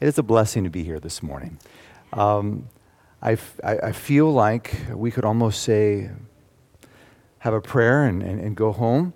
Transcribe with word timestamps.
It 0.00 0.08
is 0.08 0.18
a 0.18 0.22
blessing 0.22 0.64
to 0.64 0.70
be 0.70 0.82
here 0.82 0.98
this 0.98 1.22
morning. 1.22 1.58
Um, 2.12 2.68
I, 3.22 3.38
I 3.62 3.92
feel 3.92 4.30
like 4.30 4.76
we 4.92 5.10
could 5.10 5.24
almost 5.24 5.62
say, 5.62 6.10
have 7.38 7.54
a 7.54 7.60
prayer 7.60 8.04
and, 8.04 8.22
and, 8.22 8.40
and 8.40 8.56
go 8.56 8.72
home. 8.72 9.14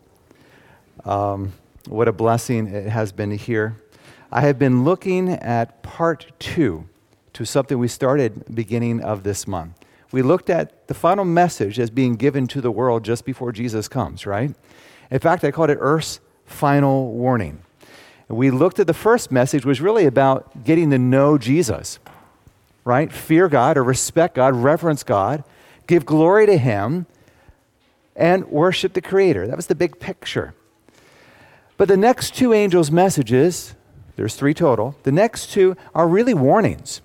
Um, 1.04 1.52
what 1.88 2.08
a 2.08 2.12
blessing 2.12 2.68
it 2.68 2.88
has 2.88 3.12
been 3.12 3.30
to 3.30 3.36
hear. 3.36 3.76
I 4.30 4.42
have 4.42 4.58
been 4.58 4.84
looking 4.84 5.30
at 5.30 5.82
part 5.82 6.30
two 6.38 6.88
to 7.32 7.44
something 7.44 7.78
we 7.78 7.88
started 7.88 8.44
beginning 8.54 9.02
of 9.02 9.24
this 9.24 9.46
month. 9.46 9.74
We 10.12 10.22
looked 10.22 10.48
at 10.48 10.86
the 10.86 10.94
final 10.94 11.24
message 11.24 11.78
as 11.78 11.90
being 11.90 12.14
given 12.14 12.46
to 12.48 12.60
the 12.60 12.70
world 12.70 13.04
just 13.04 13.24
before 13.24 13.52
Jesus 13.52 13.88
comes, 13.88 14.26
right? 14.26 14.54
In 15.10 15.18
fact, 15.18 15.44
I 15.44 15.50
called 15.50 15.70
it 15.70 15.78
Earth's 15.80 16.20
final 16.46 17.12
warning. 17.12 17.62
We 18.28 18.50
looked 18.50 18.78
at 18.78 18.86
the 18.86 18.94
first 18.94 19.32
message 19.32 19.64
was 19.64 19.80
really 19.80 20.04
about 20.04 20.64
getting 20.64 20.90
to 20.90 20.98
know 20.98 21.38
Jesus 21.38 21.98
right? 22.88 23.12
Fear 23.12 23.50
God 23.50 23.76
or 23.76 23.84
respect 23.84 24.34
God, 24.34 24.56
reverence 24.56 25.02
God, 25.02 25.44
give 25.86 26.06
glory 26.06 26.46
to 26.46 26.56
Him, 26.56 27.04
and 28.16 28.46
worship 28.48 28.94
the 28.94 29.02
Creator. 29.02 29.46
That 29.46 29.56
was 29.56 29.66
the 29.66 29.74
big 29.74 30.00
picture. 30.00 30.54
But 31.76 31.88
the 31.88 31.98
next 31.98 32.34
two 32.34 32.54
angels' 32.54 32.90
messages, 32.90 33.74
there's 34.16 34.36
three 34.36 34.54
total, 34.54 34.96
the 35.02 35.12
next 35.12 35.52
two 35.52 35.76
are 35.94 36.08
really 36.08 36.32
warnings. 36.32 37.02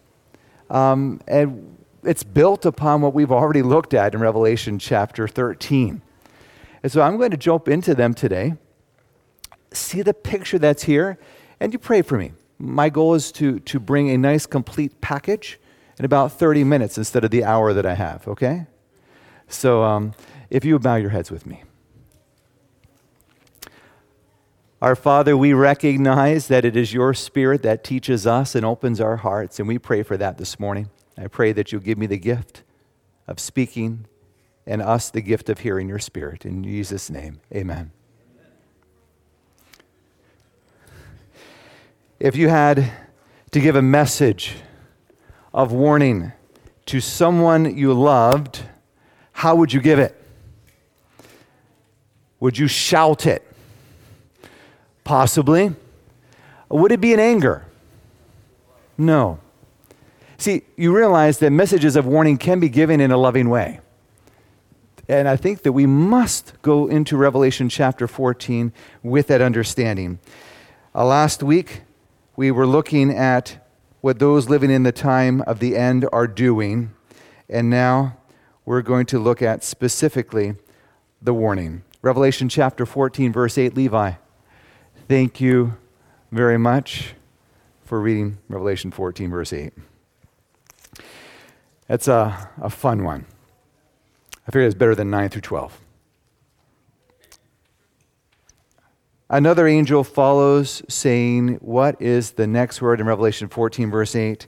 Um, 0.70 1.20
and 1.28 1.78
it's 2.02 2.24
built 2.24 2.66
upon 2.66 3.02
what 3.02 3.14
we've 3.14 3.32
already 3.32 3.62
looked 3.62 3.94
at 3.94 4.16
in 4.16 4.22
Revelation 4.22 4.80
chapter 4.80 5.28
13. 5.28 6.02
And 6.82 6.92
so 6.94 7.02
I'm 7.02 7.18
going 7.18 7.32
to 7.32 7.38
jump 7.38 7.68
into 7.68 7.94
them 7.94 8.14
today, 8.14 8.54
see 9.74 10.02
the 10.02 10.14
picture 10.14 10.60
that's 10.60 10.84
here, 10.84 11.18
and 11.60 11.74
you 11.74 11.80
pray 11.80 12.02
for 12.02 12.18
me. 12.18 12.34
My 12.60 12.90
goal 12.90 13.14
is 13.14 13.32
to, 13.34 13.60
to 13.62 13.80
bring 13.80 14.10
a 14.10 14.18
nice, 14.18 14.46
complete 14.46 15.02
package 15.02 15.60
in 16.00 16.06
about 16.06 16.32
30 16.32 16.64
minutes 16.64 16.98
instead 16.98 17.24
of 17.24 17.32
the 17.32 17.44
hour 17.44 17.74
that 17.74 17.86
I 17.86 17.94
have, 17.94 18.28
okay? 18.28 18.68
So 19.48 19.84
um, 19.84 20.14
if 20.50 20.64
you 20.66 20.74
would 20.74 20.84
bow 20.84 20.96
your 20.96 21.10
heads 21.10 21.32
with 21.32 21.46
me. 21.46 21.64
Our 24.82 24.96
Father, 24.96 25.38
we 25.38 25.54
recognize 25.54 26.48
that 26.50 26.66
it 26.66 26.76
is 26.76 26.94
your 26.94 27.14
Spirit 27.14 27.64
that 27.64 27.86
teaches 27.86 28.28
us 28.28 28.54
and 28.54 28.66
opens 28.66 29.00
our 29.00 29.18
hearts, 29.18 29.58
and 29.58 29.68
we 29.68 29.80
pray 29.80 30.04
for 30.04 30.18
that 30.18 30.38
this 30.38 30.60
morning. 30.60 30.90
I 31.18 31.28
pray 31.28 31.54
that 31.54 31.72
you'll 31.72 31.82
give 31.82 31.98
me 31.98 32.06
the 32.06 32.18
gift 32.18 32.64
of 33.28 33.40
speaking 33.40 34.08
and 34.68 34.82
us 34.82 35.10
the 35.10 35.22
gift 35.22 35.50
of 35.50 35.60
hearing 35.60 35.88
your 35.88 36.00
Spirit. 36.00 36.46
In 36.46 36.64
Jesus' 36.64 37.10
name, 37.10 37.40
amen. 37.54 37.92
If 42.24 42.38
you 42.38 42.48
had 42.48 42.90
to 43.52 43.60
give 43.60 43.76
a 43.76 43.82
message 43.82 44.56
of 45.54 45.74
warning 45.74 46.32
to 46.86 47.02
someone 47.02 47.78
you 47.78 47.94
loved, 47.94 48.62
how 49.34 49.58
would 49.58 49.74
you 49.74 49.82
give 49.82 50.00
it? 50.00 50.16
Would 52.40 52.58
you 52.58 52.70
shout 52.70 53.26
it? 53.26 53.46
Possibly. 55.04 55.76
Would 56.70 56.94
it 56.94 57.02
be 57.02 57.12
in 57.12 57.20
anger? 57.20 57.66
No. 58.98 59.40
See, 60.38 60.62
you 60.78 60.96
realize 60.96 61.40
that 61.40 61.52
messages 61.52 61.98
of 61.98 62.06
warning 62.06 62.38
can 62.38 62.62
be 62.62 62.70
given 62.70 63.02
in 63.02 63.12
a 63.12 63.18
loving 63.18 63.50
way. 63.50 63.82
And 65.10 65.28
I 65.28 65.36
think 65.36 65.64
that 65.64 65.74
we 65.74 65.86
must 65.86 66.54
go 66.62 66.88
into 66.88 67.18
Revelation 67.18 67.68
chapter 67.68 68.08
14 68.08 68.72
with 69.04 69.28
that 69.28 69.42
understanding. 69.42 70.20
Uh, 70.96 71.04
last 71.06 71.44
week, 71.44 71.82
we 72.36 72.52
were 72.52 72.68
looking 72.68 73.12
at 73.12 73.64
what 74.02 74.20
those 74.20 74.50
living 74.50 74.72
in 74.72 74.84
the 74.84 74.92
time 74.92 75.42
of 75.42 75.60
the 75.60 75.78
end 75.78 76.08
are 76.12 76.28
doing. 76.28 76.94
And 77.50 77.70
now 77.70 78.18
we're 78.66 78.82
going 78.82 79.06
to 79.08 79.20
look 79.20 79.42
at 79.42 79.64
specifically 79.64 80.56
the 81.22 81.34
warning. 81.34 81.84
Revelation 82.02 82.50
chapter 82.50 82.86
14, 82.86 83.32
verse 83.32 83.58
8, 83.58 83.76
Levi. 83.76 84.14
Thank 85.08 85.40
you 85.40 85.78
very 86.32 86.58
much 86.58 87.14
for 87.86 88.02
reading 88.02 88.40
Revelation 88.50 88.92
14, 88.92 89.30
verse 89.30 89.54
8. 89.54 89.74
It's 91.88 92.08
a, 92.08 92.50
a 92.62 92.70
fun 92.70 93.04
one. 93.04 93.26
I 94.48 94.52
figure 94.52 94.66
it's 94.66 94.76
better 94.76 94.96
than 94.96 95.10
9 95.10 95.30
through 95.30 95.42
12. 95.42 95.80
Another 99.30 99.68
angel 99.68 100.04
follows, 100.04 100.84
saying, 100.88 101.56
What 101.56 102.02
is 102.02 102.32
the 102.32 102.48
next 102.48 102.82
word 102.82 103.00
in 103.00 103.08
Revelation 103.08 103.48
14, 103.48 103.90
verse 103.90 104.16
8? 104.16 104.48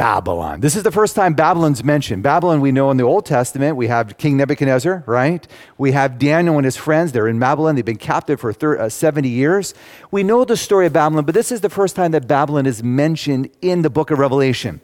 Babylon. 0.00 0.60
This 0.60 0.76
is 0.76 0.82
the 0.82 0.90
first 0.90 1.14
time 1.14 1.34
Babylon's 1.34 1.84
mentioned. 1.84 2.22
Babylon, 2.22 2.62
we 2.62 2.72
know 2.72 2.90
in 2.90 2.96
the 2.96 3.02
Old 3.02 3.26
Testament, 3.26 3.76
we 3.76 3.88
have 3.88 4.16
King 4.16 4.38
Nebuchadnezzar, 4.38 5.04
right? 5.06 5.46
We 5.76 5.92
have 5.92 6.18
Daniel 6.18 6.56
and 6.56 6.64
his 6.64 6.74
friends. 6.74 7.12
They're 7.12 7.28
in 7.28 7.38
Babylon. 7.38 7.74
They've 7.74 7.84
been 7.84 7.96
captive 7.96 8.40
for 8.40 8.50
30, 8.50 8.80
uh, 8.80 8.88
70 8.88 9.28
years. 9.28 9.74
We 10.10 10.22
know 10.22 10.46
the 10.46 10.56
story 10.56 10.86
of 10.86 10.94
Babylon, 10.94 11.26
but 11.26 11.34
this 11.34 11.52
is 11.52 11.60
the 11.60 11.68
first 11.68 11.96
time 11.96 12.12
that 12.12 12.26
Babylon 12.26 12.64
is 12.64 12.82
mentioned 12.82 13.50
in 13.60 13.82
the 13.82 13.90
book 13.90 14.10
of 14.10 14.18
Revelation. 14.18 14.80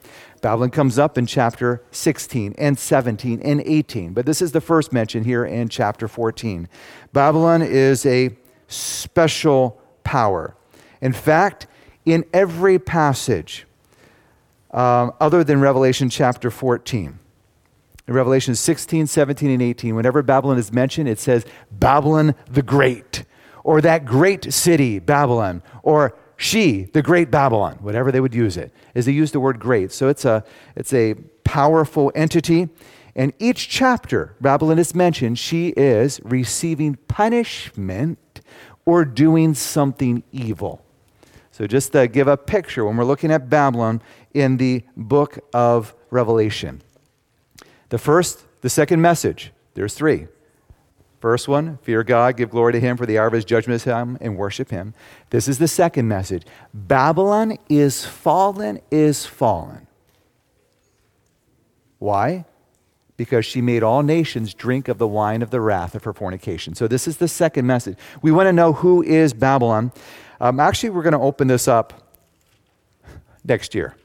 Babylon 0.47 0.71
comes 0.71 0.97
up 0.97 1.19
in 1.19 1.27
chapter 1.27 1.83
16 1.91 2.55
and 2.57 2.79
17 2.79 3.41
and 3.43 3.61
18, 3.67 4.13
but 4.13 4.27
this 4.27 4.41
is 4.41 4.53
the 4.53 4.61
first 4.61 4.93
mention 4.93 5.25
here 5.25 5.45
in 5.45 5.69
chapter 5.69 6.07
14. 6.07 6.69
Babylon 7.13 7.63
is 7.63 8.07
a 8.07 8.31
special 8.69 9.83
power. 10.05 10.57
In 11.01 11.13
fact, 11.13 11.67
in 12.05 12.25
every 12.33 12.79
passage 12.79 13.67
um, 14.71 15.13
other 15.19 15.43
than 15.43 15.61
Revelation 15.61 16.09
chapter 16.11 16.49
14, 16.53 17.19
in 18.07 18.15
Revelation 18.15 18.55
16, 18.55 19.09
17, 19.09 19.51
and 19.51 19.61
18, 19.61 19.97
whenever 19.97 20.23
Babylon 20.23 20.59
is 20.59 20.73
mentioned, 20.73 21.09
it 21.09 21.19
says 21.19 21.45
Babylon 21.73 22.37
the 22.49 22.63
Great, 22.63 23.25
or 23.65 23.81
that 23.81 24.05
great 24.05 24.53
city, 24.53 25.01
Babylon, 25.01 25.61
or 25.83 26.17
she, 26.37 26.85
the 26.93 27.03
great 27.03 27.31
Babylon, 27.31 27.79
whatever 27.81 28.13
they 28.13 28.21
would 28.21 28.35
use 28.35 28.57
it, 28.57 28.73
is 28.95 29.07
they 29.07 29.13
use 29.13 29.33
the 29.33 29.41
word 29.41 29.59
great. 29.59 29.93
So 29.93 30.09
it's 30.09 30.25
a, 30.25 30.45
it's 30.75 30.93
a 30.93 31.15
powerful 31.45 32.13
entity. 32.15 32.69
And 33.15 33.33
each 33.39 33.69
chapter, 33.69 34.37
Babylon 34.41 34.79
is 34.79 34.95
mentioned, 34.95 35.39
she 35.39 35.69
is 35.69 36.21
receiving 36.23 36.97
punishment 37.09 38.19
or 38.85 39.05
doing 39.05 39.55
something 39.55 40.23
evil. 40.31 40.85
So 41.51 41.67
just 41.67 41.93
to 41.93 42.07
give 42.07 42.29
a 42.29 42.37
picture, 42.37 42.85
when 42.85 42.99
we're 42.99 43.05
looking 43.05 43.33
at 43.33 43.49
Babylon 43.49 44.03
in 44.35 44.59
the 44.59 44.85
book 44.95 45.39
of 45.55 45.95
Revelation, 46.11 46.83
the 47.89 47.99
first, 47.99 48.45
the 48.61 48.69
second 48.69 49.01
message, 49.01 49.53
there's 49.73 49.95
three. 49.95 50.27
First 51.21 51.49
one, 51.49 51.79
fear 51.79 52.05
God, 52.05 52.37
give 52.37 52.51
glory 52.51 52.73
to 52.75 52.81
Him, 52.81 52.97
for 52.97 53.07
the 53.07 53.19
hour 53.19 53.27
of 53.27 53.33
His 53.33 53.45
judgment 53.45 53.77
is 53.77 53.85
Him, 53.85 54.19
and 54.21 54.37
worship 54.37 54.71
Him. 54.71 54.95
This 55.31 55.49
is 55.49 55.59
the 55.59 55.69
second 55.69 56.09
message. 56.09 56.45
Babylon 56.75 57.57
is 57.69 58.05
fallen, 58.05 58.81
is 58.91 59.25
fallen. 59.25 59.87
Why? 61.99 62.45
Because 63.17 63.47
she 63.47 63.63
made 63.63 63.83
all 63.83 64.03
nations 64.03 64.53
drink 64.53 64.89
of 64.89 64.99
the 64.99 65.09
wine 65.09 65.41
of 65.41 65.51
the 65.51 65.61
wrath 65.61 65.95
of 65.95 66.05
her 66.05 66.13
fornication. 66.13 66.75
So, 66.75 66.87
this 66.87 67.09
is 67.09 67.17
the 67.17 67.29
second 67.29 67.67
message. 67.67 67.97
We 68.21 68.31
want 68.31 68.49
to 68.49 68.53
know 68.53 68.75
who 68.75 69.03
is 69.03 69.33
Babylon. 69.33 69.93
Um, 70.39 70.61
actually, 70.61 70.91
we're 70.91 71.03
going 71.03 71.13
to 71.15 71.19
open 71.19 71.49
this 71.49 71.67
up 71.67 72.13
next 73.43 73.75
year. 73.75 73.97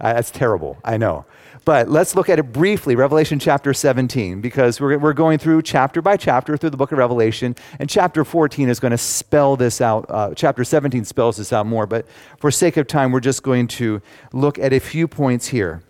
Uh, 0.00 0.14
that's 0.14 0.30
terrible, 0.30 0.78
I 0.84 0.96
know. 0.96 1.24
But 1.64 1.88
let's 1.88 2.16
look 2.16 2.28
at 2.28 2.40
it 2.40 2.52
briefly, 2.52 2.96
Revelation 2.96 3.38
chapter 3.38 3.72
17, 3.72 4.40
because 4.40 4.80
we're, 4.80 4.98
we're 4.98 5.12
going 5.12 5.38
through 5.38 5.62
chapter 5.62 6.02
by 6.02 6.16
chapter 6.16 6.56
through 6.56 6.70
the 6.70 6.76
book 6.76 6.90
of 6.90 6.98
Revelation, 6.98 7.54
and 7.78 7.88
chapter 7.88 8.24
14 8.24 8.68
is 8.68 8.80
going 8.80 8.90
to 8.90 8.98
spell 8.98 9.56
this 9.56 9.80
out. 9.80 10.06
Uh, 10.08 10.34
chapter 10.34 10.64
17 10.64 11.04
spells 11.04 11.36
this 11.36 11.52
out 11.52 11.66
more, 11.66 11.86
but 11.86 12.06
for 12.38 12.50
sake 12.50 12.76
of 12.76 12.88
time, 12.88 13.12
we're 13.12 13.20
just 13.20 13.44
going 13.44 13.68
to 13.68 14.02
look 14.32 14.58
at 14.58 14.72
a 14.72 14.80
few 14.80 15.06
points 15.06 15.48
here. 15.48 15.82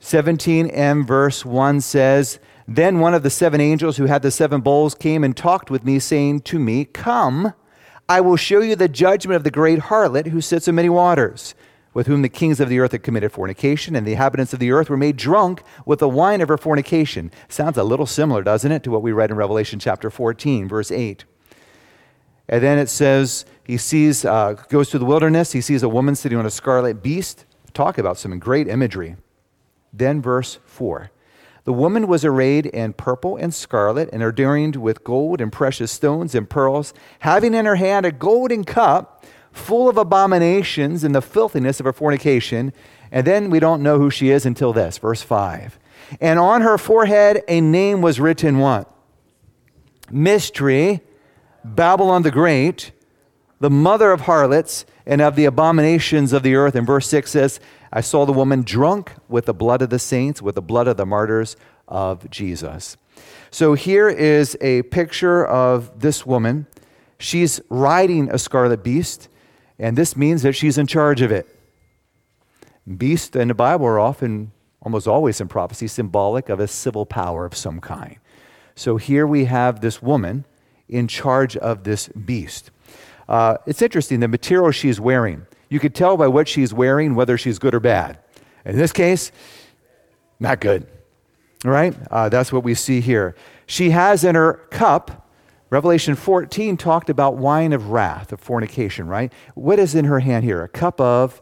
17m, 0.00 1.06
verse 1.06 1.44
1 1.44 1.82
says, 1.82 2.38
Then 2.66 3.00
one 3.00 3.12
of 3.12 3.22
the 3.22 3.28
seven 3.28 3.60
angels 3.60 3.98
who 3.98 4.06
had 4.06 4.22
the 4.22 4.30
seven 4.30 4.62
bowls 4.62 4.94
came 4.94 5.22
and 5.22 5.36
talked 5.36 5.70
with 5.70 5.84
me, 5.84 5.98
saying 5.98 6.40
to 6.42 6.58
me, 6.58 6.86
Come, 6.86 7.52
I 8.08 8.22
will 8.22 8.36
show 8.36 8.60
you 8.60 8.76
the 8.76 8.88
judgment 8.88 9.36
of 9.36 9.44
the 9.44 9.50
great 9.50 9.78
harlot 9.78 10.28
who 10.28 10.40
sits 10.40 10.68
in 10.68 10.74
many 10.74 10.88
waters 10.88 11.54
with 11.92 12.06
whom 12.06 12.22
the 12.22 12.28
kings 12.28 12.60
of 12.60 12.68
the 12.68 12.78
earth 12.78 12.92
had 12.92 13.02
committed 13.02 13.32
fornication, 13.32 13.96
and 13.96 14.06
the 14.06 14.12
inhabitants 14.12 14.52
of 14.52 14.58
the 14.58 14.70
earth 14.70 14.88
were 14.88 14.96
made 14.96 15.16
drunk 15.16 15.62
with 15.84 15.98
the 15.98 16.08
wine 16.08 16.40
of 16.40 16.48
her 16.48 16.58
fornication. 16.58 17.30
Sounds 17.48 17.76
a 17.76 17.84
little 17.84 18.06
similar, 18.06 18.42
doesn't 18.42 18.72
it, 18.72 18.82
to 18.84 18.90
what 18.90 19.02
we 19.02 19.12
read 19.12 19.30
in 19.30 19.36
Revelation 19.36 19.78
chapter 19.78 20.10
14, 20.10 20.68
verse 20.68 20.90
8. 20.90 21.24
And 22.48 22.62
then 22.62 22.78
it 22.78 22.88
says 22.88 23.44
he 23.64 23.76
sees, 23.76 24.24
uh, 24.24 24.54
goes 24.68 24.90
to 24.90 24.98
the 24.98 25.04
wilderness, 25.04 25.52
he 25.52 25.60
sees 25.60 25.82
a 25.82 25.88
woman 25.88 26.14
sitting 26.14 26.38
on 26.38 26.46
a 26.46 26.50
scarlet 26.50 27.02
beast. 27.02 27.44
Talk 27.72 27.98
about 27.98 28.18
some 28.18 28.38
great 28.38 28.68
imagery. 28.68 29.16
Then, 29.92 30.20
verse 30.20 30.58
4. 30.66 31.10
The 31.64 31.72
woman 31.72 32.08
was 32.08 32.24
arrayed 32.24 32.66
in 32.66 32.94
purple 32.94 33.36
and 33.36 33.54
scarlet, 33.54 34.08
and 34.12 34.22
adorned 34.22 34.76
with 34.76 35.04
gold 35.04 35.40
and 35.40 35.52
precious 35.52 35.92
stones 35.92 36.34
and 36.34 36.48
pearls, 36.48 36.94
having 37.20 37.54
in 37.54 37.66
her 37.66 37.76
hand 37.76 38.06
a 38.06 38.12
golden 38.12 38.64
cup 38.64 39.19
full 39.52 39.88
of 39.88 39.96
abominations 39.96 41.04
and 41.04 41.14
the 41.14 41.22
filthiness 41.22 41.80
of 41.80 41.86
her 41.86 41.92
fornication. 41.92 42.72
And 43.10 43.26
then 43.26 43.50
we 43.50 43.60
don't 43.60 43.82
know 43.82 43.98
who 43.98 44.10
she 44.10 44.30
is 44.30 44.46
until 44.46 44.72
this, 44.72 44.98
verse 44.98 45.22
5. 45.22 45.78
And 46.20 46.38
on 46.38 46.62
her 46.62 46.78
forehead 46.78 47.42
a 47.48 47.60
name 47.60 48.02
was 48.02 48.20
written 48.20 48.58
what? 48.58 48.92
Mystery, 50.10 51.00
Babylon 51.64 52.22
the 52.22 52.30
Great, 52.30 52.92
the 53.60 53.70
mother 53.70 54.12
of 54.12 54.22
harlots 54.22 54.84
and 55.06 55.20
of 55.20 55.36
the 55.36 55.44
abominations 55.44 56.32
of 56.32 56.42
the 56.42 56.54
earth. 56.54 56.74
And 56.74 56.86
verse 56.86 57.08
6 57.08 57.30
says, 57.30 57.60
I 57.92 58.00
saw 58.00 58.24
the 58.24 58.32
woman 58.32 58.62
drunk 58.62 59.12
with 59.28 59.46
the 59.46 59.54
blood 59.54 59.82
of 59.82 59.90
the 59.90 59.98
saints, 59.98 60.40
with 60.40 60.54
the 60.54 60.62
blood 60.62 60.88
of 60.88 60.96
the 60.96 61.06
martyrs 61.06 61.56
of 61.88 62.30
Jesus. 62.30 62.96
So 63.50 63.74
here 63.74 64.08
is 64.08 64.56
a 64.60 64.82
picture 64.82 65.44
of 65.44 66.00
this 66.00 66.24
woman. 66.24 66.66
She's 67.18 67.60
riding 67.68 68.30
a 68.30 68.38
scarlet 68.38 68.82
beast, 68.82 69.28
and 69.80 69.96
this 69.96 70.14
means 70.14 70.42
that 70.42 70.52
she's 70.52 70.78
in 70.78 70.86
charge 70.86 71.22
of 71.22 71.32
it. 71.32 71.48
Beasts 72.96 73.34
in 73.34 73.48
the 73.48 73.54
Bible 73.54 73.86
are 73.86 73.98
often, 73.98 74.52
almost 74.82 75.08
always 75.08 75.40
in 75.40 75.48
prophecy, 75.48 75.88
symbolic 75.88 76.50
of 76.50 76.60
a 76.60 76.68
civil 76.68 77.06
power 77.06 77.46
of 77.46 77.56
some 77.56 77.80
kind. 77.80 78.16
So 78.74 78.98
here 78.98 79.26
we 79.26 79.46
have 79.46 79.80
this 79.80 80.02
woman 80.02 80.44
in 80.88 81.08
charge 81.08 81.56
of 81.56 81.84
this 81.84 82.08
beast. 82.08 82.70
Uh, 83.28 83.56
it's 83.66 83.80
interesting, 83.80 84.20
the 84.20 84.28
material 84.28 84.70
she's 84.70 85.00
wearing. 85.00 85.46
You 85.70 85.80
could 85.80 85.94
tell 85.94 86.16
by 86.16 86.28
what 86.28 86.46
she's 86.46 86.74
wearing 86.74 87.14
whether 87.14 87.38
she's 87.38 87.58
good 87.58 87.74
or 87.74 87.80
bad. 87.80 88.18
In 88.64 88.76
this 88.76 88.92
case, 88.92 89.32
not 90.38 90.60
good. 90.60 90.86
Right? 91.64 91.96
Uh, 92.10 92.28
that's 92.28 92.52
what 92.52 92.64
we 92.64 92.74
see 92.74 93.00
here. 93.00 93.34
She 93.66 93.90
has 93.90 94.24
in 94.24 94.34
her 94.34 94.54
cup, 94.70 95.19
Revelation 95.70 96.16
14 96.16 96.76
talked 96.76 97.08
about 97.08 97.36
wine 97.36 97.72
of 97.72 97.90
wrath, 97.90 98.32
of 98.32 98.40
fornication, 98.40 99.06
right? 99.06 99.32
What 99.54 99.78
is 99.78 99.94
in 99.94 100.04
her 100.04 100.18
hand 100.18 100.44
here? 100.44 100.62
A 100.64 100.68
cup 100.68 101.00
of 101.00 101.40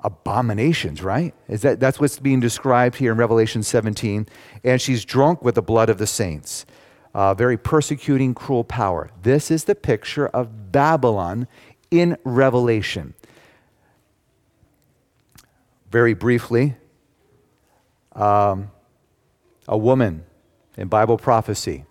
abominations, 0.00 1.02
right? 1.02 1.34
Is 1.48 1.62
that, 1.62 1.80
that's 1.80 1.98
what's 1.98 2.18
being 2.18 2.40
described 2.40 2.96
here 2.96 3.12
in 3.12 3.18
Revelation 3.18 3.62
17. 3.62 4.26
And 4.62 4.80
she's 4.80 5.06
drunk 5.06 5.42
with 5.42 5.54
the 5.54 5.62
blood 5.62 5.88
of 5.88 5.96
the 5.96 6.06
saints. 6.06 6.66
Uh, 7.14 7.32
very 7.32 7.56
persecuting, 7.56 8.34
cruel 8.34 8.64
power. 8.64 9.10
This 9.22 9.50
is 9.50 9.64
the 9.64 9.74
picture 9.74 10.28
of 10.28 10.70
Babylon 10.70 11.46
in 11.90 12.16
Revelation. 12.24 13.14
Very 15.90 16.14
briefly, 16.14 16.76
um, 18.12 18.70
a 19.68 19.76
woman 19.76 20.24
in 20.76 20.88
Bible 20.88 21.18
prophecy. 21.18 21.84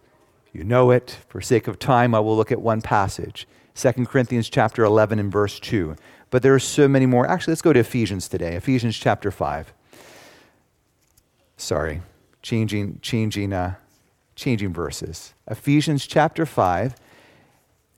You 0.53 0.63
know 0.63 0.91
it. 0.91 1.17
For 1.29 1.41
sake 1.41 1.67
of 1.67 1.79
time, 1.79 2.13
I 2.13 2.19
will 2.19 2.35
look 2.35 2.51
at 2.51 2.61
one 2.61 2.81
passage 2.81 3.47
2 3.75 4.05
Corinthians 4.05 4.49
chapter 4.49 4.83
11 4.83 5.19
and 5.19 5.31
verse 5.31 5.59
2. 5.59 5.95
But 6.29 6.43
there 6.43 6.53
are 6.53 6.59
so 6.59 6.87
many 6.87 7.05
more. 7.05 7.27
Actually, 7.27 7.51
let's 7.51 7.61
go 7.61 7.73
to 7.73 7.79
Ephesians 7.79 8.27
today. 8.27 8.55
Ephesians 8.55 8.97
chapter 8.97 9.31
5. 9.31 9.73
Sorry, 11.57 12.01
changing, 12.41 12.99
changing, 13.01 13.53
uh, 13.53 13.75
changing 14.35 14.73
verses. 14.73 15.33
Ephesians 15.47 16.05
chapter 16.05 16.45
5 16.45 16.95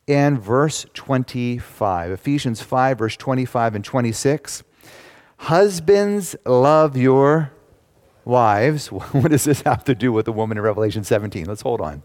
and 0.08 0.42
verse 0.42 0.86
25. 0.94 2.12
Ephesians 2.12 2.62
5, 2.62 2.98
verse 2.98 3.18
25 3.18 3.76
and 3.76 3.86
26. 3.86 4.64
Husbands, 5.38 6.36
love 6.46 6.98
your 6.98 7.52
wives. 8.26 8.88
What 8.92 9.32
does 9.32 9.46
this 9.46 9.62
have 9.62 9.84
to 9.86 9.96
do 9.96 10.12
with 10.12 10.26
the 10.26 10.34
woman 10.34 10.58
in 10.58 10.64
Revelation 10.64 11.04
17? 11.04 11.46
Let's 11.46 11.62
hold 11.62 11.82
on. 11.82 12.04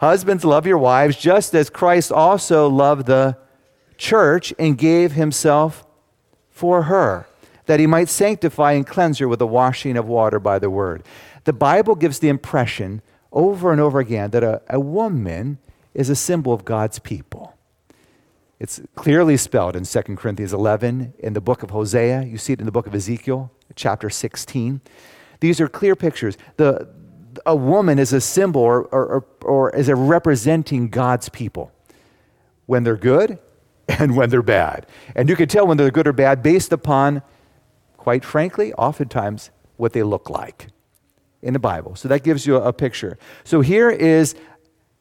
Husbands, 0.00 0.44
love 0.44 0.66
your 0.66 0.78
wives, 0.78 1.16
just 1.16 1.54
as 1.54 1.70
Christ 1.70 2.12
also 2.12 2.68
loved 2.68 3.06
the 3.06 3.36
church 3.96 4.54
and 4.58 4.78
gave 4.78 5.12
himself 5.12 5.84
for 6.50 6.84
her, 6.84 7.26
that 7.66 7.80
he 7.80 7.86
might 7.86 8.08
sanctify 8.08 8.72
and 8.72 8.86
cleanse 8.86 9.18
her 9.18 9.28
with 9.28 9.40
the 9.40 9.46
washing 9.46 9.96
of 9.96 10.06
water 10.06 10.38
by 10.38 10.58
the 10.58 10.70
word. 10.70 11.02
The 11.44 11.52
Bible 11.52 11.94
gives 11.94 12.20
the 12.20 12.28
impression 12.28 13.02
over 13.32 13.72
and 13.72 13.80
over 13.80 13.98
again 13.98 14.30
that 14.30 14.44
a, 14.44 14.62
a 14.70 14.80
woman 14.80 15.58
is 15.94 16.08
a 16.08 16.16
symbol 16.16 16.52
of 16.52 16.64
God's 16.64 16.98
people. 16.98 17.54
It's 18.60 18.80
clearly 18.94 19.36
spelled 19.36 19.76
in 19.76 19.84
2 19.84 20.02
Corinthians 20.16 20.52
11, 20.52 21.14
in 21.18 21.32
the 21.32 21.40
book 21.40 21.62
of 21.62 21.70
Hosea. 21.70 22.22
You 22.22 22.38
see 22.38 22.52
it 22.52 22.60
in 22.60 22.66
the 22.66 22.72
book 22.72 22.86
of 22.86 22.94
Ezekiel, 22.94 23.50
chapter 23.76 24.10
16. 24.10 24.80
These 25.40 25.60
are 25.60 25.68
clear 25.68 25.94
pictures. 25.94 26.36
The, 26.56 26.88
a 27.46 27.56
woman 27.56 27.98
is 27.98 28.12
a 28.12 28.20
symbol 28.20 28.62
or, 28.62 28.82
or, 28.86 29.24
or 29.42 29.70
is 29.74 29.88
a 29.88 29.96
representing 29.96 30.88
God's 30.88 31.28
people 31.28 31.72
when 32.66 32.84
they're 32.84 32.96
good 32.96 33.38
and 33.88 34.16
when 34.16 34.30
they're 34.30 34.42
bad. 34.42 34.86
And 35.14 35.28
you 35.28 35.36
can 35.36 35.48
tell 35.48 35.66
when 35.66 35.76
they're 35.76 35.90
good 35.90 36.06
or 36.06 36.12
bad 36.12 36.42
based 36.42 36.72
upon, 36.72 37.22
quite 37.96 38.24
frankly, 38.24 38.72
oftentimes 38.74 39.50
what 39.76 39.92
they 39.92 40.02
look 40.02 40.28
like 40.28 40.68
in 41.42 41.52
the 41.52 41.58
Bible. 41.58 41.94
So 41.96 42.08
that 42.08 42.22
gives 42.22 42.46
you 42.46 42.56
a, 42.56 42.68
a 42.68 42.72
picture. 42.72 43.18
So 43.44 43.60
here 43.60 43.90
is 43.90 44.34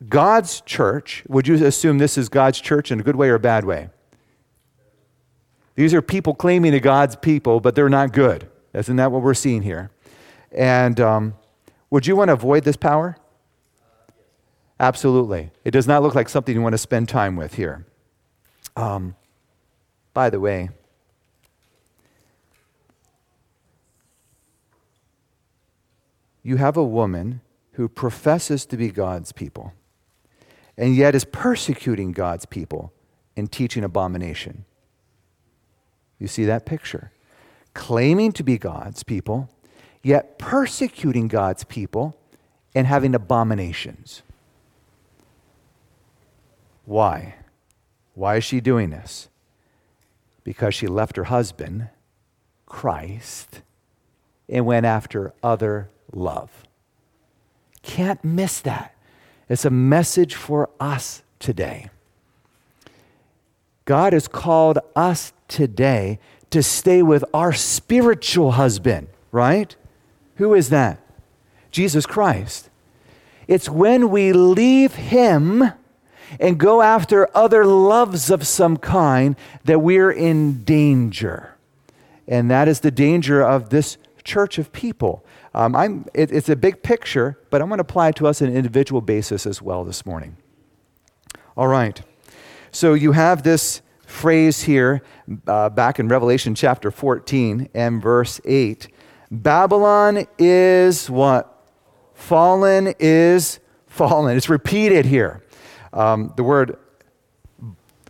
God's 0.07 0.61
church. 0.61 1.23
Would 1.27 1.47
you 1.47 1.65
assume 1.65 1.97
this 1.97 2.17
is 2.17 2.29
God's 2.29 2.61
church 2.61 2.91
in 2.91 2.99
a 2.99 3.03
good 3.03 3.15
way 3.15 3.29
or 3.29 3.35
a 3.35 3.39
bad 3.39 3.65
way? 3.65 3.89
These 5.75 5.93
are 5.93 6.01
people 6.01 6.33
claiming 6.33 6.71
to 6.71 6.79
God's 6.79 7.15
people, 7.15 7.59
but 7.59 7.75
they're 7.75 7.89
not 7.89 8.11
good. 8.11 8.49
Isn't 8.73 8.95
that 8.95 9.11
what 9.11 9.21
we're 9.21 9.33
seeing 9.33 9.61
here? 9.61 9.91
And 10.51 10.99
um, 10.99 11.33
would 11.89 12.07
you 12.07 12.15
want 12.15 12.29
to 12.29 12.33
avoid 12.33 12.63
this 12.63 12.77
power? 12.77 13.17
Absolutely. 14.79 15.51
It 15.63 15.71
does 15.71 15.87
not 15.87 16.03
look 16.03 16.13
like 16.15 16.29
something 16.29 16.53
you 16.55 16.61
want 16.61 16.73
to 16.73 16.77
spend 16.77 17.09
time 17.09 17.35
with 17.35 17.55
here. 17.55 17.85
Um, 18.75 19.15
by 20.13 20.29
the 20.29 20.39
way, 20.39 20.69
you 26.43 26.57
have 26.57 26.77
a 26.77 26.83
woman 26.83 27.41
who 27.73 27.87
professes 27.87 28.65
to 28.67 28.77
be 28.77 28.89
God's 28.89 29.31
people 29.31 29.73
and 30.77 30.95
yet 30.95 31.15
is 31.15 31.25
persecuting 31.25 32.11
God's 32.11 32.45
people 32.45 32.93
and 33.35 33.51
teaching 33.51 33.83
abomination. 33.83 34.65
You 36.19 36.27
see 36.27 36.45
that 36.45 36.65
picture? 36.65 37.11
Claiming 37.73 38.31
to 38.33 38.43
be 38.43 38.57
God's 38.57 39.03
people, 39.03 39.49
yet 40.07 40.39
persecuting 40.39 41.27
God's 41.27 41.65
people 41.65 42.17
and 42.73 42.87
having 42.87 43.13
abominations. 43.13 44.21
Why? 46.85 47.35
Why 48.13 48.37
is 48.37 48.45
she 48.45 48.61
doing 48.61 48.89
this? 48.89 49.27
Because 50.45 50.73
she 50.73 50.87
left 50.87 51.17
her 51.17 51.25
husband, 51.25 51.89
Christ, 52.65 53.61
and 54.47 54.65
went 54.65 54.85
after 54.85 55.33
other 55.43 55.89
love. 56.13 56.63
Can't 57.83 58.23
miss 58.23 58.61
that. 58.61 58.95
It's 59.49 59.65
a 59.65 59.69
message 59.69 60.35
for 60.35 60.69
us 60.79 61.21
today. 61.39 61.89
God 63.83 64.13
has 64.13 64.29
called 64.29 64.79
us 64.95 65.33
today 65.49 66.19
to 66.49 66.63
stay 66.63 67.01
with 67.01 67.25
our 67.33 67.51
spiritual 67.51 68.53
husband, 68.53 69.07
right? 69.33 69.75
Who 70.37 70.53
is 70.53 70.69
that? 70.69 70.99
Jesus 71.71 72.05
Christ. 72.05 72.69
It's 73.47 73.69
when 73.69 74.09
we 74.09 74.33
leave 74.33 74.95
Him 74.95 75.71
and 76.39 76.57
go 76.57 76.81
after 76.81 77.29
other 77.35 77.65
loves 77.65 78.29
of 78.29 78.45
some 78.45 78.77
kind, 78.77 79.35
that 79.63 79.79
we're 79.79 80.11
in 80.11 80.63
danger. 80.63 81.55
And 82.27 82.51
that 82.51 82.67
is 82.67 82.81
the 82.81 82.91
danger 82.91 83.41
of 83.41 83.69
this 83.69 83.97
church 84.23 84.57
of 84.57 84.73
people. 84.73 85.25
Um, 85.53 86.05
it, 86.13 86.31
it's 86.31 86.49
a 86.49 86.55
big 86.55 86.83
picture, 86.83 87.39
but 87.49 87.61
I'm 87.61 87.69
going 87.69 87.77
to 87.77 87.83
apply 87.83 88.09
it 88.09 88.17
to 88.17 88.27
us 88.27 88.41
on 88.41 88.49
an 88.49 88.55
individual 88.55 88.99
basis 89.01 89.45
as 89.45 89.61
well 89.61 89.85
this 89.85 90.05
morning. 90.05 90.35
All 91.55 91.67
right. 91.67 92.01
So 92.71 92.93
you 92.93 93.13
have 93.13 93.43
this 93.43 93.81
phrase 94.05 94.63
here 94.63 95.01
uh, 95.47 95.69
back 95.69 95.99
in 95.99 96.09
Revelation 96.09 96.53
chapter 96.53 96.91
14 96.91 97.69
and 97.73 98.01
verse 98.01 98.41
8 98.45 98.89
Babylon 99.31 100.25
is 100.37 101.09
what? 101.09 101.53
Fallen 102.13 102.93
is 102.99 103.59
fallen. 103.87 104.37
It's 104.37 104.49
repeated 104.49 105.05
here. 105.05 105.43
Um, 105.93 106.33
the 106.35 106.43
word 106.43 106.77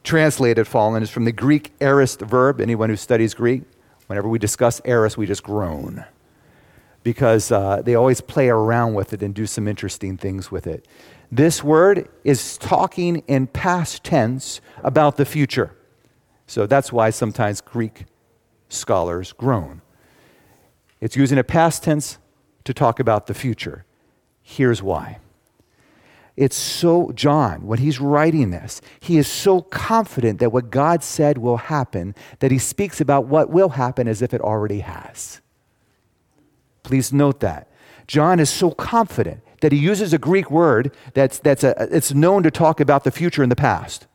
translated 0.04 0.68
fallen 0.68 1.04
is 1.04 1.10
from 1.10 1.26
the 1.26 1.32
Greek 1.32 1.74
aorist 1.82 2.22
verb. 2.22 2.62
Anyone 2.62 2.90
who 2.90 2.96
studies 2.96 3.34
Greek, 3.34 3.64
whenever 4.08 4.30
we 4.30 4.40
discuss 4.40 4.82
aorist, 4.86 5.18
we 5.18 5.26
just 5.26 5.44
groan 5.44 6.06
because 7.04 7.54
uh, 7.54 7.82
they 7.84 7.96
always 7.96 8.20
play 8.20 8.50
around 8.50 8.94
with 8.94 9.14
it 9.14 9.24
and 9.24 9.34
do 9.34 9.46
some 9.46 9.66
interesting 9.66 10.18
things 10.18 10.52
with 10.52 10.68
it. 10.68 10.86
This 11.32 11.64
word 11.64 12.10
is 12.26 12.58
talking 12.58 13.24
in 13.28 13.48
past 13.48 14.04
tense 14.04 14.60
about 14.84 15.16
the 15.16 15.24
future. 15.24 15.74
So 16.48 16.68
that's 16.68 16.92
why 16.92 17.10
sometimes 17.12 17.62
Greek 17.62 18.06
scholars 18.68 19.32
groan. 19.32 19.82
It's 21.00 21.16
using 21.16 21.38
a 21.38 21.44
past 21.44 21.84
tense 21.84 22.18
to 22.64 22.74
talk 22.74 23.00
about 23.00 23.28
the 23.28 23.34
future. 23.34 23.86
Here's 24.42 24.82
why 24.82 25.20
it's 26.38 26.56
so, 26.56 27.12
John, 27.14 27.66
when 27.66 27.80
he's 27.80 28.00
writing 28.00 28.52
this, 28.52 28.80
he 29.00 29.18
is 29.18 29.28
so 29.28 29.60
confident 29.60 30.40
that 30.40 30.52
what 30.52 30.70
God 30.70 31.04
said 31.04 31.40
will 31.40 31.58
happen 31.58 32.14
that 32.40 32.52
he 32.52 32.60
speaks 32.60 33.02
about 33.02 33.26
what 33.26 33.50
will 33.50 33.70
happen 33.70 34.08
as 34.08 34.22
if 34.22 34.36
it 34.36 34.42
already 34.42 34.82
has. 34.82 35.42
Please 36.84 37.12
note 37.12 37.40
that. 37.40 37.70
John 38.06 38.40
is 38.40 38.52
so 38.52 38.72
confident 38.72 39.42
that 39.62 39.72
he 39.72 39.78
uses 39.80 40.14
a 40.14 40.18
Greek 40.18 40.50
word 40.50 40.96
that's, 41.14 41.40
that's 41.40 41.64
a, 41.64 41.88
it's 41.92 42.14
known 42.14 42.44
to 42.44 42.52
talk 42.52 42.80
about 42.80 43.04
the 43.04 43.12
future 43.12 43.42
and 43.42 43.52
the 43.52 43.56
past. 43.56 44.07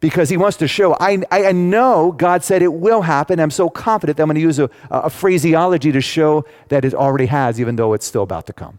Because 0.00 0.30
he 0.30 0.38
wants 0.38 0.56
to 0.58 0.66
show, 0.66 0.94
I, 0.98 1.22
I 1.30 1.52
know 1.52 2.12
God 2.12 2.42
said 2.42 2.62
it 2.62 2.72
will 2.72 3.02
happen. 3.02 3.38
I'm 3.38 3.50
so 3.50 3.68
confident 3.68 4.16
that 4.16 4.22
I'm 4.22 4.28
going 4.28 4.36
to 4.36 4.40
use 4.40 4.58
a, 4.58 4.70
a 4.90 5.10
phraseology 5.10 5.92
to 5.92 6.00
show 6.00 6.46
that 6.68 6.86
it 6.86 6.94
already 6.94 7.26
has, 7.26 7.60
even 7.60 7.76
though 7.76 7.92
it's 7.92 8.06
still 8.06 8.22
about 8.22 8.46
to 8.46 8.54
come. 8.54 8.78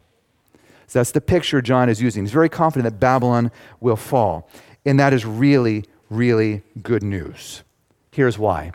So 0.88 1.00
that's 1.00 1.12
the 1.12 1.22
picture 1.22 1.62
John 1.62 1.90
is 1.90 2.02
using. 2.02 2.24
He's 2.24 2.34
very 2.34 2.50
confident 2.50 2.92
that 2.92 3.00
Babylon 3.00 3.52
will 3.80 3.96
fall. 3.96 4.50
And 4.84 5.00
that 5.00 5.14
is 5.14 5.26
really, 5.26 5.86
really 6.10 6.64
good 6.82 7.04
news. 7.04 7.64
Here's 8.12 8.38
why 8.38 8.74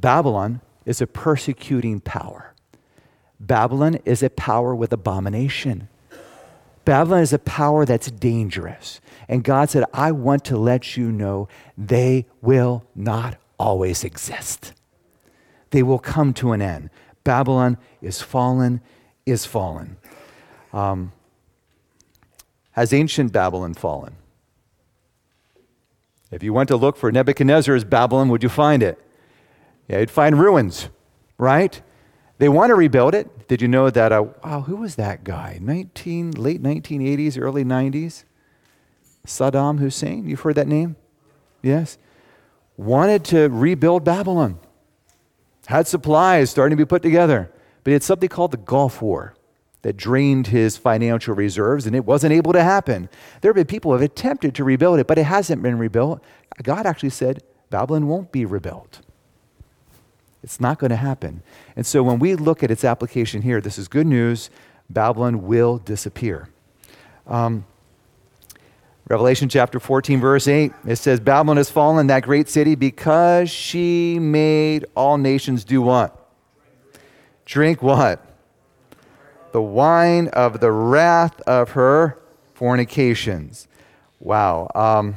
Babylon 0.00 0.62
is 0.84 1.00
a 1.00 1.06
persecuting 1.06 2.00
power. 2.00 2.54
Babylon 3.38 3.98
is 4.04 4.22
a 4.22 4.30
power 4.30 4.74
with 4.74 4.92
abomination. 4.92 5.88
Babylon 6.84 7.20
is 7.20 7.32
a 7.32 7.38
power 7.38 7.86
that's 7.86 8.10
dangerous. 8.10 9.00
And 9.28 9.42
God 9.42 9.70
said, 9.70 9.84
I 9.92 10.12
want 10.12 10.44
to 10.46 10.56
let 10.56 10.96
you 10.96 11.10
know 11.10 11.48
they 11.76 12.26
will 12.40 12.84
not 12.94 13.38
always 13.58 14.04
exist. 14.04 14.72
They 15.70 15.82
will 15.82 15.98
come 15.98 16.32
to 16.34 16.52
an 16.52 16.62
end. 16.62 16.90
Babylon 17.24 17.78
is 18.02 18.20
fallen, 18.20 18.80
is 19.24 19.46
fallen. 19.46 19.96
Um, 20.72 21.12
has 22.72 22.92
ancient 22.92 23.32
Babylon 23.32 23.74
fallen? 23.74 24.16
If 26.30 26.42
you 26.42 26.52
went 26.52 26.68
to 26.68 26.76
look 26.76 26.96
for 26.96 27.12
Nebuchadnezzar's 27.12 27.84
Babylon, 27.84 28.28
would 28.28 28.42
you 28.42 28.48
find 28.48 28.82
it? 28.82 29.00
Yeah, 29.88 30.00
you'd 30.00 30.10
find 30.10 30.38
ruins, 30.38 30.88
right? 31.38 31.80
They 32.38 32.48
want 32.48 32.70
to 32.70 32.74
rebuild 32.74 33.14
it. 33.14 33.46
Did 33.46 33.62
you 33.62 33.68
know 33.68 33.88
that? 33.90 34.10
Uh, 34.10 34.24
wow, 34.44 34.62
who 34.62 34.76
was 34.76 34.96
that 34.96 35.22
guy? 35.22 35.58
19, 35.60 36.32
late 36.32 36.62
1980s, 36.62 37.40
early 37.40 37.64
90s? 37.64 38.24
Saddam 39.26 39.78
Hussein. 39.78 40.28
You've 40.28 40.40
heard 40.40 40.56
that 40.56 40.68
name? 40.68 40.96
Yes. 41.62 41.98
Wanted 42.76 43.24
to 43.26 43.48
rebuild 43.48 44.04
Babylon. 44.04 44.58
Had 45.66 45.86
supplies 45.86 46.50
starting 46.50 46.76
to 46.76 46.80
be 46.80 46.86
put 46.86 47.02
together. 47.02 47.50
But 47.82 47.90
he 47.90 47.92
had 47.94 48.02
something 48.02 48.28
called 48.28 48.50
the 48.50 48.58
Gulf 48.58 49.00
War 49.00 49.34
that 49.82 49.96
drained 49.96 50.46
his 50.46 50.78
financial 50.78 51.34
reserves, 51.34 51.86
and 51.86 51.94
it 51.94 52.06
wasn't 52.06 52.32
able 52.32 52.54
to 52.54 52.62
happen. 52.62 53.08
There 53.40 53.50
have 53.50 53.56
been 53.56 53.66
people 53.66 53.90
who 53.90 53.98
have 53.98 54.02
attempted 54.02 54.54
to 54.54 54.64
rebuild 54.64 54.98
it, 54.98 55.06
but 55.06 55.18
it 55.18 55.24
hasn't 55.24 55.62
been 55.62 55.78
rebuilt. 55.78 56.22
God 56.62 56.86
actually 56.86 57.10
said 57.10 57.42
Babylon 57.68 58.08
won't 58.08 58.32
be 58.32 58.46
rebuilt. 58.46 59.00
It's 60.42 60.60
not 60.60 60.78
going 60.78 60.90
to 60.90 60.96
happen. 60.96 61.42
And 61.76 61.84
so 61.84 62.02
when 62.02 62.18
we 62.18 62.34
look 62.34 62.62
at 62.62 62.70
its 62.70 62.84
application 62.84 63.42
here, 63.42 63.60
this 63.60 63.78
is 63.78 63.88
good 63.88 64.06
news. 64.06 64.48
Babylon 64.88 65.46
will 65.46 65.78
disappear. 65.78 66.48
Um, 67.26 67.66
Revelation 69.08 69.48
chapter 69.48 69.78
14, 69.78 70.20
verse 70.20 70.48
8, 70.48 70.72
it 70.86 70.96
says, 70.96 71.20
Babylon 71.20 71.58
has 71.58 71.70
fallen, 71.70 72.06
that 72.06 72.22
great 72.22 72.48
city, 72.48 72.74
because 72.74 73.50
she 73.50 74.18
made 74.18 74.86
all 74.94 75.18
nations 75.18 75.62
do 75.64 75.82
what? 75.82 76.30
Drink 77.44 77.82
what? 77.82 78.34
the 79.54 79.62
wine 79.62 80.26
of 80.32 80.58
the 80.58 80.72
wrath 80.72 81.40
of 81.42 81.70
her 81.70 82.18
fornications. 82.54 83.68
Wow. 84.18 84.68
Um, 84.74 85.14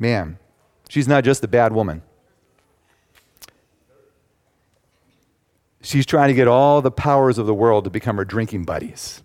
man, 0.00 0.36
she's 0.88 1.06
not 1.06 1.22
just 1.22 1.44
a 1.44 1.48
bad 1.48 1.72
woman. 1.72 2.02
She's 5.80 6.04
trying 6.04 6.26
to 6.26 6.34
get 6.34 6.48
all 6.48 6.82
the 6.82 6.90
powers 6.90 7.38
of 7.38 7.46
the 7.46 7.54
world 7.54 7.84
to 7.84 7.90
become 7.90 8.16
her 8.16 8.24
drinking 8.24 8.64
buddies. 8.64 9.22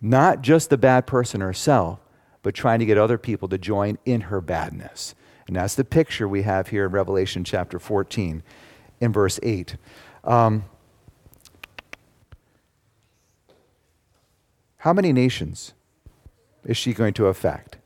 Not 0.00 0.42
just 0.42 0.70
the 0.70 0.78
bad 0.78 1.06
person 1.06 1.40
herself, 1.40 2.00
but 2.42 2.54
trying 2.54 2.78
to 2.78 2.86
get 2.86 2.96
other 2.96 3.18
people 3.18 3.48
to 3.48 3.58
join 3.58 3.98
in 4.04 4.22
her 4.22 4.40
badness. 4.40 5.14
And 5.46 5.56
that's 5.56 5.74
the 5.74 5.84
picture 5.84 6.26
we 6.26 6.42
have 6.42 6.68
here 6.68 6.86
in 6.86 6.92
Revelation 6.92 7.44
chapter 7.44 7.78
14 7.78 8.42
in 9.00 9.12
verse 9.12 9.38
8. 9.42 9.76
Um, 10.24 10.64
How 14.80 14.94
many 14.94 15.12
nations 15.12 15.74
is 16.64 16.74
she 16.74 16.94
going 16.94 17.12
to 17.14 17.26
affect? 17.26 17.76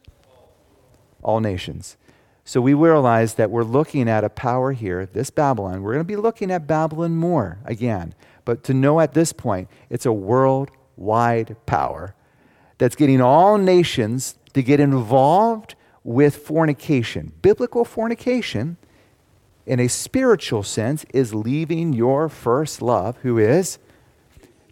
All 1.24 1.40
nations. 1.40 1.96
So 2.44 2.60
we 2.60 2.72
realize 2.72 3.34
that 3.34 3.50
we're 3.50 3.64
looking 3.64 4.08
at 4.08 4.22
a 4.22 4.28
power 4.28 4.70
here, 4.70 5.04
this 5.04 5.30
Babylon. 5.30 5.82
We're 5.82 5.94
going 5.94 6.06
to 6.06 6.12
be 6.12 6.14
looking 6.14 6.52
at 6.52 6.68
Babylon 6.68 7.16
more 7.16 7.58
again. 7.64 8.14
But 8.44 8.62
to 8.64 8.74
know 8.74 9.00
at 9.00 9.12
this 9.12 9.32
point, 9.32 9.68
it's 9.90 10.06
a 10.06 10.12
worldwide 10.96 11.56
power 11.66 12.14
that's 12.78 12.96
getting 12.96 13.20
all 13.20 13.58
nations 13.58 14.36
to 14.52 14.62
get 14.62 14.80
involved 14.80 15.74
with 16.02 16.36
fornication. 16.36 17.32
Biblical 17.40 17.84
fornication, 17.84 18.76
in 19.66 19.80
a 19.80 19.88
spiritual 19.88 20.62
sense, 20.62 21.04
is 21.14 21.34
leaving 21.34 21.92
your 21.92 22.28
first 22.28 22.82
love, 22.82 23.16
who 23.22 23.38
is 23.38 23.78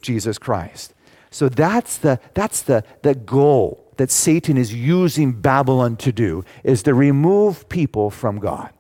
Jesus 0.01 0.39
Christ. 0.39 0.95
So 1.31 1.49
that's 1.49 1.97
the, 1.99 2.21
that's 2.35 2.63
the, 2.63 2.85
the 3.03 3.15
goal 3.15 3.79
that 3.97 4.11
Satan 4.11 4.57
is 4.57 4.75
using 4.75 5.33
Babylon 5.33 5.97
to 5.99 6.13
do, 6.13 6.45
is 6.65 6.83
to 6.83 6.93
remove 6.93 7.69
people 7.69 8.11
from 8.11 8.39
God. 8.39 8.71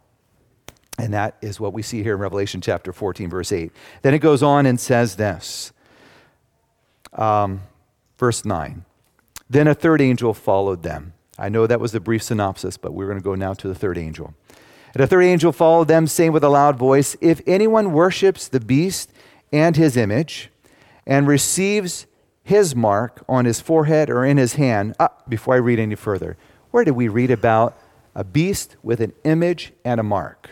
And 0.99 1.15
that 1.15 1.37
is 1.41 1.59
what 1.59 1.73
we 1.73 1.83
see 1.83 2.03
here 2.03 2.15
in 2.15 2.21
Revelation 2.21 2.61
chapter 2.61 2.93
14, 2.93 3.31
verse 3.31 3.51
8. 3.51 3.73
Then 4.03 4.15
it 4.15 4.19
goes 4.19 4.43
on 4.43 4.67
and 4.67 4.79
says 4.79 5.17
this. 5.17 5.73
Um, 7.13 7.63
verse 8.19 8.45
9. 8.45 8.85
Then 9.49 9.69
a 9.69 9.75
third 9.75 10.01
angel 10.01 10.35
followed 10.35 10.83
them. 10.83 11.15
I 11.39 11.49
know 11.49 11.67
that 11.67 11.81
was 11.81 11.93
the 11.93 12.01
brief 12.01 12.23
synopsis, 12.23 12.77
but 12.77 12.93
we're 12.93 13.07
going 13.07 13.19
to 13.19 13.25
go 13.25 13.35
now 13.35 13.55
to 13.55 13.69
the 13.69 13.75
third 13.75 13.99
angel. 13.99 14.35
And 14.95 15.03
a 15.03 15.07
third 15.07 15.25
angel 15.25 15.53
followed 15.53 15.89
them, 15.89 16.07
saying 16.07 16.33
with 16.33 16.45
a 16.45 16.49
loud 16.49 16.77
voice 16.77 17.17
If 17.21 17.41
anyone 17.47 17.93
worships 17.93 18.49
the 18.49 18.61
beast 18.61 19.11
and 19.53 19.77
his 19.77 19.97
image, 19.97 20.51
and 21.07 21.27
receives 21.27 22.07
his 22.43 22.75
mark 22.75 23.25
on 23.29 23.45
his 23.45 23.61
forehead 23.61 24.11
or 24.11 24.25
in 24.25 24.37
his 24.37 24.55
hand. 24.55 24.95
Ah, 24.99 25.11
before 25.29 25.55
I 25.55 25.59
read 25.59 25.79
any 25.79 25.95
further, 25.95 26.37
where 26.71 26.85
did 26.85 26.93
we 26.93 27.09
read 27.09 27.31
about 27.31 27.77
a 28.15 28.25
beast 28.25 28.77
with 28.83 29.01
an 29.01 29.13
image 29.25 29.73
and 29.85 30.01
a 30.01 30.03
mark? 30.03 30.51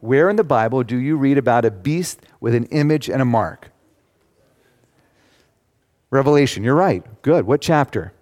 Where 0.00 0.28
in 0.28 0.36
the 0.36 0.44
Bible 0.44 0.82
do 0.82 0.96
you 0.96 1.16
read 1.16 1.38
about 1.38 1.64
a 1.64 1.70
beast 1.70 2.20
with 2.40 2.54
an 2.54 2.64
image 2.66 3.08
and 3.08 3.22
a 3.22 3.24
mark? 3.24 3.70
Revelation, 6.14 6.62
you're 6.62 6.76
right. 6.76 7.02
Good. 7.22 7.44
What 7.44 7.60
chapter? 7.60 8.12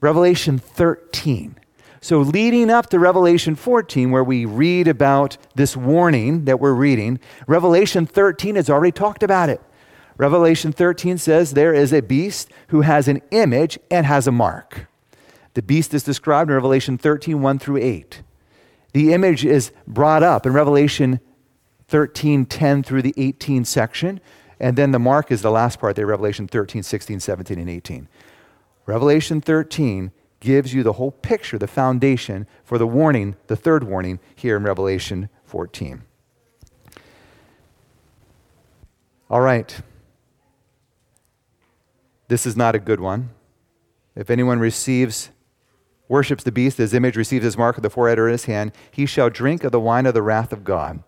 Revelation 0.00 0.58
13. 0.58 1.54
So, 2.00 2.18
leading 2.18 2.70
up 2.70 2.90
to 2.90 2.98
Revelation 2.98 3.54
14, 3.54 4.10
where 4.10 4.24
we 4.24 4.44
read 4.44 4.88
about 4.88 5.36
this 5.54 5.76
warning 5.76 6.44
that 6.46 6.58
we're 6.58 6.74
reading, 6.74 7.20
Revelation 7.46 8.04
13 8.04 8.56
has 8.56 8.68
already 8.68 8.90
talked 8.90 9.22
about 9.22 9.48
it. 9.48 9.60
Revelation 10.16 10.72
13 10.72 11.18
says 11.18 11.52
there 11.52 11.72
is 11.72 11.92
a 11.92 12.02
beast 12.02 12.50
who 12.68 12.80
has 12.80 13.06
an 13.06 13.22
image 13.30 13.78
and 13.88 14.04
has 14.04 14.26
a 14.26 14.32
mark. 14.32 14.88
The 15.54 15.62
beast 15.62 15.94
is 15.94 16.02
described 16.02 16.50
in 16.50 16.56
Revelation 16.56 16.98
13, 16.98 17.40
1 17.40 17.58
through 17.60 17.76
8. 17.76 18.22
The 18.92 19.12
image 19.12 19.44
is 19.44 19.70
brought 19.86 20.24
up 20.24 20.46
in 20.46 20.52
Revelation 20.52 21.20
13, 21.86 22.46
10 22.46 22.82
through 22.82 23.02
the 23.02 23.14
18 23.16 23.64
section. 23.64 24.20
And 24.62 24.76
then 24.76 24.92
the 24.92 25.00
mark 25.00 25.32
is 25.32 25.42
the 25.42 25.50
last 25.50 25.80
part 25.80 25.96
there, 25.96 26.06
Revelation 26.06 26.46
13, 26.46 26.84
16, 26.84 27.18
17, 27.18 27.58
and 27.58 27.68
18. 27.68 28.08
Revelation 28.86 29.40
13 29.40 30.12
gives 30.38 30.72
you 30.72 30.84
the 30.84 30.94
whole 30.94 31.10
picture, 31.10 31.58
the 31.58 31.66
foundation 31.66 32.46
for 32.62 32.78
the 32.78 32.86
warning, 32.86 33.34
the 33.48 33.56
third 33.56 33.82
warning 33.82 34.20
here 34.36 34.56
in 34.56 34.62
Revelation 34.62 35.28
14. 35.46 36.02
All 39.28 39.40
right. 39.40 39.80
This 42.28 42.46
is 42.46 42.56
not 42.56 42.76
a 42.76 42.78
good 42.78 43.00
one. 43.00 43.30
If 44.14 44.30
anyone 44.30 44.60
receives, 44.60 45.30
worships 46.06 46.44
the 46.44 46.52
beast, 46.52 46.78
his 46.78 46.94
image, 46.94 47.16
receives 47.16 47.44
his 47.44 47.58
mark 47.58 47.78
of 47.78 47.82
the 47.82 47.90
forehead 47.90 48.18
or 48.18 48.28
his 48.28 48.44
hand, 48.44 48.70
he 48.92 49.06
shall 49.06 49.28
drink 49.28 49.64
of 49.64 49.72
the 49.72 49.80
wine 49.80 50.06
of 50.06 50.14
the 50.14 50.22
wrath 50.22 50.52
of 50.52 50.62
God, 50.62 51.02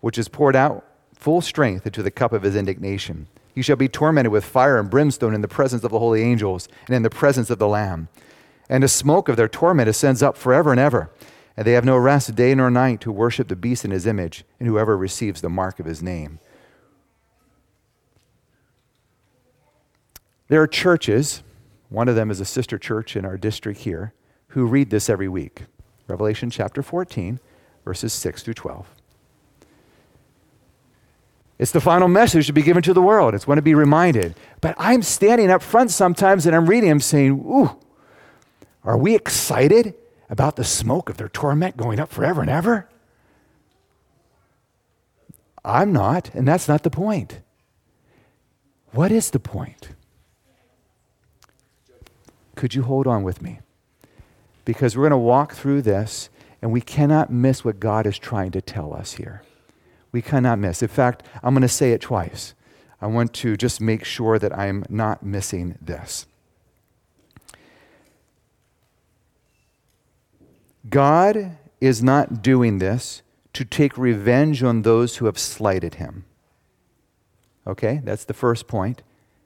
which 0.00 0.18
is 0.18 0.28
poured 0.28 0.54
out 0.54 0.86
full 1.22 1.40
strength 1.40 1.86
into 1.86 2.02
the 2.02 2.10
cup 2.10 2.32
of 2.32 2.42
his 2.42 2.56
indignation. 2.56 3.28
He 3.54 3.62
shall 3.62 3.76
be 3.76 3.88
tormented 3.88 4.32
with 4.32 4.44
fire 4.44 4.78
and 4.78 4.90
brimstone 4.90 5.34
in 5.34 5.40
the 5.40 5.48
presence 5.48 5.84
of 5.84 5.92
the 5.92 5.98
holy 6.00 6.22
angels 6.22 6.68
and 6.86 6.96
in 6.96 7.02
the 7.02 7.10
presence 7.10 7.48
of 7.48 7.60
the 7.60 7.68
Lamb. 7.68 8.08
And 8.68 8.82
the 8.82 8.88
smoke 8.88 9.28
of 9.28 9.36
their 9.36 9.48
torment 9.48 9.88
ascends 9.88 10.22
up 10.22 10.36
forever 10.36 10.72
and 10.72 10.80
ever. 10.80 11.10
And 11.56 11.64
they 11.66 11.72
have 11.72 11.84
no 11.84 11.96
rest 11.96 12.34
day 12.34 12.54
nor 12.54 12.70
night 12.70 13.04
who 13.04 13.12
worship 13.12 13.48
the 13.48 13.56
beast 13.56 13.84
in 13.84 13.92
his 13.92 14.06
image 14.06 14.44
and 14.58 14.68
whoever 14.68 14.96
receives 14.96 15.42
the 15.42 15.48
mark 15.48 15.78
of 15.78 15.86
his 15.86 16.02
name. 16.02 16.40
There 20.48 20.60
are 20.60 20.66
churches, 20.66 21.42
one 21.88 22.08
of 22.08 22.16
them 22.16 22.30
is 22.30 22.40
a 22.40 22.44
sister 22.44 22.78
church 22.78 23.16
in 23.16 23.24
our 23.24 23.36
district 23.36 23.80
here, 23.80 24.12
who 24.48 24.66
read 24.66 24.90
this 24.90 25.08
every 25.08 25.28
week. 25.28 25.64
Revelation 26.08 26.50
chapter 26.50 26.82
14, 26.82 27.38
verses 27.84 28.12
6 28.12 28.42
through 28.42 28.54
12. 28.54 29.01
It's 31.62 31.70
the 31.70 31.80
final 31.80 32.08
message 32.08 32.48
to 32.48 32.52
be 32.52 32.62
given 32.62 32.82
to 32.82 32.92
the 32.92 33.00
world. 33.00 33.36
It's 33.36 33.44
going 33.44 33.54
to 33.54 33.62
be 33.62 33.76
reminded. 33.76 34.34
But 34.60 34.74
I'm 34.78 35.00
standing 35.00 35.48
up 35.48 35.62
front 35.62 35.92
sometimes 35.92 36.44
and 36.44 36.56
I'm 36.56 36.66
reading, 36.66 36.90
I'm 36.90 36.98
saying, 36.98 37.30
Ooh, 37.46 37.78
are 38.82 38.98
we 38.98 39.14
excited 39.14 39.94
about 40.28 40.56
the 40.56 40.64
smoke 40.64 41.08
of 41.08 41.18
their 41.18 41.28
torment 41.28 41.76
going 41.76 42.00
up 42.00 42.10
forever 42.10 42.40
and 42.40 42.50
ever? 42.50 42.88
I'm 45.64 45.92
not, 45.92 46.34
and 46.34 46.48
that's 46.48 46.66
not 46.66 46.82
the 46.82 46.90
point. 46.90 47.42
What 48.90 49.12
is 49.12 49.30
the 49.30 49.38
point? 49.38 49.90
Could 52.56 52.74
you 52.74 52.82
hold 52.82 53.06
on 53.06 53.22
with 53.22 53.40
me? 53.40 53.60
Because 54.64 54.96
we're 54.96 55.04
going 55.04 55.12
to 55.12 55.16
walk 55.16 55.54
through 55.54 55.82
this, 55.82 56.28
and 56.60 56.72
we 56.72 56.80
cannot 56.80 57.30
miss 57.30 57.64
what 57.64 57.78
God 57.78 58.04
is 58.04 58.18
trying 58.18 58.50
to 58.50 58.60
tell 58.60 58.92
us 58.92 59.12
here. 59.12 59.42
We 60.12 60.22
cannot 60.22 60.58
miss. 60.58 60.82
In 60.82 60.88
fact, 60.88 61.22
I'm 61.42 61.54
going 61.54 61.62
to 61.62 61.68
say 61.68 61.92
it 61.92 62.02
twice. 62.02 62.54
I 63.00 63.06
want 63.06 63.32
to 63.34 63.56
just 63.56 63.80
make 63.80 64.04
sure 64.04 64.38
that 64.38 64.56
I'm 64.56 64.84
not 64.88 65.24
missing 65.24 65.76
this. 65.80 66.26
God 70.88 71.56
is 71.80 72.02
not 72.02 72.42
doing 72.42 72.78
this 72.78 73.22
to 73.54 73.64
take 73.64 73.98
revenge 73.98 74.62
on 74.62 74.82
those 74.82 75.16
who 75.16 75.26
have 75.26 75.38
slighted 75.38 75.96
him. 75.96 76.24
Okay, 77.66 78.00
that's 78.04 78.24
the 78.24 78.34
first 78.34 78.66
point. 78.66 79.02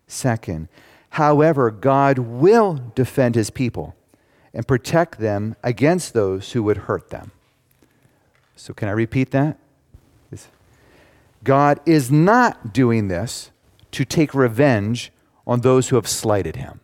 Second, 0.07 0.69
however, 1.11 1.71
God 1.71 2.19
will 2.19 2.93
defend 2.95 3.35
his 3.35 3.51
people 3.51 3.95
and 4.55 4.67
protect 4.67 5.19
them 5.19 5.57
against 5.63 6.15
those 6.15 6.53
who 6.53 6.63
would 6.63 6.77
hurt 6.79 7.11
them. 7.11 7.33
So, 8.55 8.73
can 8.73 8.89
I 8.89 8.93
repeat 8.93 9.31
that? 9.33 9.59
God 11.47 11.79
is 11.87 12.11
not 12.11 12.73
doing 12.73 13.07
this 13.07 13.53
to 13.93 14.05
take 14.05 14.35
revenge 14.35 15.13
on 15.47 15.61
those 15.61 15.89
who 15.89 15.97
have 15.97 16.09
slighted 16.09 16.57
him. 16.57 16.81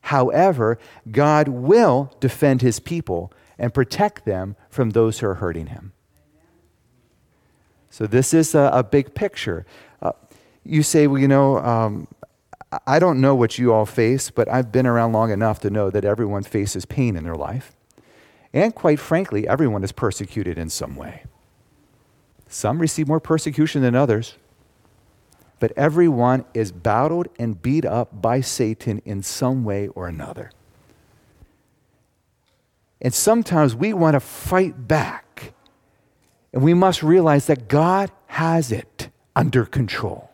However, 0.00 0.78
God 1.10 1.48
will 1.48 2.10
defend 2.18 2.62
his 2.62 2.80
people 2.80 3.30
and 3.58 3.74
protect 3.74 4.24
them 4.24 4.56
from 4.70 4.90
those 4.90 5.18
who 5.18 5.26
are 5.26 5.34
hurting 5.34 5.66
him. 5.66 5.92
So, 7.90 8.06
this 8.06 8.32
is 8.32 8.54
a, 8.54 8.70
a 8.72 8.82
big 8.82 9.14
picture. 9.14 9.66
Uh, 10.00 10.12
you 10.64 10.82
say, 10.82 11.06
well, 11.06 11.20
you 11.20 11.28
know, 11.28 11.58
um, 11.58 12.08
I 12.86 12.98
don't 12.98 13.20
know 13.20 13.34
what 13.34 13.58
you 13.58 13.74
all 13.74 13.84
face, 13.84 14.30
but 14.30 14.48
I've 14.48 14.72
been 14.72 14.86
around 14.86 15.12
long 15.12 15.30
enough 15.30 15.60
to 15.60 15.68
know 15.68 15.90
that 15.90 16.06
everyone 16.06 16.42
faces 16.42 16.86
pain 16.86 17.16
in 17.16 17.24
their 17.24 17.36
life. 17.36 17.72
And 18.54 18.74
quite 18.74 18.98
frankly, 18.98 19.46
everyone 19.46 19.84
is 19.84 19.92
persecuted 19.92 20.56
in 20.56 20.70
some 20.70 20.96
way. 20.96 21.24
Some 22.48 22.78
receive 22.78 23.06
more 23.06 23.20
persecution 23.20 23.82
than 23.82 23.94
others, 23.94 24.36
but 25.60 25.72
everyone 25.76 26.44
is 26.54 26.72
battled 26.72 27.28
and 27.38 27.60
beat 27.60 27.84
up 27.84 28.22
by 28.22 28.40
Satan 28.40 29.02
in 29.04 29.22
some 29.22 29.64
way 29.64 29.88
or 29.88 30.08
another. 30.08 30.50
And 33.00 33.14
sometimes 33.14 33.74
we 33.74 33.92
want 33.92 34.14
to 34.14 34.20
fight 34.20 34.88
back. 34.88 35.52
And 36.52 36.62
we 36.62 36.74
must 36.74 37.02
realize 37.02 37.46
that 37.46 37.68
God 37.68 38.10
has 38.26 38.72
it 38.72 39.10
under 39.36 39.64
control. 39.64 40.30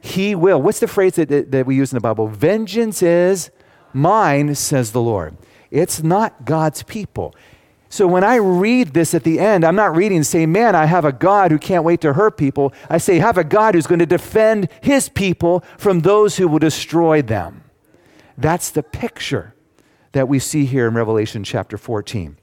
He 0.00 0.34
will. 0.34 0.60
What's 0.62 0.80
the 0.80 0.86
phrase 0.86 1.14
that, 1.14 1.28
that, 1.30 1.50
that 1.50 1.66
we 1.66 1.74
use 1.74 1.92
in 1.92 1.96
the 1.96 2.00
Bible? 2.00 2.28
Vengeance 2.28 3.02
is 3.02 3.50
mine, 3.92 4.54
says 4.54 4.92
the 4.92 5.00
Lord. 5.00 5.36
It's 5.70 6.02
not 6.02 6.44
God's 6.44 6.82
people. 6.84 7.34
So 7.88 8.06
when 8.06 8.24
I 8.24 8.36
read 8.36 8.94
this 8.94 9.14
at 9.14 9.22
the 9.22 9.38
end, 9.38 9.64
I'm 9.64 9.76
not 9.76 9.94
reading 9.94 10.16
and 10.16 10.26
saying, 10.26 10.50
man, 10.50 10.74
I 10.74 10.86
have 10.86 11.04
a 11.04 11.12
God 11.12 11.50
who 11.50 11.58
can't 11.58 11.84
wait 11.84 12.00
to 12.00 12.14
hurt 12.14 12.36
people. 12.36 12.72
I 12.90 12.98
say, 12.98 13.18
have 13.18 13.38
a 13.38 13.44
God 13.44 13.74
who's 13.74 13.86
going 13.86 14.00
to 14.00 14.06
defend 14.06 14.68
his 14.80 15.08
people 15.08 15.64
from 15.78 16.00
those 16.00 16.36
who 16.36 16.48
will 16.48 16.58
destroy 16.58 17.22
them. 17.22 17.62
That's 18.36 18.70
the 18.70 18.82
picture 18.82 19.54
that 20.12 20.28
we 20.28 20.38
see 20.38 20.66
here 20.66 20.88
in 20.88 20.94
Revelation 20.94 21.44
chapter 21.44 21.78
14. 21.78 22.36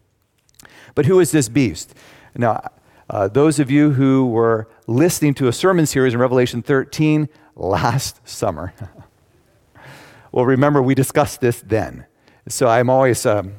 But 0.95 1.05
who 1.05 1.19
is 1.19 1.31
this 1.31 1.49
beast? 1.49 1.93
Now, 2.35 2.69
uh, 3.09 3.27
those 3.27 3.59
of 3.59 3.69
you 3.69 3.91
who 3.91 4.27
were 4.27 4.69
listening 4.87 5.33
to 5.35 5.47
a 5.47 5.53
sermon 5.53 5.85
series 5.85 6.13
in 6.13 6.19
Revelation 6.19 6.61
13 6.61 7.27
last 7.55 8.27
summer 8.27 8.73
well, 10.33 10.45
remember 10.45 10.81
we 10.81 10.95
discussed 10.95 11.41
this 11.41 11.61
then. 11.61 12.05
So 12.47 12.67
I'm 12.67 12.89
always, 12.89 13.25
um, 13.25 13.53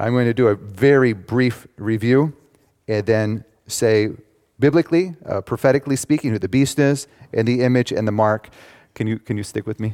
I'm 0.00 0.14
going 0.14 0.24
to 0.24 0.34
do 0.34 0.48
a 0.48 0.54
very 0.54 1.12
brief 1.12 1.66
review 1.76 2.34
and 2.88 3.04
then 3.04 3.44
say, 3.66 4.08
biblically, 4.58 5.14
uh, 5.26 5.42
prophetically 5.42 5.96
speaking, 5.96 6.30
who 6.30 6.38
the 6.38 6.48
beast 6.48 6.78
is, 6.78 7.06
and 7.34 7.46
the 7.46 7.60
image 7.60 7.92
and 7.92 8.08
the 8.08 8.12
mark. 8.12 8.48
Can 8.94 9.06
you, 9.06 9.18
can 9.18 9.36
you 9.36 9.42
stick 9.42 9.66
with 9.66 9.78
me? 9.78 9.92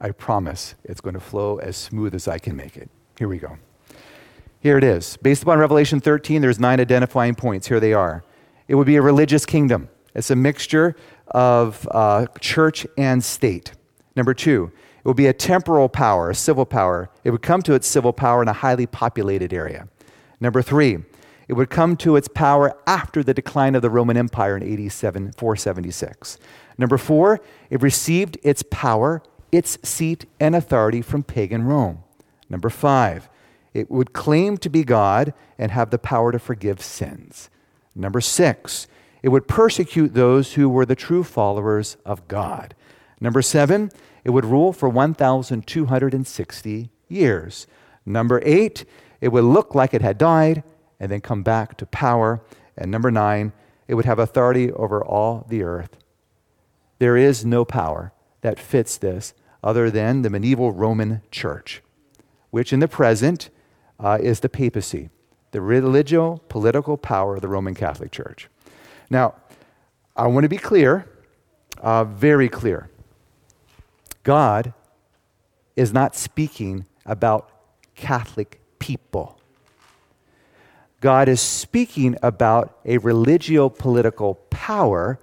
I 0.00 0.12
promise 0.12 0.74
it's 0.84 1.02
going 1.02 1.14
to 1.14 1.20
flow 1.20 1.58
as 1.58 1.76
smooth 1.76 2.14
as 2.14 2.26
I 2.26 2.38
can 2.38 2.56
make 2.56 2.78
it. 2.78 2.88
Here 3.18 3.28
we 3.28 3.36
go. 3.36 3.58
Here 4.60 4.78
it 4.78 4.84
is. 4.84 5.18
Based 5.18 5.42
upon 5.42 5.58
Revelation 5.58 6.00
13, 6.00 6.40
there's 6.40 6.58
nine 6.58 6.80
identifying 6.80 7.34
points. 7.34 7.68
Here 7.68 7.78
they 7.78 7.92
are. 7.92 8.24
It 8.68 8.74
would 8.76 8.86
be 8.86 8.96
a 8.96 9.02
religious 9.02 9.44
kingdom. 9.44 9.90
It's 10.14 10.30
a 10.30 10.36
mixture 10.36 10.96
of 11.28 11.86
uh, 11.90 12.26
church 12.40 12.86
and 12.96 13.22
state. 13.22 13.72
Number 14.16 14.32
two, 14.32 14.72
it 15.06 15.10
would 15.10 15.16
be 15.16 15.28
a 15.28 15.32
temporal 15.32 15.88
power, 15.88 16.30
a 16.30 16.34
civil 16.34 16.66
power. 16.66 17.08
It 17.22 17.30
would 17.30 17.40
come 17.40 17.62
to 17.62 17.74
its 17.74 17.86
civil 17.86 18.12
power 18.12 18.42
in 18.42 18.48
a 18.48 18.52
highly 18.52 18.88
populated 18.88 19.52
area. 19.52 19.86
Number 20.40 20.62
three, 20.62 20.98
it 21.46 21.52
would 21.52 21.70
come 21.70 21.96
to 21.98 22.16
its 22.16 22.26
power 22.26 22.76
after 22.88 23.22
the 23.22 23.32
decline 23.32 23.76
of 23.76 23.82
the 23.82 23.88
Roman 23.88 24.16
Empire 24.16 24.56
in 24.56 24.64
AD 24.64 24.92
476. 24.92 26.38
Number 26.76 26.98
four, 26.98 27.40
it 27.70 27.82
received 27.82 28.36
its 28.42 28.64
power 28.68 29.22
its 29.52 29.78
seat 29.88 30.26
and 30.40 30.56
authority 30.56 31.00
from 31.02 31.22
pagan 31.22 31.62
Rome. 31.62 32.02
Number 32.50 32.68
five, 32.68 33.28
it 33.72 33.88
would 33.88 34.12
claim 34.12 34.56
to 34.58 34.68
be 34.68 34.82
God 34.82 35.32
and 35.56 35.70
have 35.70 35.90
the 35.90 36.00
power 36.00 36.32
to 36.32 36.40
forgive 36.40 36.82
sins. 36.82 37.48
Number 37.94 38.20
six, 38.20 38.88
it 39.22 39.28
would 39.28 39.46
persecute 39.46 40.14
those 40.14 40.54
who 40.54 40.68
were 40.68 40.84
the 40.84 40.96
true 40.96 41.22
followers 41.22 41.96
of 42.04 42.26
God. 42.26 42.74
Number 43.20 43.40
seven, 43.40 43.92
it 44.26 44.30
would 44.30 44.44
rule 44.44 44.72
for 44.72 44.88
1,260 44.88 46.90
years. 47.06 47.66
Number 48.04 48.42
eight, 48.44 48.84
it 49.20 49.28
would 49.28 49.44
look 49.44 49.76
like 49.76 49.94
it 49.94 50.02
had 50.02 50.18
died 50.18 50.64
and 50.98 51.12
then 51.12 51.20
come 51.20 51.44
back 51.44 51.76
to 51.76 51.86
power. 51.86 52.42
And 52.76 52.90
number 52.90 53.12
nine, 53.12 53.52
it 53.86 53.94
would 53.94 54.04
have 54.04 54.18
authority 54.18 54.72
over 54.72 55.04
all 55.04 55.46
the 55.48 55.62
earth. 55.62 55.96
There 56.98 57.16
is 57.16 57.44
no 57.44 57.64
power 57.64 58.12
that 58.40 58.58
fits 58.58 58.96
this 58.96 59.32
other 59.62 59.92
than 59.92 60.22
the 60.22 60.30
medieval 60.30 60.72
Roman 60.72 61.22
church, 61.30 61.80
which 62.50 62.72
in 62.72 62.80
the 62.80 62.88
present 62.88 63.48
uh, 64.00 64.18
is 64.20 64.40
the 64.40 64.48
papacy, 64.48 65.08
the 65.52 65.60
religio 65.60 66.38
political 66.48 66.96
power 66.96 67.36
of 67.36 67.42
the 67.42 67.48
Roman 67.48 67.76
Catholic 67.76 68.10
Church. 68.10 68.48
Now, 69.08 69.36
I 70.16 70.26
want 70.26 70.42
to 70.42 70.48
be 70.48 70.58
clear, 70.58 71.06
uh, 71.78 72.02
very 72.02 72.48
clear. 72.48 72.90
God 74.26 74.74
is 75.76 75.92
not 75.92 76.16
speaking 76.16 76.84
about 77.04 77.48
Catholic 77.94 78.60
people. 78.80 79.38
God 81.00 81.28
is 81.28 81.40
speaking 81.40 82.16
about 82.24 82.76
a 82.84 82.98
religio 82.98 83.68
political 83.68 84.34
power 84.50 85.20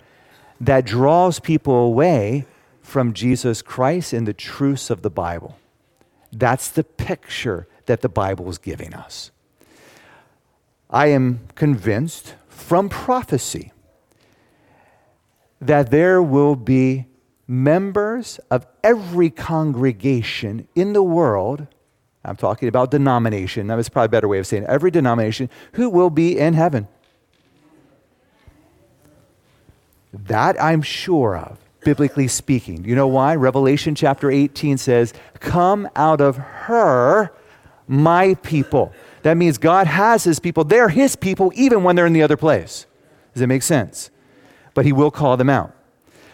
that 0.62 0.86
draws 0.86 1.42
people 1.42 1.76
away 1.76 2.46
from 2.82 3.12
Jesus 3.12 3.62
Christ 3.62 4.13
and 4.13 4.26
the 4.26 4.34
truths 4.34 4.89
of 4.89 5.02
the 5.02 5.10
Bible. 5.10 5.60
That's 6.32 6.70
the 6.70 6.86
picture 6.86 7.68
that 7.88 8.00
the 8.00 8.08
Bible 8.08 8.50
is 8.50 8.58
giving 8.58 8.94
us. 8.94 9.32
I 10.89 11.08
am 11.08 11.42
convinced 11.56 12.36
from 12.48 12.88
prophecy 12.88 13.74
that 15.60 15.92
there 15.92 16.24
will 16.24 16.56
be 16.56 17.08
members 17.47 18.39
of 18.49 18.65
every 18.84 19.29
congregation 19.29 20.67
in 20.75 20.93
the 20.93 21.03
world. 21.03 21.67
I'm 22.23 22.38
talking 22.38 22.69
about 22.69 22.91
denomination. 22.91 23.67
That 23.67 23.75
was 23.75 23.89
probably 23.89 24.06
a 24.06 24.10
better 24.10 24.27
way 24.27 24.39
of 24.39 24.47
saying 24.47 24.63
it. 24.63 24.69
Every 24.69 24.91
denomination 24.91 25.49
who 25.73 25.89
will 25.89 26.10
be 26.10 26.38
in 26.38 26.53
heaven. 26.53 26.88
That 30.13 30.62
I'm 30.62 30.82
sure 30.82 31.36
of 31.36 31.60
biblically 31.84 32.27
speaking. 32.27 32.86
You 32.86 32.95
know 32.95 33.08
why? 33.08 33.36
Revelation 33.36 33.95
chapter 33.95 34.32
18 34.32 34.77
says, 34.77 35.13
Come 35.39 35.89
out 35.95 36.21
of 36.21 36.38
her, 36.38 37.34
my 37.88 38.36
people. 38.36 38.93
That 39.23 39.36
means 39.36 39.58
God 39.58 39.88
has 39.88 40.23
his 40.23 40.39
people. 40.39 40.63
They're 40.63 40.89
his 40.89 41.15
people 41.15 41.51
even 41.56 41.84
when 41.84 41.95
they're 41.95 42.06
in 42.06 42.13
the 42.13 42.23
other 42.23 42.38
place. 42.38 42.86
Does 43.34 43.41
that 43.41 43.47
make 43.47 43.63
sense? 43.63 44.12
But 44.73 44.86
he 44.86 44.93
will 44.93 45.12
call 45.12 45.38
them 45.38 45.49
out. 45.49 45.73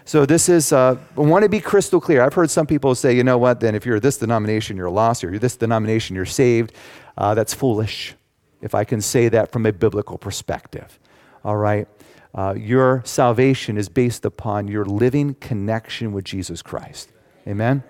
So 0.10 0.26
this 0.26 0.50
is, 0.50 0.74
uh, 0.74 0.98
I 1.16 1.20
want 1.20 1.44
to 1.44 1.50
be 1.50 1.60
crystal 1.60 2.02
clear. 2.02 2.24
I've 2.24 2.34
heard 2.34 2.50
some 2.50 2.66
people 2.66 2.96
say, 2.96 3.16
you 3.16 3.24
know 3.24 3.38
what, 3.38 3.60
then 3.60 3.76
if 3.76 3.86
you're 3.86 4.00
this 4.00 4.18
denomination, 4.18 4.76
you're 4.76 4.90
lost, 4.90 5.24
or 5.24 5.30
you're 5.30 5.38
this 5.38 5.56
denomination, 5.56 6.16
you're 6.16 6.26
saved. 6.26 6.74
Uh, 7.16 7.36
that's 7.36 7.54
foolish, 7.54 8.16
if 8.60 8.74
I 8.74 8.86
can 8.86 9.02
say 9.02 9.30
that 9.30 9.52
from 9.52 9.68
a 9.68 9.72
biblical 9.72 10.18
perspective. 10.18 10.98
All 11.46 11.58
right? 11.58 11.88
Uh, 12.34 12.56
your 12.58 13.04
salvation 13.06 13.78
is 13.78 13.88
based 13.88 14.26
upon 14.26 14.68
your 14.68 14.84
living 14.84 15.36
connection 15.36 16.12
with 16.12 16.26
Jesus 16.26 16.64
Christ. 16.64 17.12
Amen? 17.48 17.84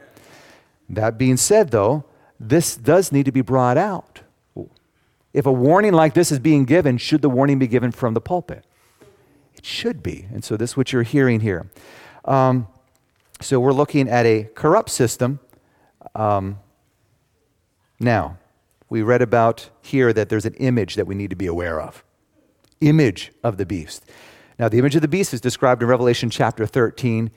That 0.89 1.17
being 1.17 1.37
said, 1.37 1.71
though, 1.71 2.03
this 2.37 2.75
does 2.75 3.13
need 3.13 3.27
to 3.27 3.31
be 3.31 3.39
brought 3.39 3.77
out. 3.77 4.19
If 5.33 5.45
a 5.45 5.53
warning 5.53 5.93
like 5.93 6.15
this 6.15 6.33
is 6.33 6.39
being 6.39 6.65
given, 6.65 6.97
should 6.97 7.21
the 7.21 7.29
warning 7.29 7.59
be 7.59 7.67
given 7.67 7.93
from 7.93 8.13
the 8.13 8.19
pulpit? 8.19 8.65
It 9.55 9.65
should 9.65 10.03
be. 10.03 10.27
And 10.33 10.43
so 10.43 10.57
this 10.57 10.71
is 10.71 10.77
what 10.77 10.91
you're 10.91 11.03
hearing 11.03 11.39
here. 11.39 11.69
Um, 12.25 12.67
so 13.41 13.59
we're 13.59 13.73
looking 13.73 14.09
at 14.09 14.25
a 14.25 14.49
corrupt 14.55 14.89
system. 14.89 15.39
Um, 16.15 16.59
now, 17.99 18.37
we 18.89 19.01
read 19.01 19.21
about 19.21 19.69
here 19.81 20.11
that 20.13 20.29
there's 20.29 20.45
an 20.45 20.55
image 20.55 20.95
that 20.95 21.05
we 21.05 21.15
need 21.15 21.29
to 21.29 21.35
be 21.35 21.47
aware 21.47 21.79
of. 21.79 22.03
Image 22.81 23.31
of 23.43 23.57
the 23.57 23.65
beast. 23.65 24.03
Now, 24.57 24.67
the 24.67 24.77
image 24.77 24.95
of 24.95 25.01
the 25.01 25.07
beast 25.07 25.33
is 25.33 25.41
described 25.41 25.81
in 25.81 25.87
Revelation 25.87 26.29
chapter 26.29 26.65
13 26.65 27.31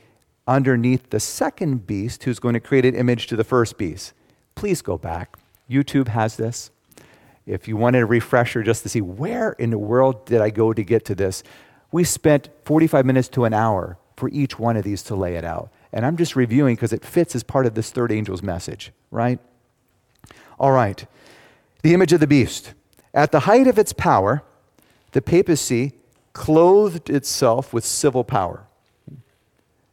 underneath 0.47 1.11
the 1.11 1.21
second 1.21 1.87
beast 1.87 2.25
who's 2.25 2.39
going 2.39 2.55
to 2.55 2.61
create 2.61 2.85
an 2.85 2.95
image 2.95 3.29
to 3.29 3.37
the 3.37 3.45
first 3.45 3.79
beast. 3.79 4.13
Please 4.55 4.83
go 4.83 4.99
back. 4.99 5.37
YouTube 5.71 6.09
has 6.09 6.37
this. 6.37 6.71
If 7.47 7.67
you 7.69 7.77
wanted 7.77 8.03
a 8.03 8.07
refresher 8.07 8.63
just 8.63 8.83
to 8.85 8.89
see 8.89 9.01
where 9.01 9.53
in 9.53 9.71
the 9.71 9.79
world 9.79 10.27
did 10.27 10.41
I 10.41 10.51
go 10.51 10.73
to 10.73 10.83
get 10.83 11.05
to 11.07 11.15
this, 11.15 11.43
we 11.91 12.05
spent 12.05 12.49
45 12.65 13.05
minutes 13.05 13.29
to 13.31 13.45
an 13.45 13.53
hour 13.53 13.99
for 14.17 14.29
each 14.31 14.59
one 14.59 14.77
of 14.77 14.85
these 14.85 15.03
to 15.05 15.15
lay 15.15 15.37
it 15.37 15.45
out. 15.45 15.71
And 15.93 16.07
I'm 16.07 16.17
just 16.17 16.37
reviewing 16.37 16.75
because 16.75 16.93
it 16.93 17.05
fits 17.05 17.35
as 17.35 17.43
part 17.43 17.67
of 17.67 17.75
this 17.75 17.91
third 17.91 18.13
angel's 18.13 18.43
message, 18.43 18.93
right? 19.11 19.39
All 20.59 20.73
right. 20.73 21.05
The 21.83 21.95
image 21.95 22.13
of 22.13 22.21
the 22.21 22.27
beast. 22.27 22.75
At 23.15 23.33
the 23.33 23.41
height 23.41 23.67
of 23.67 23.79
its 23.79 23.93
power, 23.93 24.43
the 25.13 25.21
papacy 25.21 25.93
clothed 26.33 27.11
itself 27.11 27.73
with 27.73 27.85
civil 27.85 28.25
power. 28.25 28.67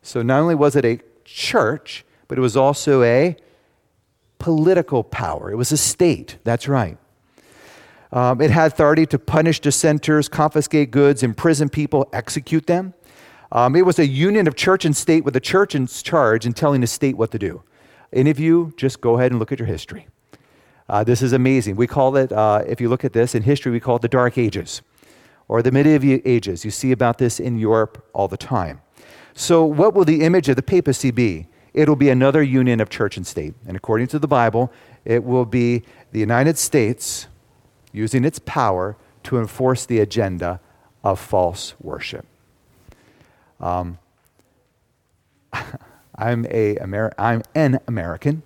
So 0.01 0.21
not 0.21 0.39
only 0.39 0.55
was 0.55 0.75
it 0.75 0.85
a 0.85 0.99
church, 1.25 2.05
but 2.27 2.37
it 2.37 2.41
was 2.41 2.55
also 2.55 3.03
a 3.03 3.35
political 4.37 5.03
power. 5.03 5.51
It 5.51 5.55
was 5.55 5.71
a 5.71 5.77
state. 5.77 6.37
That's 6.43 6.67
right. 6.67 6.97
Um, 8.11 8.41
it 8.41 8.49
had 8.49 8.71
authority 8.71 9.05
to 9.07 9.19
punish 9.19 9.59
dissenters, 9.59 10.27
confiscate 10.27 10.89
goods, 10.89 11.21
imprison 11.21 11.69
people, 11.69 12.09
execute 12.11 12.65
them. 12.65 12.93
Um, 13.51 13.75
it 13.75 13.85
was 13.85 13.99
a 13.99 14.07
union 14.07 14.47
of 14.47 14.55
church 14.55 14.85
and 14.85 14.95
state 14.95 15.23
with 15.23 15.33
the 15.33 15.39
church 15.39 15.73
in 15.73 15.87
charge 15.87 16.45
and 16.45 16.55
telling 16.55 16.81
the 16.81 16.87
state 16.87 17.17
what 17.17 17.31
to 17.31 17.39
do. 17.39 17.63
Any 18.13 18.29
of 18.29 18.39
you, 18.39 18.73
just 18.77 19.01
go 19.01 19.17
ahead 19.17 19.31
and 19.31 19.39
look 19.39 19.51
at 19.51 19.59
your 19.59 19.67
history. 19.67 20.07
Uh, 20.87 21.03
this 21.03 21.21
is 21.21 21.33
amazing. 21.33 21.75
We 21.75 21.87
call 21.87 22.15
it, 22.15 22.31
uh, 22.31 22.63
if 22.67 22.81
you 22.81 22.89
look 22.89 23.03
at 23.03 23.13
this 23.13 23.35
in 23.35 23.43
history, 23.43 23.71
we 23.71 23.79
call 23.79 23.97
it 23.97 24.01
the 24.01 24.07
Dark 24.07 24.37
Ages 24.37 24.81
or 25.47 25.61
the 25.61 25.71
medieval 25.71 26.19
ages. 26.25 26.63
You 26.63 26.71
see 26.71 26.91
about 26.91 27.17
this 27.17 27.39
in 27.39 27.57
Europe 27.57 28.07
all 28.13 28.27
the 28.27 28.37
time. 28.37 28.81
So, 29.33 29.65
what 29.65 29.93
will 29.93 30.05
the 30.05 30.21
image 30.23 30.49
of 30.49 30.55
the 30.55 30.63
papacy 30.63 31.11
be? 31.11 31.47
It'll 31.73 31.95
be 31.95 32.09
another 32.09 32.41
union 32.41 32.79
of 32.79 32.89
church 32.89 33.17
and 33.17 33.25
state. 33.25 33.53
And 33.67 33.77
according 33.77 34.07
to 34.07 34.19
the 34.19 34.27
Bible, 34.27 34.71
it 35.05 35.23
will 35.23 35.45
be 35.45 35.83
the 36.11 36.19
United 36.19 36.57
States 36.57 37.27
using 37.91 38.25
its 38.25 38.39
power 38.39 38.97
to 39.23 39.37
enforce 39.37 39.85
the 39.85 39.99
agenda 39.99 40.59
of 41.03 41.19
false 41.19 41.75
worship. 41.79 42.25
Um, 43.59 43.97
I'm, 46.15 46.45
a 46.49 46.77
Amer- 46.77 47.13
I'm 47.17 47.43
an 47.55 47.79
American. 47.87 48.43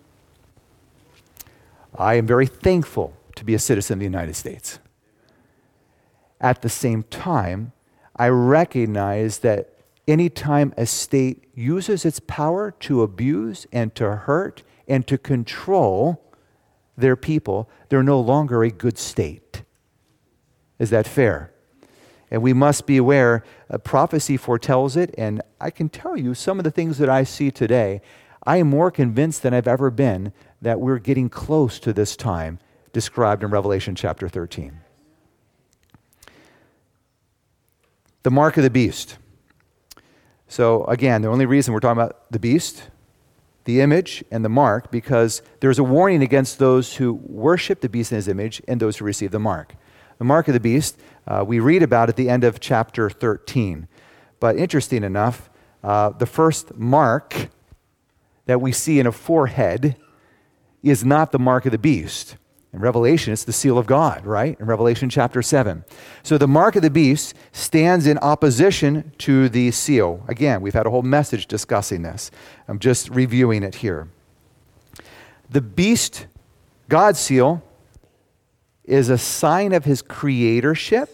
I 1.95 2.15
am 2.15 2.25
very 2.25 2.47
thankful 2.47 3.15
to 3.35 3.45
be 3.45 3.53
a 3.53 3.59
citizen 3.59 3.95
of 3.95 3.99
the 3.99 4.05
United 4.05 4.35
States. 4.35 4.79
At 6.41 6.61
the 6.61 6.69
same 6.69 7.03
time, 7.03 7.71
I 8.15 8.27
recognize 8.27 9.39
that 9.39 9.73
anytime 10.07 10.73
a 10.77 10.85
state 10.85 11.45
uses 11.55 12.05
its 12.05 12.19
power 12.19 12.71
to 12.71 13.01
abuse 13.01 13.65
and 13.71 13.93
to 13.95 14.15
hurt 14.15 14.63
and 14.87 15.07
to 15.07 15.17
control 15.17 16.21
their 16.97 17.15
people, 17.15 17.69
they're 17.89 18.03
no 18.03 18.19
longer 18.19 18.63
a 18.63 18.69
good 18.69 18.97
state. 18.97 19.63
Is 20.79 20.89
that 20.89 21.07
fair? 21.07 21.52
And 22.33 22.41
we 22.41 22.51
must 22.51 22.87
be 22.87 22.97
aware, 22.97 23.43
a 23.69 23.77
prophecy 23.77 24.37
foretells 24.37 24.97
it, 24.97 25.13
and 25.19 25.39
I 25.61 25.69
can 25.69 25.87
tell 25.87 26.17
you 26.17 26.33
some 26.33 26.57
of 26.57 26.63
the 26.63 26.71
things 26.71 26.97
that 26.97 27.07
I 27.07 27.23
see 27.23 27.51
today. 27.51 28.01
I 28.43 28.57
am 28.57 28.71
more 28.71 28.89
convinced 28.89 29.43
than 29.43 29.53
I've 29.53 29.67
ever 29.67 29.91
been 29.91 30.33
that 30.59 30.79
we're 30.79 30.97
getting 30.97 31.29
close 31.29 31.77
to 31.81 31.93
this 31.93 32.15
time 32.15 32.57
described 32.91 33.43
in 33.43 33.51
Revelation 33.51 33.93
chapter 33.93 34.27
13. 34.27 34.79
The 38.23 38.31
mark 38.31 38.57
of 38.57 38.63
the 38.63 38.71
beast. 38.71 39.19
So, 40.47 40.85
again, 40.85 41.21
the 41.21 41.27
only 41.27 41.45
reason 41.45 41.71
we're 41.71 41.81
talking 41.81 42.01
about 42.01 42.31
the 42.31 42.39
beast, 42.39 42.89
the 43.65 43.79
image, 43.79 44.23
and 44.31 44.43
the 44.43 44.49
mark, 44.49 44.89
because 44.89 45.43
there's 45.59 45.77
a 45.77 45.83
warning 45.83 46.23
against 46.23 46.57
those 46.57 46.95
who 46.95 47.13
worship 47.13 47.81
the 47.81 47.89
beast 47.89 48.11
in 48.11 48.15
his 48.15 48.27
image 48.27 48.59
and 48.67 48.79
those 48.79 48.97
who 48.97 49.05
receive 49.05 49.29
the 49.29 49.39
mark. 49.39 49.75
The 50.23 50.27
mark 50.27 50.47
of 50.47 50.53
the 50.53 50.61
beast, 50.61 50.97
uh, 51.27 51.43
we 51.45 51.59
read 51.59 51.83
about 51.83 52.07
at 52.07 52.15
the 52.15 52.29
end 52.29 52.45
of 52.45 52.61
chapter 52.61 53.09
13. 53.09 53.89
But 54.39 54.55
interesting 54.55 55.03
enough, 55.03 55.49
uh, 55.83 56.11
the 56.11 56.25
first 56.25 56.77
mark 56.77 57.49
that 58.45 58.61
we 58.61 58.71
see 58.71 59.01
in 59.01 59.05
a 59.05 59.11
forehead 59.11 59.97
is 60.81 61.03
not 61.03 61.33
the 61.33 61.39
mark 61.39 61.65
of 61.65 61.73
the 61.73 61.77
beast. 61.77 62.37
In 62.71 62.79
Revelation, 62.79 63.33
it's 63.33 63.43
the 63.43 63.51
seal 63.51 63.77
of 63.77 63.85
God, 63.85 64.25
right? 64.25 64.57
In 64.61 64.65
Revelation 64.65 65.09
chapter 65.09 65.41
7. 65.41 65.83
So 66.23 66.37
the 66.37 66.47
mark 66.47 66.77
of 66.77 66.83
the 66.83 66.89
beast 66.89 67.33
stands 67.51 68.07
in 68.07 68.17
opposition 68.19 69.11
to 69.17 69.49
the 69.49 69.71
seal. 69.71 70.23
Again, 70.29 70.61
we've 70.61 70.73
had 70.73 70.87
a 70.87 70.89
whole 70.89 71.01
message 71.01 71.47
discussing 71.47 72.03
this. 72.03 72.31
I'm 72.69 72.79
just 72.79 73.09
reviewing 73.09 73.61
it 73.61 73.75
here. 73.75 74.07
The 75.49 75.59
beast, 75.59 76.27
God's 76.87 77.19
seal, 77.19 77.61
is 78.85 79.09
a 79.09 79.17
sign 79.17 79.73
of 79.73 79.85
his 79.85 80.01
creatorship 80.01 81.07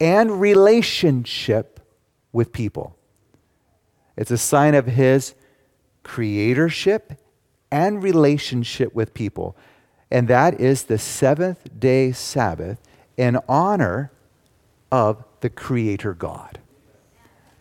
and 0.00 0.40
relationship 0.40 1.80
with 2.32 2.52
people. 2.52 2.96
It's 4.16 4.30
a 4.30 4.38
sign 4.38 4.74
of 4.74 4.86
his 4.86 5.34
creatorship 6.04 7.16
and 7.70 8.02
relationship 8.02 8.94
with 8.94 9.14
people. 9.14 9.56
And 10.10 10.28
that 10.28 10.60
is 10.60 10.84
the 10.84 10.98
seventh 10.98 11.78
day 11.78 12.12
Sabbath 12.12 12.78
in 13.16 13.38
honor 13.48 14.10
of 14.90 15.22
the 15.40 15.50
Creator 15.50 16.14
God. 16.14 16.58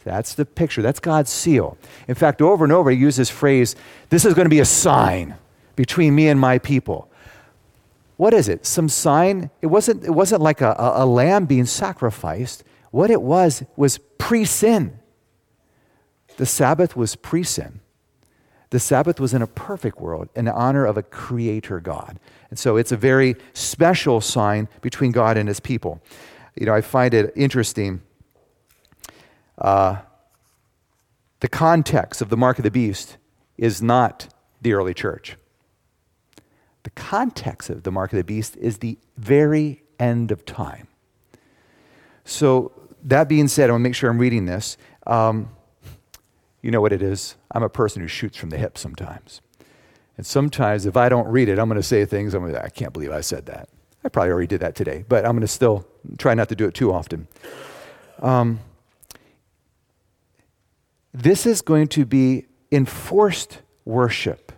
That's 0.04 0.36
the 0.36 0.46
picture. 0.46 0.82
That's 0.82 1.02
God's 1.02 1.30
seal. 1.30 1.78
In 2.08 2.16
fact, 2.16 2.42
over 2.42 2.64
and 2.64 2.72
over, 2.72 2.90
he 2.90 2.98
uses 2.98 3.18
this 3.18 3.30
phrase 3.30 3.76
this 4.10 4.24
is 4.24 4.34
going 4.34 4.46
to 4.46 4.50
be 4.50 4.62
a 4.62 4.66
sign 4.66 5.36
between 5.76 6.16
me 6.16 6.30
and 6.30 6.40
my 6.40 6.60
people 6.60 7.12
what 8.18 8.34
is 8.34 8.50
it? 8.50 8.66
Some 8.66 8.90
sign? 8.90 9.52
It 9.62 9.68
wasn't, 9.68 10.04
it 10.04 10.12
wasn't 10.12 10.42
like 10.42 10.62
a, 10.62 10.76
a, 10.78 11.06
lamb 11.06 11.46
being 11.46 11.66
sacrificed. 11.66 12.64
What 12.92 13.12
it 13.12 13.22
was 13.22 13.64
was 13.76 14.00
pre 14.18 14.44
sin. 14.44 15.00
The 16.38 16.46
Sabbath 16.46 16.96
was 16.96 17.16
pre 17.16 17.44
sin. 17.44 17.80
The 18.72 18.80
Sabbath 18.80 19.20
was 19.20 19.34
in 19.34 19.42
a 19.42 19.48
perfect 19.48 20.02
world 20.02 20.30
in 20.36 20.48
honor 20.48 20.86
of 20.86 20.98
a 20.98 21.04
creator 21.04 21.80
God. 21.80 22.20
And 22.50 22.60
so 22.60 22.76
it's 22.76 22.92
a 22.92 22.98
very 22.98 23.36
special 23.54 24.20
sign 24.20 24.68
between 24.82 25.12
God 25.12 25.38
and 25.38 25.48
his 25.48 25.60
people. 25.60 26.02
You 26.56 26.66
know, 26.66 26.74
I 26.74 26.82
find 26.82 27.14
it 27.14 27.32
interesting. 27.36 28.02
Uh, 29.58 29.98
the 31.40 31.48
context 31.48 32.22
of 32.22 32.30
the 32.30 32.38
mark 32.38 32.58
of 32.58 32.64
the 32.64 32.72
beast 32.72 33.18
is 33.58 33.82
not 33.82 34.28
the 34.62 34.74
early 34.74 34.94
church. 34.94 35.38
The 36.88 36.92
context 36.92 37.70
of 37.70 37.84
the 37.84 37.92
mark 37.92 38.14
of 38.14 38.18
the 38.18 38.24
beast 38.24 38.56
is 38.56 38.78
the 38.78 38.98
very 39.18 39.84
end 40.00 40.32
of 40.32 40.46
time. 40.46 40.88
So, 42.24 42.72
that 43.04 43.28
being 43.28 43.50
said, 43.50 43.70
I 43.70 43.74
want 43.74 43.82
to 43.82 43.84
make 43.84 43.94
sure 43.94 44.10
I'm 44.10 44.20
reading 44.20 44.46
this. 44.46 44.78
Um, 45.06 45.50
you 46.62 46.72
know 46.72 46.80
what 46.80 46.94
it 46.94 47.02
is? 47.02 47.36
I'm 47.52 47.62
a 47.62 47.68
person 47.68 48.02
who 48.02 48.08
shoots 48.08 48.38
from 48.38 48.52
the 48.52 48.58
hip 48.58 48.78
sometimes. 48.78 49.42
And 50.16 50.26
sometimes, 50.26 50.86
if 50.86 50.96
I 50.96 51.10
don't 51.10 51.28
read 51.28 51.50
it, 51.50 51.60
I'm 51.60 51.68
going 51.68 51.76
to 51.76 51.84
say 51.84 52.06
things, 52.06 52.34
I'm 52.34 52.44
going 52.44 52.54
to, 52.54 52.64
I 52.64 52.70
can't 52.70 52.94
believe 52.94 53.12
I 53.12 53.20
said 53.20 53.48
that. 53.48 53.68
I 54.06 54.08
probably 54.08 54.32
already 54.32 54.48
did 54.48 54.62
that 54.62 54.76
today, 54.76 55.04
but 55.10 55.26
I'm 55.26 55.32
going 55.32 55.42
to 55.42 55.48
still 55.48 55.86
try 56.18 56.36
not 56.36 56.48
to 56.48 56.56
do 56.56 56.68
it 56.68 56.74
too 56.74 56.94
often. 56.94 57.28
Um, 58.22 58.62
this 61.14 61.46
is 61.46 61.62
going 61.62 61.90
to 61.90 62.06
be 62.06 62.46
enforced 62.72 63.60
worship 63.84 64.54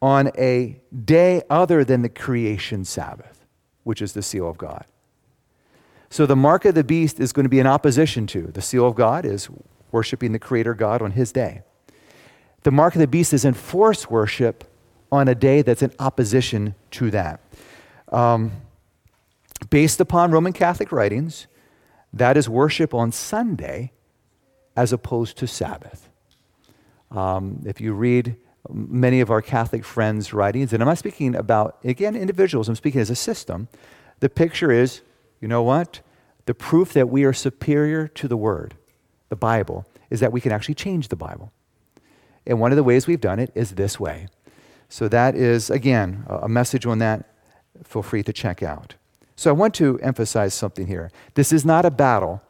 on 0.00 0.30
a 0.38 0.80
day 1.04 1.42
other 1.50 1.84
than 1.84 2.02
the 2.02 2.08
creation 2.08 2.84
Sabbath, 2.84 3.44
which 3.84 4.00
is 4.00 4.12
the 4.12 4.22
seal 4.22 4.48
of 4.48 4.58
God. 4.58 4.84
So 6.10 6.24
the 6.24 6.36
mark 6.36 6.64
of 6.64 6.74
the 6.74 6.84
beast 6.84 7.20
is 7.20 7.32
going 7.32 7.44
to 7.44 7.50
be 7.50 7.58
in 7.58 7.66
opposition 7.66 8.26
to. 8.28 8.42
The 8.42 8.62
seal 8.62 8.86
of 8.86 8.94
God 8.94 9.24
is 9.26 9.48
worshiping 9.92 10.32
the 10.32 10.38
Creator 10.38 10.74
God 10.74 11.02
on 11.02 11.12
His 11.12 11.32
day. 11.32 11.62
The 12.62 12.70
mark 12.70 12.94
of 12.94 13.00
the 13.00 13.06
beast 13.06 13.32
is 13.32 13.44
enforced 13.44 14.10
worship 14.10 14.64
on 15.10 15.28
a 15.28 15.34
day 15.34 15.62
that's 15.62 15.82
in 15.82 15.92
opposition 15.98 16.74
to 16.92 17.10
that. 17.10 17.40
Um, 18.10 18.52
based 19.70 20.00
upon 20.00 20.30
Roman 20.30 20.52
Catholic 20.52 20.92
writings, 20.92 21.46
that 22.12 22.36
is 22.36 22.48
worship 22.48 22.94
on 22.94 23.12
Sunday 23.12 23.92
as 24.76 24.92
opposed 24.92 25.36
to 25.38 25.46
Sabbath. 25.46 26.08
Um, 27.10 27.62
if 27.66 27.80
you 27.80 27.94
read 27.94 28.36
many 28.72 29.20
of 29.20 29.30
our 29.30 29.42
Catholic 29.42 29.84
friends' 29.84 30.32
writings, 30.32 30.72
and 30.72 30.82
I'm 30.82 30.88
not 30.88 30.98
speaking 30.98 31.34
about, 31.34 31.78
again, 31.84 32.14
individuals, 32.14 32.68
I'm 32.68 32.76
speaking 32.76 33.00
as 33.00 33.10
a 33.10 33.16
system, 33.16 33.68
the 34.20 34.28
picture 34.28 34.70
is 34.70 35.02
you 35.40 35.48
know 35.48 35.62
what? 35.62 36.00
The 36.46 36.54
proof 36.54 36.92
that 36.94 37.08
we 37.08 37.24
are 37.24 37.32
superior 37.32 38.08
to 38.08 38.28
the 38.28 38.36
Word, 38.36 38.74
the 39.28 39.36
Bible, 39.36 39.86
is 40.10 40.20
that 40.20 40.32
we 40.32 40.40
can 40.40 40.52
actually 40.52 40.74
change 40.74 41.08
the 41.08 41.16
Bible. 41.16 41.52
And 42.46 42.60
one 42.60 42.72
of 42.72 42.76
the 42.76 42.82
ways 42.82 43.06
we've 43.06 43.20
done 43.20 43.38
it 43.38 43.52
is 43.54 43.72
this 43.72 44.00
way. 44.00 44.28
So, 44.88 45.06
that 45.08 45.34
is, 45.34 45.68
again, 45.68 46.24
a 46.28 46.48
message 46.48 46.86
on 46.86 46.98
that. 46.98 47.28
Feel 47.84 48.02
free 48.02 48.22
to 48.22 48.32
check 48.32 48.62
out. 48.62 48.94
So, 49.36 49.50
I 49.50 49.52
want 49.52 49.74
to 49.74 49.98
emphasize 50.00 50.54
something 50.54 50.86
here. 50.86 51.10
This 51.34 51.52
is 51.52 51.64
not 51.64 51.84
a 51.84 51.90
battle 51.90 52.42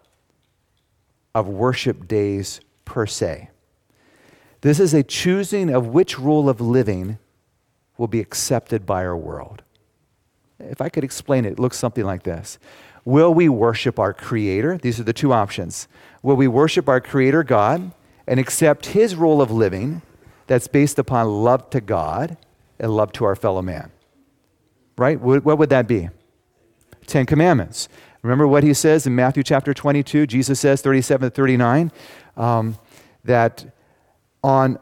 of 1.34 1.48
worship 1.48 2.06
days 2.06 2.60
per 2.84 3.06
se. 3.06 3.50
This 4.60 4.80
is 4.80 4.92
a 4.94 5.02
choosing 5.02 5.70
of 5.70 5.86
which 5.88 6.18
rule 6.18 6.48
of 6.48 6.60
living 6.60 7.18
will 7.96 8.08
be 8.08 8.20
accepted 8.20 8.86
by 8.86 9.04
our 9.04 9.16
world. 9.16 9.62
If 10.58 10.80
I 10.80 10.88
could 10.88 11.04
explain 11.04 11.44
it, 11.44 11.52
it 11.52 11.58
looks 11.58 11.76
something 11.76 12.04
like 12.04 12.24
this 12.24 12.58
Will 13.04 13.32
we 13.32 13.48
worship 13.48 13.98
our 13.98 14.12
Creator? 14.12 14.78
These 14.78 15.00
are 15.00 15.04
the 15.04 15.12
two 15.12 15.32
options. 15.32 15.88
Will 16.22 16.36
we 16.36 16.48
worship 16.48 16.88
our 16.88 17.00
Creator 17.00 17.44
God 17.44 17.92
and 18.26 18.40
accept 18.40 18.86
His 18.86 19.14
rule 19.14 19.40
of 19.40 19.50
living 19.50 20.02
that's 20.46 20.66
based 20.66 20.98
upon 20.98 21.26
love 21.44 21.70
to 21.70 21.80
God 21.80 22.36
and 22.78 22.94
love 22.94 23.12
to 23.12 23.24
our 23.24 23.36
fellow 23.36 23.62
man? 23.62 23.92
Right? 24.96 25.20
What 25.20 25.58
would 25.58 25.70
that 25.70 25.86
be? 25.86 26.08
Ten 27.06 27.24
Commandments. 27.24 27.88
Remember 28.22 28.48
what 28.48 28.64
he 28.64 28.74
says 28.74 29.06
in 29.06 29.14
Matthew 29.14 29.44
chapter 29.44 29.72
22? 29.72 30.26
Jesus 30.26 30.58
says, 30.58 30.82
37 30.82 31.30
to 31.30 31.34
39, 31.34 31.92
um, 32.36 32.76
that 33.24 33.64
on, 34.42 34.78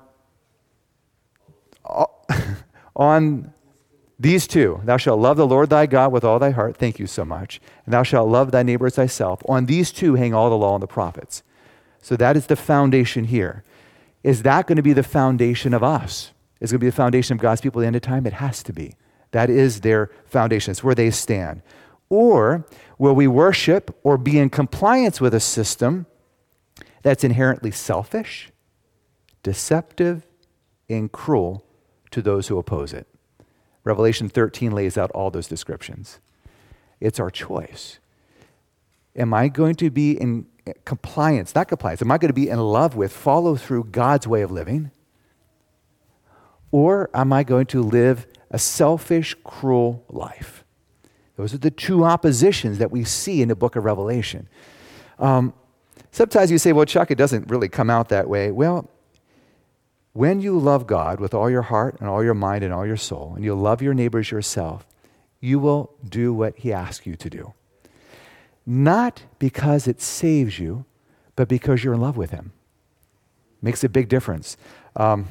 on 2.94 3.52
these 4.18 4.46
two, 4.46 4.80
thou 4.84 4.96
shalt 4.96 5.20
love 5.20 5.36
the 5.36 5.46
Lord 5.46 5.70
thy 5.70 5.86
God 5.86 6.12
with 6.12 6.24
all 6.24 6.38
thy 6.38 6.50
heart. 6.50 6.76
Thank 6.76 6.98
you 6.98 7.06
so 7.06 7.24
much. 7.24 7.60
And 7.84 7.92
thou 7.92 8.02
shalt 8.02 8.28
love 8.28 8.50
thy 8.50 8.62
neighbor 8.62 8.86
as 8.86 8.94
thyself. 8.94 9.42
On 9.48 9.66
these 9.66 9.92
two 9.92 10.14
hang 10.14 10.34
all 10.34 10.48
the 10.48 10.56
law 10.56 10.74
and 10.74 10.82
the 10.82 10.86
prophets. 10.86 11.42
So 12.00 12.16
that 12.16 12.36
is 12.36 12.46
the 12.46 12.56
foundation 12.56 13.24
here. 13.24 13.64
Is 14.22 14.42
that 14.42 14.66
going 14.66 14.76
to 14.76 14.82
be 14.82 14.92
the 14.92 15.02
foundation 15.02 15.74
of 15.74 15.82
us? 15.82 16.32
Is 16.60 16.72
going 16.72 16.80
to 16.80 16.84
be 16.84 16.90
the 16.90 16.96
foundation 16.96 17.34
of 17.34 17.40
God's 17.40 17.60
people 17.60 17.80
at 17.80 17.82
the 17.82 17.86
end 17.88 17.96
of 17.96 18.02
time? 18.02 18.26
It 18.26 18.34
has 18.34 18.62
to 18.64 18.72
be. 18.72 18.94
That 19.32 19.50
is 19.50 19.82
their 19.82 20.10
foundation. 20.24 20.70
It's 20.70 20.82
where 20.82 20.94
they 20.94 21.10
stand. 21.10 21.62
Or 22.08 22.66
will 22.98 23.14
we 23.14 23.26
worship 23.26 23.96
or 24.02 24.16
be 24.16 24.38
in 24.38 24.48
compliance 24.48 25.20
with 25.20 25.34
a 25.34 25.40
system 25.40 26.06
that's 27.02 27.24
inherently 27.24 27.70
selfish, 27.70 28.50
deceptive, 29.46 30.26
and 30.88 31.12
cruel 31.12 31.64
to 32.10 32.20
those 32.20 32.48
who 32.48 32.58
oppose 32.58 32.92
it. 32.92 33.06
Revelation 33.84 34.28
13 34.28 34.72
lays 34.72 34.98
out 34.98 35.08
all 35.12 35.30
those 35.30 35.46
descriptions. 35.46 36.18
It's 36.98 37.20
our 37.20 37.30
choice. 37.30 38.00
Am 39.14 39.32
I 39.32 39.46
going 39.46 39.76
to 39.76 39.88
be 39.88 40.20
in 40.20 40.46
compliance, 40.84 41.54
not 41.54 41.68
compliance, 41.68 42.02
am 42.02 42.10
I 42.10 42.18
going 42.18 42.30
to 42.30 42.34
be 42.34 42.48
in 42.48 42.58
love 42.58 42.96
with, 42.96 43.12
follow 43.12 43.54
through 43.54 43.84
God's 43.84 44.26
way 44.26 44.42
of 44.42 44.50
living? 44.50 44.90
Or 46.72 47.08
am 47.14 47.32
I 47.32 47.44
going 47.44 47.66
to 47.66 47.80
live 47.80 48.26
a 48.50 48.58
selfish, 48.58 49.36
cruel 49.44 50.04
life? 50.08 50.64
Those 51.36 51.54
are 51.54 51.58
the 51.58 51.70
two 51.70 52.02
oppositions 52.02 52.78
that 52.78 52.90
we 52.90 53.04
see 53.04 53.42
in 53.42 53.46
the 53.46 53.54
book 53.54 53.76
of 53.76 53.84
Revelation. 53.84 54.48
Um, 55.20 55.54
sometimes 56.10 56.50
you 56.50 56.58
say, 56.58 56.72
well, 56.72 56.84
Chuck, 56.84 57.12
it 57.12 57.16
doesn't 57.16 57.48
really 57.48 57.68
come 57.68 57.90
out 57.90 58.08
that 58.08 58.28
way. 58.28 58.50
Well, 58.50 58.90
when 60.16 60.40
you 60.40 60.58
love 60.58 60.86
God 60.86 61.20
with 61.20 61.34
all 61.34 61.50
your 61.50 61.62
heart 61.62 61.98
and 62.00 62.08
all 62.08 62.24
your 62.24 62.32
mind 62.32 62.64
and 62.64 62.72
all 62.72 62.86
your 62.86 62.96
soul, 62.96 63.34
and 63.36 63.44
you 63.44 63.54
love 63.54 63.82
your 63.82 63.92
neighbors 63.92 64.30
yourself, 64.30 64.86
you 65.40 65.58
will 65.58 65.94
do 66.08 66.32
what 66.32 66.56
He 66.56 66.72
asks 66.72 67.06
you 67.06 67.16
to 67.16 67.28
do. 67.28 67.52
Not 68.64 69.24
because 69.38 69.86
it 69.86 70.00
saves 70.00 70.58
you, 70.58 70.86
but 71.36 71.48
because 71.48 71.84
you're 71.84 71.92
in 71.92 72.00
love 72.00 72.16
with 72.16 72.30
Him. 72.30 72.52
Makes 73.60 73.84
a 73.84 73.90
big 73.90 74.08
difference. 74.08 74.56
Um, 74.96 75.28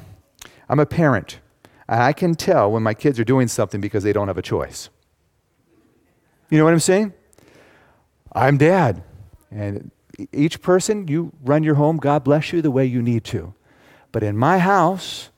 I'm 0.68 0.78
a 0.78 0.86
parent. 0.86 1.40
And 1.88 2.00
I 2.00 2.12
can 2.12 2.36
tell 2.36 2.70
when 2.70 2.84
my 2.84 2.94
kids 2.94 3.18
are 3.18 3.24
doing 3.24 3.48
something 3.48 3.80
because 3.80 4.04
they 4.04 4.12
don't 4.12 4.28
have 4.28 4.38
a 4.38 4.42
choice. 4.42 4.88
You 6.48 6.58
know 6.58 6.64
what 6.64 6.72
I'm 6.72 6.78
saying? 6.78 7.12
I'm 8.32 8.56
dad. 8.56 9.02
And 9.50 9.90
each 10.32 10.62
person, 10.62 11.08
you 11.08 11.32
run 11.42 11.64
your 11.64 11.74
home, 11.74 11.96
God 11.96 12.22
bless 12.22 12.52
you 12.52 12.62
the 12.62 12.70
way 12.70 12.86
you 12.86 13.02
need 13.02 13.24
to. 13.24 13.52
But 14.12 14.22
in 14.22 14.36
my 14.36 14.58
house, 14.58 15.30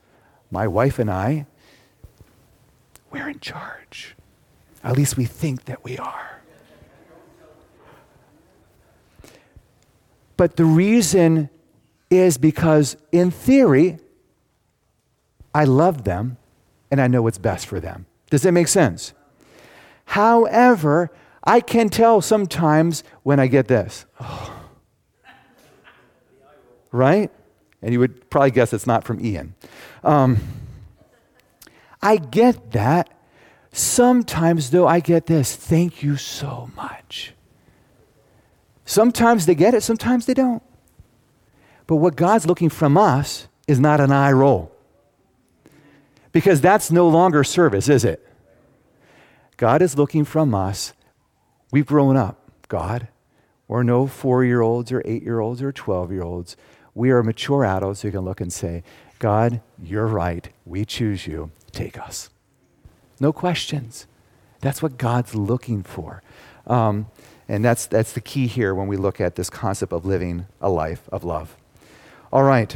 my 0.51 0.67
wife 0.67 0.99
and 0.99 1.09
I, 1.09 1.45
we're 3.11 3.29
in 3.29 3.39
charge. 3.39 4.15
At 4.83 4.95
least 4.95 5.17
we 5.17 5.25
think 5.25 5.65
that 5.65 5.83
we 5.83 5.97
are. 5.97 6.41
But 10.37 10.55
the 10.55 10.65
reason 10.65 11.49
is 12.09 12.37
because, 12.37 12.95
in 13.11 13.29
theory, 13.29 13.97
I 15.53 15.65
love 15.65 16.05
them 16.05 16.37
and 16.89 17.01
I 17.01 17.07
know 17.07 17.21
what's 17.21 17.37
best 17.37 17.65
for 17.67 17.79
them. 17.79 18.05
Does 18.29 18.43
that 18.43 18.51
make 18.51 18.67
sense? 18.67 19.13
However, 20.05 21.11
I 21.43 21.59
can 21.59 21.89
tell 21.89 22.21
sometimes 22.21 23.03
when 23.23 23.39
I 23.39 23.47
get 23.47 23.67
this. 23.67 24.05
Oh. 24.19 24.55
Right? 26.91 27.31
And 27.81 27.93
you 27.93 27.99
would 27.99 28.29
probably 28.29 28.51
guess 28.51 28.73
it's 28.73 28.87
not 28.87 29.03
from 29.03 29.23
Ian. 29.23 29.55
Um, 30.03 30.37
I 32.01 32.17
get 32.17 32.71
that. 32.71 33.09
Sometimes, 33.71 34.71
though, 34.71 34.87
I 34.87 34.99
get 34.99 35.27
this 35.27 35.55
thank 35.55 36.01
you 36.01 36.17
so 36.17 36.69
much. 36.75 37.33
Sometimes 38.85 39.45
they 39.45 39.53
get 39.55 39.75
it, 39.75 39.83
sometimes 39.83 40.25
they 40.25 40.33
don't. 40.33 40.63
But 41.85 41.97
what 41.97 42.15
God's 42.15 42.47
looking 42.47 42.69
from 42.69 42.97
us 42.97 43.47
is 43.67 43.79
not 43.79 44.01
an 44.01 44.11
eye 44.11 44.31
roll. 44.31 44.71
Because 46.31 46.61
that's 46.61 46.91
no 46.91 47.07
longer 47.07 47.43
service, 47.43 47.87
is 47.87 48.03
it? 48.03 48.27
God 49.57 49.81
is 49.81 49.97
looking 49.97 50.25
from 50.25 50.55
us. 50.55 50.93
We've 51.71 51.85
grown 51.85 52.17
up, 52.17 52.39
God. 52.67 53.09
We're 53.67 53.83
no 53.83 54.07
four 54.07 54.43
year 54.43 54.61
olds 54.61 54.91
or 54.91 55.03
eight 55.05 55.21
year 55.21 55.39
olds 55.39 55.61
or 55.61 55.71
12 55.71 56.11
year 56.11 56.23
olds 56.23 56.57
we 56.99 57.11
are 57.11 57.23
mature 57.23 57.63
adults 57.63 58.01
who 58.01 58.11
can 58.11 58.19
look 58.19 58.41
and 58.41 58.51
say, 58.51 58.83
God, 59.19 59.61
you're 59.81 60.05
right. 60.05 60.49
We 60.65 60.83
choose 60.83 61.25
you. 61.25 61.51
Take 61.71 61.97
us. 61.97 62.29
No 63.21 63.31
questions. 63.31 64.05
That's 64.59 64.83
what 64.83 64.97
God's 64.97 65.33
looking 65.33 65.81
for. 65.81 66.21
Um, 66.67 67.07
and 67.47 67.63
that's, 67.63 67.85
that's 67.85 68.11
the 68.11 68.19
key 68.19 68.47
here 68.47 68.75
when 68.75 68.87
we 68.87 68.97
look 68.97 69.21
at 69.21 69.35
this 69.35 69.49
concept 69.49 69.93
of 69.93 70.05
living 70.05 70.47
a 70.59 70.69
life 70.69 71.07
of 71.09 71.23
love. 71.23 71.55
All 72.33 72.43
right. 72.43 72.75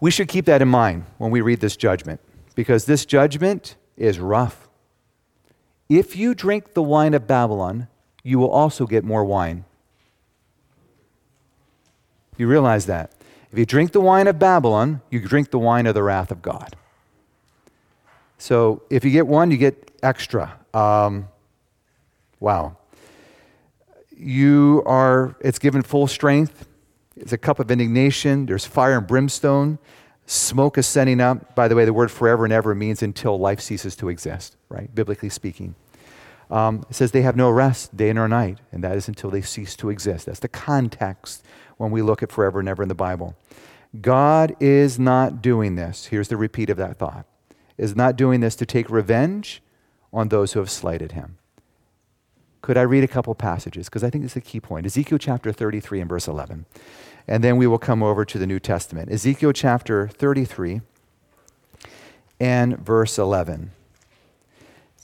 We 0.00 0.10
should 0.10 0.28
keep 0.28 0.46
that 0.46 0.62
in 0.62 0.68
mind 0.68 1.04
when 1.18 1.30
we 1.30 1.42
read 1.42 1.60
this 1.60 1.76
judgment 1.76 2.20
because 2.54 2.86
this 2.86 3.04
judgment 3.04 3.76
is 3.98 4.18
rough. 4.18 4.66
If 5.90 6.16
you 6.16 6.34
drink 6.34 6.72
the 6.72 6.82
wine 6.82 7.12
of 7.12 7.26
Babylon, 7.26 7.88
you 8.22 8.38
will 8.38 8.50
also 8.50 8.86
get 8.86 9.04
more 9.04 9.26
wine. 9.26 9.66
You 12.36 12.48
realize 12.48 12.86
that. 12.86 13.12
If 13.52 13.58
you 13.58 13.66
drink 13.66 13.92
the 13.92 14.00
wine 14.00 14.26
of 14.26 14.38
Babylon, 14.38 15.00
you 15.10 15.20
drink 15.20 15.50
the 15.50 15.58
wine 15.58 15.86
of 15.86 15.94
the 15.94 16.02
wrath 16.02 16.30
of 16.30 16.42
God. 16.42 16.76
So 18.38 18.82
if 18.90 19.04
you 19.04 19.10
get 19.10 19.26
one, 19.26 19.50
you 19.50 19.56
get 19.56 19.90
extra. 20.02 20.58
Um, 20.74 21.28
wow. 22.40 22.76
You 24.16 24.82
are, 24.86 25.36
it's 25.40 25.58
given 25.58 25.82
full 25.82 26.06
strength. 26.06 26.66
It's 27.16 27.32
a 27.32 27.38
cup 27.38 27.58
of 27.60 27.70
indignation. 27.70 28.46
There's 28.46 28.66
fire 28.66 28.98
and 28.98 29.06
brimstone. 29.06 29.78
Smoke 30.26 30.76
ascending 30.76 31.20
up. 31.20 31.54
By 31.54 31.68
the 31.68 31.74
way, 31.74 31.84
the 31.84 31.92
word 31.92 32.10
forever 32.10 32.44
and 32.44 32.52
ever 32.52 32.74
means 32.74 33.02
until 33.02 33.38
life 33.38 33.60
ceases 33.60 33.96
to 33.96 34.08
exist, 34.08 34.56
right? 34.68 34.92
Biblically 34.94 35.30
speaking. 35.30 35.76
Um, 36.50 36.84
it 36.88 36.94
says 36.94 37.12
they 37.12 37.22
have 37.22 37.36
no 37.36 37.50
rest 37.50 37.96
day 37.96 38.12
nor 38.12 38.28
night, 38.28 38.58
and 38.70 38.84
that 38.84 38.96
is 38.96 39.08
until 39.08 39.30
they 39.30 39.42
cease 39.42 39.74
to 39.76 39.90
exist. 39.90 40.26
That's 40.26 40.40
the 40.40 40.48
context 40.48 41.44
when 41.76 41.90
we 41.90 42.02
look 42.02 42.22
at 42.22 42.30
forever 42.30 42.60
and 42.60 42.68
ever 42.68 42.82
in 42.82 42.88
the 42.88 42.94
Bible. 42.94 43.36
God 44.00 44.54
is 44.60 44.98
not 44.98 45.42
doing 45.42 45.76
this. 45.76 46.06
Here's 46.06 46.28
the 46.28 46.36
repeat 46.36 46.70
of 46.70 46.76
that 46.76 46.96
thought 46.96 47.26
is 47.78 47.94
not 47.94 48.16
doing 48.16 48.40
this 48.40 48.56
to 48.56 48.64
take 48.64 48.88
revenge 48.88 49.62
on 50.10 50.28
those 50.28 50.54
who 50.54 50.60
have 50.60 50.70
slighted 50.70 51.12
him. 51.12 51.36
Could 52.62 52.78
I 52.78 52.82
read 52.82 53.04
a 53.04 53.08
couple 53.08 53.34
passages? 53.34 53.86
Because 53.86 54.02
I 54.02 54.08
think 54.08 54.24
this 54.24 54.32
is 54.32 54.38
a 54.38 54.40
key 54.40 54.60
point. 54.60 54.86
Ezekiel 54.86 55.18
chapter 55.18 55.52
33 55.52 56.00
and 56.00 56.08
verse 56.08 56.26
11. 56.26 56.64
And 57.28 57.44
then 57.44 57.56
we 57.58 57.66
will 57.66 57.78
come 57.78 58.02
over 58.02 58.24
to 58.24 58.38
the 58.38 58.46
New 58.46 58.58
Testament. 58.58 59.10
Ezekiel 59.10 59.52
chapter 59.52 60.08
33 60.08 60.80
and 62.40 62.78
verse 62.78 63.18
11. 63.18 63.72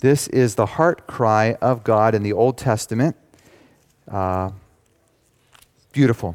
This 0.03 0.27
is 0.27 0.57
the 0.57 0.67
heart 0.67 1.07
cry 1.07 1.57
of 1.63 1.85
God 1.85 2.17
in 2.17 2.25
the 2.25 2.33
Old 2.33 2.59
Testament. 2.59 3.15
Uh, 4.11 4.51
beautiful. 5.93 6.35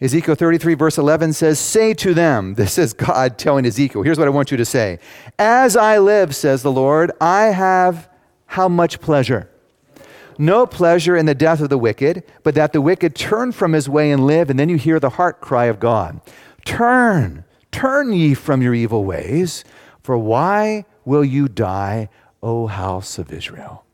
Ezekiel 0.00 0.34
33, 0.34 0.74
verse 0.74 0.98
11 0.98 1.32
says, 1.34 1.60
Say 1.60 1.94
to 1.94 2.12
them, 2.12 2.54
this 2.56 2.76
is 2.76 2.92
God 2.92 3.38
telling 3.38 3.64
Ezekiel, 3.64 4.02
here's 4.02 4.18
what 4.18 4.26
I 4.26 4.32
want 4.32 4.50
you 4.50 4.56
to 4.56 4.64
say. 4.64 4.98
As 5.38 5.76
I 5.76 5.98
live, 5.98 6.34
says 6.34 6.64
the 6.64 6.72
Lord, 6.72 7.12
I 7.20 7.44
have 7.44 8.08
how 8.46 8.68
much 8.68 9.00
pleasure? 9.00 9.48
No 10.38 10.66
pleasure 10.66 11.16
in 11.16 11.26
the 11.26 11.36
death 11.36 11.60
of 11.60 11.68
the 11.68 11.78
wicked, 11.78 12.24
but 12.42 12.56
that 12.56 12.72
the 12.72 12.80
wicked 12.80 13.14
turn 13.14 13.52
from 13.52 13.74
his 13.74 13.88
way 13.88 14.10
and 14.10 14.26
live. 14.26 14.50
And 14.50 14.58
then 14.58 14.68
you 14.68 14.76
hear 14.76 14.98
the 14.98 15.10
heart 15.10 15.40
cry 15.40 15.66
of 15.66 15.78
God 15.78 16.20
Turn, 16.64 17.44
turn 17.76 18.12
ye 18.12 18.34
from 18.34 18.62
your 18.62 18.74
evil 18.74 19.04
ways, 19.04 19.64
for 20.02 20.16
why 20.16 20.84
will 21.04 21.24
you 21.24 21.48
die, 21.48 22.08
O 22.42 22.66
house 22.66 23.18
of 23.18 23.32
Israel? 23.32 23.84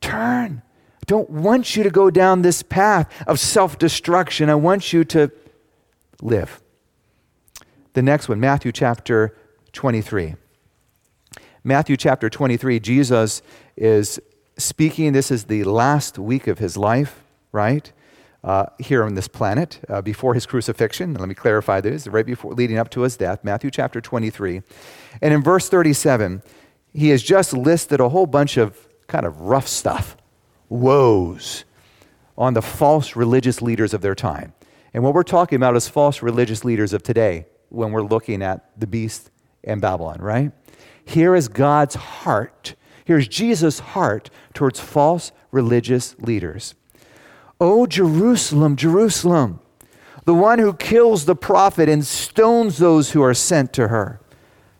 Turn 0.00 0.62
I 1.04 1.06
don't 1.06 1.28
want 1.28 1.76
you 1.76 1.82
to 1.82 1.90
go 1.90 2.08
down 2.08 2.40
this 2.40 2.62
path 2.62 3.12
of 3.26 3.38
self 3.38 3.78
destruction. 3.78 4.48
I 4.48 4.54
want 4.54 4.94
you 4.94 5.04
to 5.04 5.30
live. 6.22 6.62
The 7.92 8.00
next 8.00 8.26
one, 8.26 8.40
Matthew 8.40 8.72
chapter 8.72 9.36
23. 9.74 10.36
Matthew 11.62 11.98
chapter 11.98 12.30
23, 12.30 12.80
Jesus 12.80 13.42
is 13.76 14.18
speaking. 14.56 15.12
This 15.12 15.30
is 15.30 15.44
the 15.44 15.64
last 15.64 16.18
week 16.18 16.46
of 16.46 16.58
his 16.58 16.78
life, 16.78 17.22
right? 17.52 17.92
Uh, 18.44 18.66
here 18.78 19.02
on 19.02 19.14
this 19.14 19.26
planet 19.26 19.80
uh, 19.88 20.02
before 20.02 20.34
his 20.34 20.44
crucifixion. 20.44 21.14
Let 21.14 21.30
me 21.30 21.34
clarify 21.34 21.80
this 21.80 22.06
right 22.06 22.26
before 22.26 22.52
leading 22.52 22.76
up 22.76 22.90
to 22.90 23.00
his 23.00 23.16
death, 23.16 23.42
Matthew 23.42 23.70
chapter 23.70 24.02
23. 24.02 24.60
And 25.22 25.32
in 25.32 25.42
verse 25.42 25.70
37, 25.70 26.42
he 26.92 27.08
has 27.08 27.22
just 27.22 27.54
listed 27.54 28.00
a 28.00 28.10
whole 28.10 28.26
bunch 28.26 28.58
of 28.58 28.86
kind 29.06 29.24
of 29.24 29.40
rough 29.40 29.66
stuff 29.66 30.18
woes 30.68 31.64
on 32.36 32.52
the 32.52 32.60
false 32.60 33.16
religious 33.16 33.62
leaders 33.62 33.94
of 33.94 34.02
their 34.02 34.14
time. 34.14 34.52
And 34.92 35.02
what 35.02 35.14
we're 35.14 35.22
talking 35.22 35.56
about 35.56 35.74
is 35.74 35.88
false 35.88 36.22
religious 36.22 36.64
leaders 36.64 36.92
of 36.92 37.02
today 37.02 37.46
when 37.68 37.92
we're 37.92 38.02
looking 38.02 38.42
at 38.42 38.78
the 38.78 38.86
beast 38.86 39.30
and 39.64 39.80
Babylon, 39.80 40.20
right? 40.20 40.52
Here 41.04 41.34
is 41.34 41.48
God's 41.48 41.94
heart. 41.94 42.74
Here's 43.04 43.26
Jesus' 43.26 43.78
heart 43.78 44.30
towards 44.52 44.80
false 44.80 45.32
religious 45.50 46.14
leaders. 46.18 46.74
Oh, 47.66 47.86
Jerusalem, 47.86 48.76
Jerusalem, 48.76 49.58
the 50.26 50.34
one 50.34 50.58
who 50.58 50.74
kills 50.74 51.24
the 51.24 51.34
prophet 51.34 51.88
and 51.88 52.04
stones 52.04 52.76
those 52.76 53.12
who 53.12 53.22
are 53.22 53.32
sent 53.32 53.72
to 53.72 53.88
her. 53.88 54.20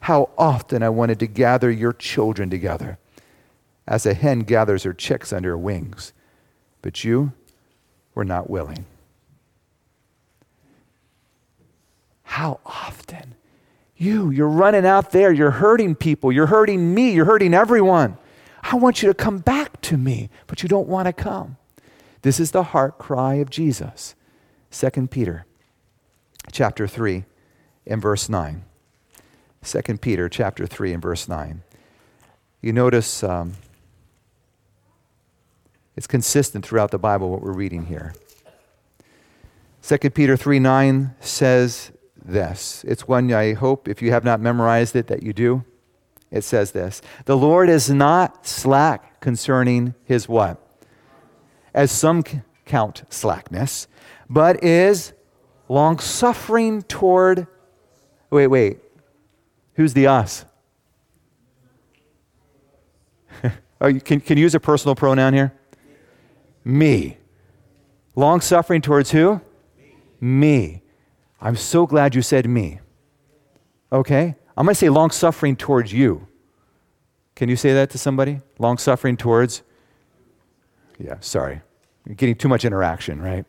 How 0.01 0.29
often 0.37 0.83
I 0.83 0.91
wanted 0.91 1.19
to 1.21 1.27
gather 1.27 1.71
your 1.71 1.95
children 1.95 2.51
together 2.51 2.99
as 3.89 4.05
a 4.05 4.13
hen 4.13 4.41
gathers 4.41 4.83
her 4.83 4.93
chicks 4.93 5.33
under 5.33 5.53
her 5.53 5.59
wings. 5.59 6.13
But 6.83 7.05
you 7.05 7.33
were 8.15 8.23
not 8.23 8.51
willing. 8.51 8.85
How 12.25 12.61
often? 12.67 13.35
You, 13.97 14.29
you're 14.29 14.47
running 14.47 14.85
out 14.85 15.11
there, 15.11 15.33
you're 15.33 15.53
hurting 15.53 15.95
people, 15.95 16.31
you're 16.31 16.49
hurting 16.49 16.95
me, 16.95 17.15
you're 17.15 17.25
hurting 17.25 17.55
everyone. 17.55 18.19
I 18.63 18.77
want 18.77 19.03
you 19.03 19.09
to 19.09 19.15
come 19.15 19.39
back 19.39 19.81
to 19.83 19.97
me, 19.97 20.29
but 20.49 20.63
you 20.63 20.69
don't 20.69 20.87
want 20.87 21.07
to 21.07 21.15
come. 21.15 21.57
This 22.25 22.41
is 22.41 22.53
the 22.53 22.63
heart 22.63 22.97
cry 22.97 23.35
of 23.35 23.51
Jesus. 23.51 24.15
2 24.71 25.09
Peter 25.09 25.45
chapter 26.51 26.87
3 26.87 27.25
and 27.87 28.01
verse 28.01 28.31
9. 28.31 28.65
2 29.63 29.99
Peter 29.99 30.31
chapter 30.31 30.67
3 30.67 30.95
and 30.95 31.03
verse 31.03 31.29
9. 31.29 31.63
You 32.63 32.73
notice 32.73 33.23
um, 33.23 33.53
it's 35.99 36.07
consistent 36.07 36.65
throughout 36.65 36.93
the 36.93 36.99
Bible 36.99 37.29
what 37.29 37.43
we're 37.43 37.53
reading 37.53 37.85
here. 37.85 38.15
2 39.83 39.99
Peter 40.09 40.35
3 40.35 40.59
9 40.59 41.15
says 41.21 41.93
this. 42.25 42.87
It's 42.89 43.07
one 43.07 43.31
I 43.35 43.53
hope, 43.53 43.87
if 43.87 44.01
you 44.01 44.13
have 44.13 44.25
not 44.25 44.41
memorized 44.41 44.97
it, 44.97 45.09
that 45.09 45.23
you 45.23 45.35
do. 45.35 45.63
It 46.31 46.43
says 46.43 46.73
this 46.73 47.03
The 47.27 47.37
Lord 47.37 47.69
is 47.69 47.91
not 47.91 48.47
slack 48.47 49.21
concerning 49.21 49.95
his 50.05 50.27
what? 50.27 50.64
As 51.75 51.91
some 51.91 52.23
count 52.65 53.03
slackness, 53.11 53.89
but 54.31 54.63
is 54.63 55.13
long 55.69 55.99
suffering 55.99 56.83
toward. 56.83 57.47
Wait, 58.31 58.47
wait. 58.47 58.79
Who's 59.75 59.93
the 59.93 60.07
us? 60.07 60.45
you 63.43 64.01
can, 64.01 64.21
can 64.21 64.39
you 64.39 64.43
use 64.43 64.55
a 64.55 64.61
personal 64.61 64.95
pronoun 64.95 65.35
here? 65.35 65.53
Me. 66.65 67.19
Long 68.15 68.41
suffering 68.41 68.81
towards 68.81 69.11
who? 69.11 69.41
Me. 70.21 70.83
I'm 71.41 71.57
so 71.57 71.87
glad 71.87 72.15
you 72.15 72.23
said 72.23 72.49
me. 72.49 72.81
Okay? 73.93 74.37
I'm 74.57 74.65
going 74.65 74.75
to 74.75 74.79
say 74.79 74.89
long 74.89 75.11
suffering 75.11 75.57
towards 75.57 75.93
you. 75.93 76.27
Can 77.35 77.49
you 77.49 77.57
say 77.57 77.73
that 77.75 77.91
to 77.91 77.99
somebody? 77.99 78.41
Long 78.59 78.79
suffering 78.79 79.17
towards? 79.17 79.63
Yeah, 80.99 81.17
sorry. 81.21 81.61
You're 82.07 82.15
getting 82.15 82.37
too 82.37 82.49
much 82.49 82.65
interaction, 82.65 83.21
right? 83.21 83.45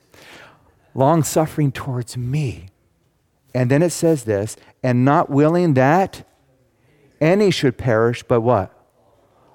Long 0.93 1.23
suffering 1.23 1.71
towards 1.71 2.15
me. 2.17 2.69
And 3.53 3.69
then 3.71 3.81
it 3.81 3.91
says 3.91 4.23
this, 4.23 4.57
and 4.83 5.05
not 5.05 5.29
willing 5.29 5.73
that 5.75 6.27
any 7.21 7.51
should 7.51 7.77
perish, 7.77 8.23
but 8.23 8.41
what? 8.41 8.71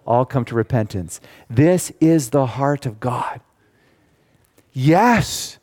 All 0.07 0.25
come 0.25 0.45
to 0.47 0.55
repentance. 0.55 1.21
This 1.49 1.93
is 2.01 2.31
the 2.31 2.47
heart 2.47 2.87
of 2.87 3.01
God. 3.01 3.41
Yes, 4.73 5.59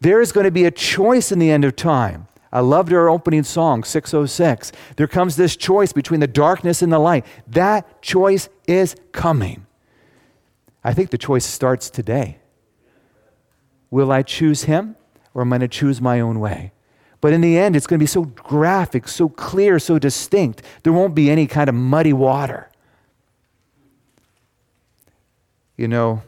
there 0.00 0.20
is 0.20 0.32
going 0.32 0.44
to 0.44 0.50
be 0.50 0.64
a 0.64 0.70
choice 0.70 1.30
in 1.30 1.38
the 1.38 1.50
end 1.50 1.64
of 1.64 1.76
time. 1.76 2.28
I 2.52 2.60
loved 2.60 2.92
our 2.92 3.08
opening 3.08 3.44
song, 3.44 3.84
606. 3.84 4.72
There 4.96 5.06
comes 5.06 5.36
this 5.36 5.56
choice 5.56 5.92
between 5.92 6.20
the 6.20 6.26
darkness 6.26 6.82
and 6.82 6.92
the 6.92 6.98
light. 6.98 7.24
That 7.46 8.02
choice 8.02 8.48
is 8.66 8.94
coming. 9.12 9.66
I 10.84 10.92
think 10.92 11.10
the 11.10 11.18
choice 11.18 11.46
starts 11.46 11.88
today. 11.88 12.38
Will 13.92 14.10
I 14.10 14.22
choose 14.22 14.64
him 14.64 14.96
or 15.34 15.42
am 15.42 15.52
I 15.52 15.58
going 15.58 15.68
to 15.68 15.76
choose 15.76 16.00
my 16.00 16.18
own 16.18 16.40
way? 16.40 16.72
But 17.20 17.34
in 17.34 17.42
the 17.42 17.58
end, 17.58 17.76
it's 17.76 17.86
going 17.86 17.98
to 17.98 18.02
be 18.02 18.06
so 18.08 18.24
graphic, 18.24 19.06
so 19.06 19.28
clear, 19.28 19.78
so 19.78 19.98
distinct. 19.98 20.62
There 20.82 20.94
won't 20.94 21.14
be 21.14 21.30
any 21.30 21.46
kind 21.46 21.68
of 21.68 21.76
muddy 21.76 22.14
water. 22.14 22.70
You 25.76 25.88
know, 25.88 26.22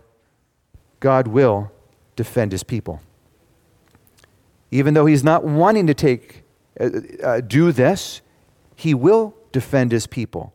God 1.00 1.26
will 1.26 1.72
defend 2.16 2.52
his 2.52 2.62
people. 2.62 3.00
Even 4.70 4.92
though 4.92 5.06
he's 5.06 5.24
not 5.24 5.42
wanting 5.42 5.86
to 5.86 5.94
take, 5.94 6.44
uh, 6.78 6.90
uh, 7.22 7.40
do 7.40 7.72
this, 7.72 8.20
he 8.76 8.92
will 8.92 9.34
defend 9.52 9.90
his 9.90 10.06
people. 10.06 10.52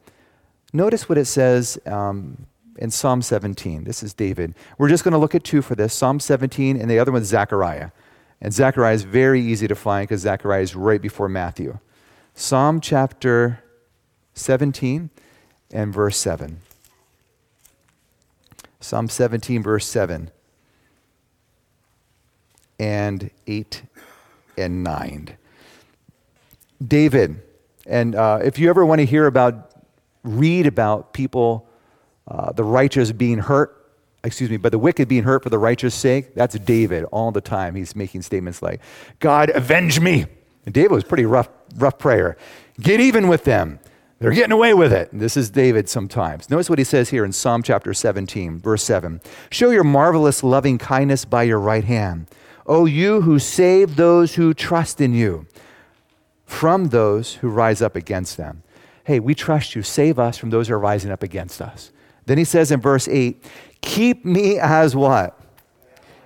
Notice 0.74 1.10
what 1.10 1.18
it 1.18 1.26
says 1.26 1.80
um, 1.88 2.46
in 2.80 2.90
Psalm 2.90 3.22
17. 3.22 3.84
This 3.84 4.02
is 4.02 4.14
David. 4.14 4.56
We're 4.78 4.88
just 4.88 5.04
going 5.04 5.12
to 5.12 5.18
look 5.18 5.36
at 5.36 5.44
two 5.44 5.62
for 5.62 5.76
this 5.76 5.94
Psalm 5.94 6.20
17, 6.20 6.80
and 6.80 6.90
the 6.90 6.98
other 6.98 7.12
one's 7.12 7.28
Zechariah. 7.28 7.92
And 8.42 8.54
Zechariah 8.54 8.96
is 8.96 9.04
very 9.04 9.42
easy 9.42 9.68
to 9.68 9.76
find 9.76 10.08
because 10.08 10.22
Zechariah 10.22 10.62
is 10.62 10.76
right 10.76 11.02
before 11.02 11.28
Matthew. 11.28 11.78
Psalm 12.34 12.80
chapter 12.80 13.62
17 14.34 15.10
and 15.72 15.94
verse 15.94 16.16
7. 16.16 16.62
Psalm 18.80 19.10
17, 19.10 19.62
verse 19.62 19.86
7 19.86 20.32
and 22.80 23.30
8 23.46 23.84
and 24.58 24.86
9. 24.86 25.38
David, 26.88 27.42
and 27.86 28.16
uh, 28.16 28.40
if 28.42 28.58
you 28.58 28.70
ever 28.70 28.86
want 28.86 29.00
to 29.00 29.06
hear 29.06 29.28
about, 29.28 29.72
read 30.24 30.66
about 30.66 31.12
people, 31.12 31.69
uh, 32.30 32.52
the 32.52 32.64
righteous 32.64 33.12
being 33.12 33.40
hurt, 33.40 33.76
excuse 34.24 34.50
me, 34.50 34.58
but 34.58 34.72
the 34.72 34.80
wicked 34.80 35.08
being 35.08 35.24
hurt 35.24 35.44
for 35.44 35.50
the 35.50 35.58
righteous 35.58 35.96
sake, 35.96 36.36
that's 36.36 36.58
David 36.60 37.06
all 37.06 37.32
the 37.32 37.42
time. 37.42 37.76
He's 37.76 37.96
making 37.96 38.22
statements 38.22 38.62
like, 38.62 38.82
God, 39.20 39.50
avenge 39.50 40.00
me. 40.00 40.26
And 40.66 40.74
David 40.74 40.92
was 40.92 41.04
pretty 41.04 41.26
rough, 41.26 41.50
rough 41.76 41.98
prayer. 41.98 42.38
Get 42.80 43.00
even 43.00 43.28
with 43.28 43.44
them. 43.44 43.80
They're 44.20 44.32
getting 44.32 44.52
away 44.52 44.74
with 44.74 44.92
it. 44.92 45.10
This 45.14 45.38
is 45.38 45.50
David 45.50 45.88
sometimes. 45.88 46.50
Notice 46.50 46.70
what 46.70 46.78
he 46.78 46.84
says 46.84 47.10
here 47.10 47.24
in 47.24 47.32
Psalm 47.32 47.64
chapter 47.64 47.94
17, 47.94 48.60
verse 48.60 48.84
7. 48.84 49.22
Show 49.50 49.70
your 49.70 49.86
marvelous 49.86 50.44
loving 50.44 50.78
kindness 50.78 51.24
by 51.24 51.44
your 51.44 51.60
right 51.60 51.86
hand 51.86 52.28
O 52.70 52.86
you 52.86 53.22
who 53.22 53.40
save 53.40 53.96
those 53.96 54.36
who 54.36 54.54
trust 54.54 55.02
in 55.02 55.12
you 55.12 55.48
from 56.46 56.90
those 56.90 57.36
who 57.36 57.50
rise 57.50 57.82
up 57.82 57.96
against 57.96 58.38
them. 58.38 58.64
hey, 59.06 59.20
we 59.20 59.34
trust 59.34 59.74
you. 59.74 59.82
Save 59.82 60.20
us 60.20 60.38
from 60.38 60.52
those 60.52 60.68
who 60.68 60.76
are 60.76 60.80
rising 60.80 61.10
up 61.10 61.24
against 61.24 61.64
us. 61.64 61.92
Then 62.30 62.38
he 62.38 62.44
says 62.44 62.72
in 62.72 62.80
verse 62.80 63.08
8, 63.08 63.44
keep 63.82 64.24
me 64.24 64.60
as 64.60 64.96
what? 64.96 65.42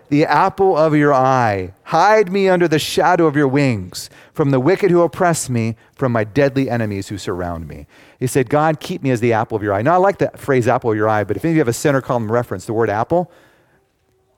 The 0.09 0.25
apple 0.25 0.75
of 0.75 0.93
your 0.93 1.13
eye. 1.13 1.73
Hide 1.83 2.29
me 2.29 2.49
under 2.49 2.67
the 2.67 2.77
shadow 2.77 3.25
of 3.25 3.37
your 3.37 3.47
wings 3.47 4.09
from 4.33 4.51
the 4.51 4.59
wicked 4.59 4.91
who 4.91 5.01
oppress 5.01 5.49
me, 5.49 5.77
from 5.95 6.11
my 6.11 6.25
deadly 6.25 6.69
enemies 6.69 7.07
who 7.07 7.17
surround 7.17 7.69
me. 7.69 7.87
He 8.19 8.27
said, 8.27 8.49
God, 8.49 8.81
keep 8.81 9.01
me 9.01 9.11
as 9.11 9.21
the 9.21 9.31
apple 9.31 9.55
of 9.55 9.63
your 9.63 9.73
eye. 9.73 9.81
Now, 9.81 9.93
I 9.93 9.95
like 9.95 10.17
that 10.17 10.37
phrase, 10.37 10.67
apple 10.67 10.91
of 10.91 10.97
your 10.97 11.07
eye, 11.07 11.23
but 11.23 11.37
if 11.37 11.45
any 11.45 11.53
of 11.53 11.55
you 11.55 11.61
have 11.61 11.69
a 11.69 11.73
center 11.73 12.01
column 12.01 12.29
reference, 12.29 12.65
the 12.65 12.73
word 12.73 12.89
apple 12.89 13.31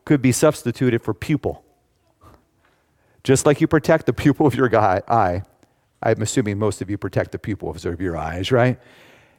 could 0.05 0.21
be 0.21 0.31
substituted 0.31 1.01
for 1.01 1.15
pupil. 1.15 1.65
Just 3.23 3.47
like 3.47 3.59
you 3.59 3.65
protect 3.67 4.05
the 4.05 4.13
pupil 4.13 4.45
of 4.45 4.53
your 4.53 4.69
eye, 4.77 5.41
I'm 6.03 6.21
assuming 6.21 6.59
most 6.59 6.83
of 6.83 6.91
you 6.91 6.99
protect 6.99 7.31
the 7.31 7.39
pupils 7.39 7.85
of 7.85 7.99
your 7.99 8.15
eyes, 8.15 8.51
right? 8.51 8.79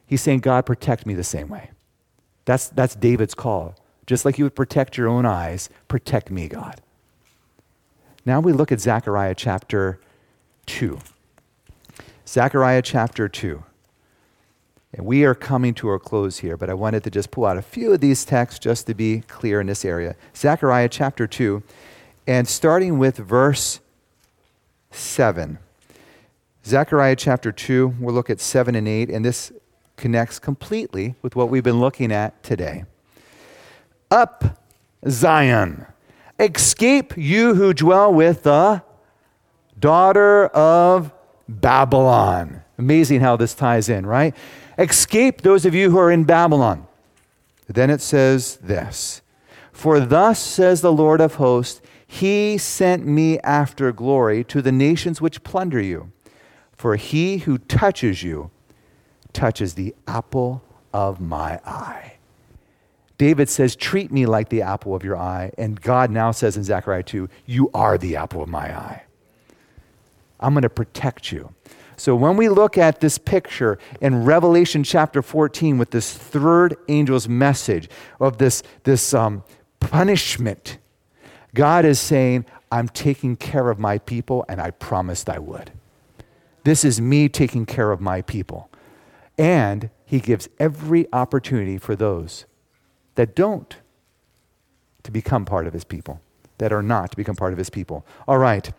He's 0.07 0.23
saying, 0.23 0.41
God, 0.41 0.67
protect 0.67 1.07
me 1.07 1.15
the 1.15 1.23
same 1.23 1.47
way. 1.47 1.71
That's, 2.47 2.69
that's 2.69 2.95
David's 2.95 3.35
call. 3.35 3.75
Just 4.07 4.25
like 4.25 4.39
you 4.39 4.45
would 4.45 4.55
protect 4.55 4.97
your 4.97 5.09
own 5.09 5.27
eyes, 5.27 5.69
protect 5.89 6.31
me, 6.31 6.49
God. 6.49 6.81
Now 8.25 8.41
we 8.41 8.53
look 8.53 8.73
at 8.73 8.81
Zechariah 8.81 9.35
chapter 9.35 10.01
2. 10.67 10.99
Zechariah 12.27 12.83
chapter 12.83 13.29
2. 13.29 13.63
And 14.95 15.05
we 15.05 15.25
are 15.25 15.35
coming 15.35 15.75
to 15.75 15.91
a 15.91 15.99
close 15.99 16.39
here, 16.39 16.57
but 16.57 16.71
I 16.71 16.75
wanted 16.75 17.05
to 17.05 17.11
just 17.11 17.31
pull 17.31 17.45
out 17.45 17.59
a 17.59 17.63
few 17.63 17.93
of 17.93 18.01
these 18.01 18.25
texts 18.25 18.61
just 18.61 18.87
to 18.87 18.95
be 18.95 19.21
clear 19.29 19.61
in 19.61 19.67
this 19.67 19.85
area. 19.85 20.17
Zechariah 20.35 20.89
chapter 20.89 21.27
2, 21.27 21.63
and 22.27 22.49
starting 22.49 22.99
with 22.99 23.17
verse 23.17 23.81
7. 24.91 25.59
Zechariah 26.65 27.17
chapter 27.17 27.53
2, 27.53 27.97
we'll 28.01 28.15
look 28.15 28.31
at 28.31 28.41
7 28.41 28.75
and 28.75 28.89
8, 28.89 29.11
and 29.11 29.25
this 29.25 29.53
connects 29.97 30.39
completely 30.39 31.15
with 31.23 31.37
what 31.37 31.49
we've 31.49 31.63
been 31.65 31.81
looking 31.81 32.13
at 32.13 32.43
today. 32.43 32.85
Up, 34.11 34.61
Zion, 35.09 35.87
escape 36.39 37.17
you 37.17 37.55
who 37.55 37.73
dwell 37.73 38.13
with 38.13 38.43
the 38.45 38.83
daughter 39.79 40.47
of 40.49 41.13
Babylon. 41.49 42.63
Amazing 42.79 43.21
how 43.21 43.37
this 43.37 43.55
ties 43.55 43.89
in, 43.89 44.07
right? 44.07 44.35
Escape 44.79 45.43
those 45.43 45.65
of 45.65 45.75
you 45.75 45.91
who 45.91 45.99
are 45.99 46.11
in 46.11 46.25
Babylon. 46.25 46.87
Then 47.67 47.91
it 47.91 48.01
says 48.01 48.57
this 48.57 49.23
For 49.73 49.99
thus 50.01 50.39
says 50.39 50.83
the 50.83 50.93
Lord 50.93 51.21
of 51.21 51.37
hosts, 51.37 51.81
He 52.07 52.59
sent 52.59 53.07
me 53.07 53.39
after 53.41 53.91
glory 53.93 54.45
to 54.45 54.61
the 54.61 54.73
nations 54.73 55.21
which 55.21 55.43
plunder 55.43 55.81
you 55.81 56.13
for 56.77 56.97
he 56.97 57.39
who 57.39 57.59
touches 57.59 58.23
you 58.23 58.51
touches 59.37 59.75
the 59.75 59.95
apple 60.07 60.63
of 60.95 61.21
my 61.21 61.61
eye. 61.67 62.15
David 63.19 63.51
says, 63.51 63.77
Treat 63.77 64.11
me 64.11 64.25
like 64.25 64.49
the 64.49 64.63
apple 64.63 64.95
of 64.95 65.05
your 65.05 65.17
eye. 65.17 65.53
And 65.59 65.79
God 65.79 66.11
now 66.11 66.31
says 66.31 66.57
in 66.57 66.65
Zechariah 66.65 67.03
2, 67.03 67.29
You 67.45 67.71
are 67.75 67.99
the 67.99 68.17
apple 68.17 68.43
of 68.43 68.49
my 68.49 68.75
eye. 68.75 69.03
I'm 70.41 70.55
going 70.55 70.63
to 70.63 70.71
protect 70.71 71.31
you. 71.31 71.55
So 71.99 72.17
when 72.17 72.37
we 72.39 72.49
look 72.49 72.79
at 72.79 73.01
this 73.01 73.19
picture 73.19 73.79
in 74.01 74.25
Revelation 74.25 74.83
chapter 74.83 75.21
14 75.21 75.77
with 75.77 75.91
this 75.91 76.13
third 76.13 76.77
angel's 76.89 77.29
message 77.29 77.89
of 78.19 78.39
this, 78.39 78.63
this 78.85 79.13
um, 79.13 79.45
punishment, 79.81 80.79
God 81.55 81.85
is 81.85 82.01
saying, 82.01 82.47
I'm 82.73 82.89
taking 82.89 83.37
care 83.37 83.71
of 83.71 83.79
my 83.79 83.99
people, 83.99 84.45
and 84.49 84.61
I 84.61 84.71
promised 84.73 85.29
I 85.29 85.39
would. 85.39 85.73
This 86.65 86.85
is 86.85 87.01
me 87.01 87.29
taking 87.29 87.65
care 87.65 87.93
of 87.93 88.01
my 88.01 88.23
people. 88.23 88.71
And 89.39 89.91
he 90.05 90.21
gives 90.21 90.49
every 90.59 91.07
opportunity 91.13 91.79
for 91.79 91.95
those 91.95 92.47
that 93.17 93.35
don't 93.35 93.77
to 95.03 95.11
become 95.11 95.45
part 95.45 95.67
of 95.67 95.73
his 95.73 95.85
people, 95.85 96.21
that 96.59 96.73
are 96.73 96.83
not 96.83 97.11
to 97.11 97.17
become 97.17 97.37
part 97.37 97.53
of 97.53 97.59
his 97.59 97.71
people. 97.71 98.07
All 98.27 98.39
right. 98.39 98.73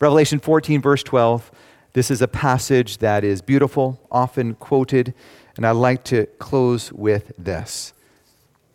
Revelation 0.00 0.38
14, 0.38 0.80
verse 0.80 1.02
12. 1.02 1.50
This 1.92 2.10
is 2.10 2.20
a 2.20 2.28
passage 2.28 2.98
that 2.98 3.22
is 3.22 3.40
beautiful, 3.40 4.00
often 4.10 4.54
quoted, 4.54 5.14
and 5.56 5.64
I'd 5.64 5.72
like 5.72 6.02
to 6.04 6.26
close 6.38 6.92
with 6.92 7.32
this. 7.38 7.92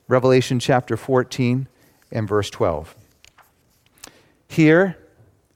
Revelation 0.07 0.59
chapter 0.59 0.95
14 0.95 1.67
and 2.11 2.27
verse 2.27 2.49
12. 2.49 2.95
Here 4.47 4.97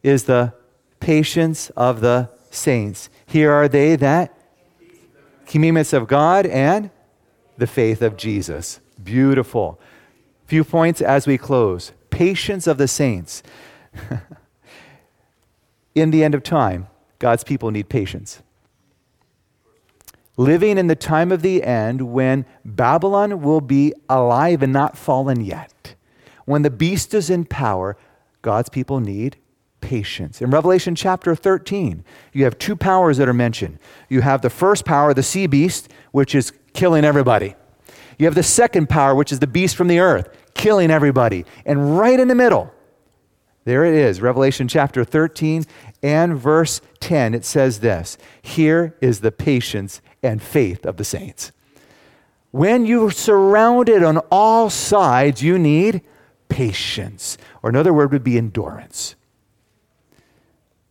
is 0.03 0.25
the 0.25 0.53
patience 0.99 1.69
of 1.71 2.01
the 2.01 2.29
saints. 2.51 3.09
Here 3.25 3.51
are 3.51 3.67
they 3.67 3.95
that 3.95 4.37
commandments 5.53 5.93
of 5.93 6.07
God 6.07 6.47
and 6.47 6.89
the 7.59 7.67
faith 7.67 8.01
of 8.01 8.17
Jesus. 8.17 8.79
Beautiful. 9.03 9.79
Few 10.47 10.63
points 10.63 10.99
as 10.99 11.27
we 11.27 11.37
close. 11.37 11.91
Patience 12.09 12.65
of 12.65 12.79
the 12.79 12.87
saints. 12.87 13.43
in 15.95 16.09
the 16.09 16.23
end 16.23 16.33
of 16.33 16.41
time, 16.41 16.87
God's 17.19 17.43
people 17.43 17.69
need 17.69 17.87
patience. 17.87 18.41
Living 20.37 20.79
in 20.79 20.87
the 20.87 20.95
time 20.95 21.31
of 21.31 21.43
the 21.43 21.61
end 21.61 22.01
when 22.01 22.47
Babylon 22.65 23.43
will 23.43 23.61
be 23.61 23.93
alive 24.09 24.63
and 24.63 24.73
not 24.73 24.97
fallen 24.97 25.39
yet. 25.39 25.93
When 26.45 26.63
the 26.63 26.71
beast 26.71 27.13
is 27.13 27.29
in 27.29 27.45
power, 27.45 27.95
God's 28.41 28.69
people 28.69 28.99
need 28.99 29.37
patience. 29.83 30.41
In 30.41 30.49
Revelation 30.49 30.95
chapter 30.95 31.35
13, 31.35 32.05
you 32.31 32.45
have 32.45 32.57
two 32.57 32.75
powers 32.75 33.17
that 33.17 33.27
are 33.27 33.33
mentioned. 33.33 33.77
You 34.09 34.21
have 34.21 34.41
the 34.41 34.49
first 34.49 34.85
power, 34.85 35.13
the 35.13 35.21
sea 35.21 35.45
beast, 35.45 35.91
which 36.11 36.33
is 36.33 36.53
killing 36.73 37.03
everybody. 37.03 37.55
You 38.17 38.25
have 38.25 38.35
the 38.35 38.43
second 38.43 38.87
power, 38.87 39.13
which 39.13 39.31
is 39.31 39.39
the 39.39 39.47
beast 39.47 39.75
from 39.75 39.89
the 39.89 39.99
earth, 39.99 40.29
killing 40.53 40.89
everybody. 40.89 41.45
And 41.65 41.97
right 41.99 42.17
in 42.17 42.29
the 42.29 42.35
middle, 42.35 42.73
there 43.65 43.83
it 43.83 43.93
is, 43.93 44.21
Revelation 44.21 44.67
chapter 44.67 45.03
13 45.03 45.65
and 46.01 46.37
verse 46.37 46.81
10. 47.01 47.33
It 47.33 47.43
says 47.45 47.81
this 47.81 48.17
Here 48.41 48.95
is 49.01 49.19
the 49.19 49.31
patience 49.31 50.01
and 50.21 50.41
faith 50.41 50.85
of 50.85 50.97
the 50.97 51.03
saints. 51.03 51.51
When 52.51 52.85
you're 52.85 53.11
surrounded 53.11 54.03
on 54.03 54.19
all 54.31 54.69
sides, 54.69 55.41
you 55.41 55.59
need 55.59 56.01
patience, 56.49 57.37
or 57.63 57.69
another 57.69 57.93
word 57.93 58.11
would 58.11 58.23
be 58.23 58.37
endurance. 58.37 59.15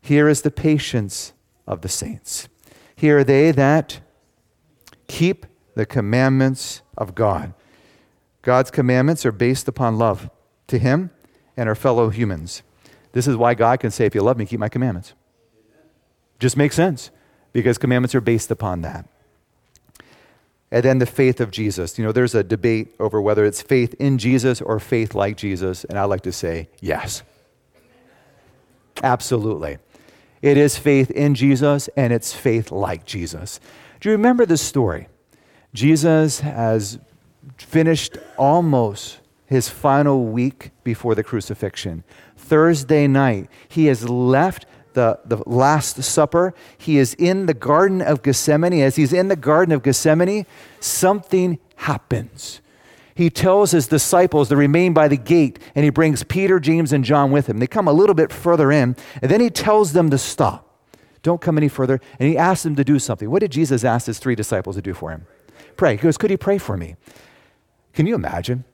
Here 0.03 0.29
is 0.29 0.43
the 0.43 0.51
patience 0.51 1.33
of 1.67 1.81
the 1.81 1.89
saints. 1.89 2.49
Here 2.95 3.19
are 3.19 3.25
they 3.25 3.53
that 3.53 4.01
keep 5.07 5.47
the 5.75 5.87
commandments 5.87 6.83
of 6.99 7.15
God. 7.15 7.55
God's 8.43 8.71
commandments 8.71 9.25
are 9.25 9.33
based 9.33 9.69
upon 9.69 9.97
love 9.97 10.29
to 10.67 10.79
Him 10.79 11.11
and 11.57 11.69
our 11.69 11.75
fellow 11.75 12.11
humans. 12.11 12.63
This 13.13 13.29
is 13.29 13.37
why 13.37 13.55
God 13.55 13.81
can 13.81 13.91
say, 13.91 14.05
If 14.05 14.15
you 14.15 14.23
love 14.23 14.37
me, 14.37 14.47
keep 14.47 14.59
my 14.61 14.69
commandments. 14.69 15.15
Just 16.41 16.57
makes 16.57 16.75
sense 16.75 17.11
because 17.53 17.79
commandments 17.79 18.15
are 18.15 18.21
based 18.21 18.51
upon 18.51 18.83
that. 18.83 19.09
And 20.73 20.83
then 20.83 20.99
the 20.99 21.07
faith 21.07 21.41
of 21.41 21.51
Jesus. 21.51 21.99
You 21.99 22.05
know, 22.05 22.13
there's 22.13 22.35
a 22.35 22.43
debate 22.43 22.95
over 22.99 23.21
whether 23.21 23.45
it's 23.45 23.63
faith 23.63 23.95
in 24.01 24.19
Jesus 24.19 24.61
or 24.61 24.81
faith 24.81 25.15
like 25.15 25.37
Jesus, 25.37 25.85
and 25.85 25.99
I 25.99 26.05
like 26.05 26.23
to 26.23 26.33
say 26.33 26.69
yes. 26.81 27.23
Absolutely. 29.03 29.79
It 30.43 30.57
is 30.57 30.77
faith 30.77 31.11
in 31.13 31.35
Jesus 31.35 31.89
and 31.97 32.13
it's 32.13 32.35
faith 32.35 32.73
like 32.73 33.07
Jesus. 33.07 33.61
Do 34.01 34.09
you 34.09 34.13
remember 34.13 34.45
the 34.45 34.57
story? 34.57 35.09
Jesus 35.73 36.41
has 36.41 36.99
finished 37.57 38.19
almost 38.37 39.21
his 39.47 39.69
final 39.69 40.27
week 40.27 40.73
before 40.83 41.15
the 41.15 41.23
crucifixion. 41.23 42.03
Thursday 42.37 43.07
night, 43.07 43.49
he 43.69 43.87
has 43.87 44.09
left 44.09 44.67
the, 44.95 45.21
the 45.25 45.43
Last 45.47 46.03
Supper. 46.03 46.53
He 46.77 46.99
is 46.99 47.15
in 47.15 47.47
the 47.47 47.55
Garden 47.55 48.03
of 48.03 48.23
Gethsemane. 48.23 48.83
As 48.83 48.97
he's 48.97 49.13
in 49.13 49.29
the 49.29 49.37
Garden 49.37 49.73
of 49.73 49.83
Gethsemane, 49.83 50.45
something 50.81 51.59
happens 51.77 52.62
he 53.15 53.31
tells 53.31 53.71
his 53.71 53.87
disciples 53.87 54.49
to 54.49 54.57
remain 54.57 54.93
by 54.93 55.09
the 55.09 55.17
gate, 55.17 55.59
and 55.75 55.85
he 55.85 55.91
brings 55.91 56.23
Peter, 56.23 56.59
James, 56.59 56.93
and 56.93 57.05
John 57.05 57.31
with 57.31 57.49
him. 57.49 57.59
They 57.59 57.67
come 57.67 57.89
a 57.89 57.93
little 57.93 58.15
bit 58.15 58.33
further 58.33 58.73
in, 58.73 58.97
and 59.21 59.31
then 59.31 59.41
he 59.41 59.51
tells 59.51 59.93
them 59.93 60.11
to 60.11 60.19
stop. 60.19 60.69
Don't 61.23 61.41
come 61.41 61.57
any 61.57 61.69
further. 61.69 62.01
And 62.19 62.29
he 62.29 62.37
asks 62.37 62.65
them 62.65 62.77
to 62.77 62.85
do 62.85 62.99
something. 62.99 63.31
What 63.31 63.41
did 63.41 63.53
Jesus 63.53 63.85
ask 63.85 64.07
his 64.07 64.19
three 64.19 64.35
disciples 64.35 64.77
to 64.77 64.83
do 64.83 64.93
for 64.93 65.11
him? 65.11 65.27
Pray. 65.77 65.97
He 65.97 66.03
goes, 66.03 66.19
Could 66.19 66.31
he 66.31 66.37
pray 66.37 66.59
for 66.59 66.77
me? 66.77 66.97
Can 67.93 68.07
you 68.07 68.15
imagine? 68.15 68.65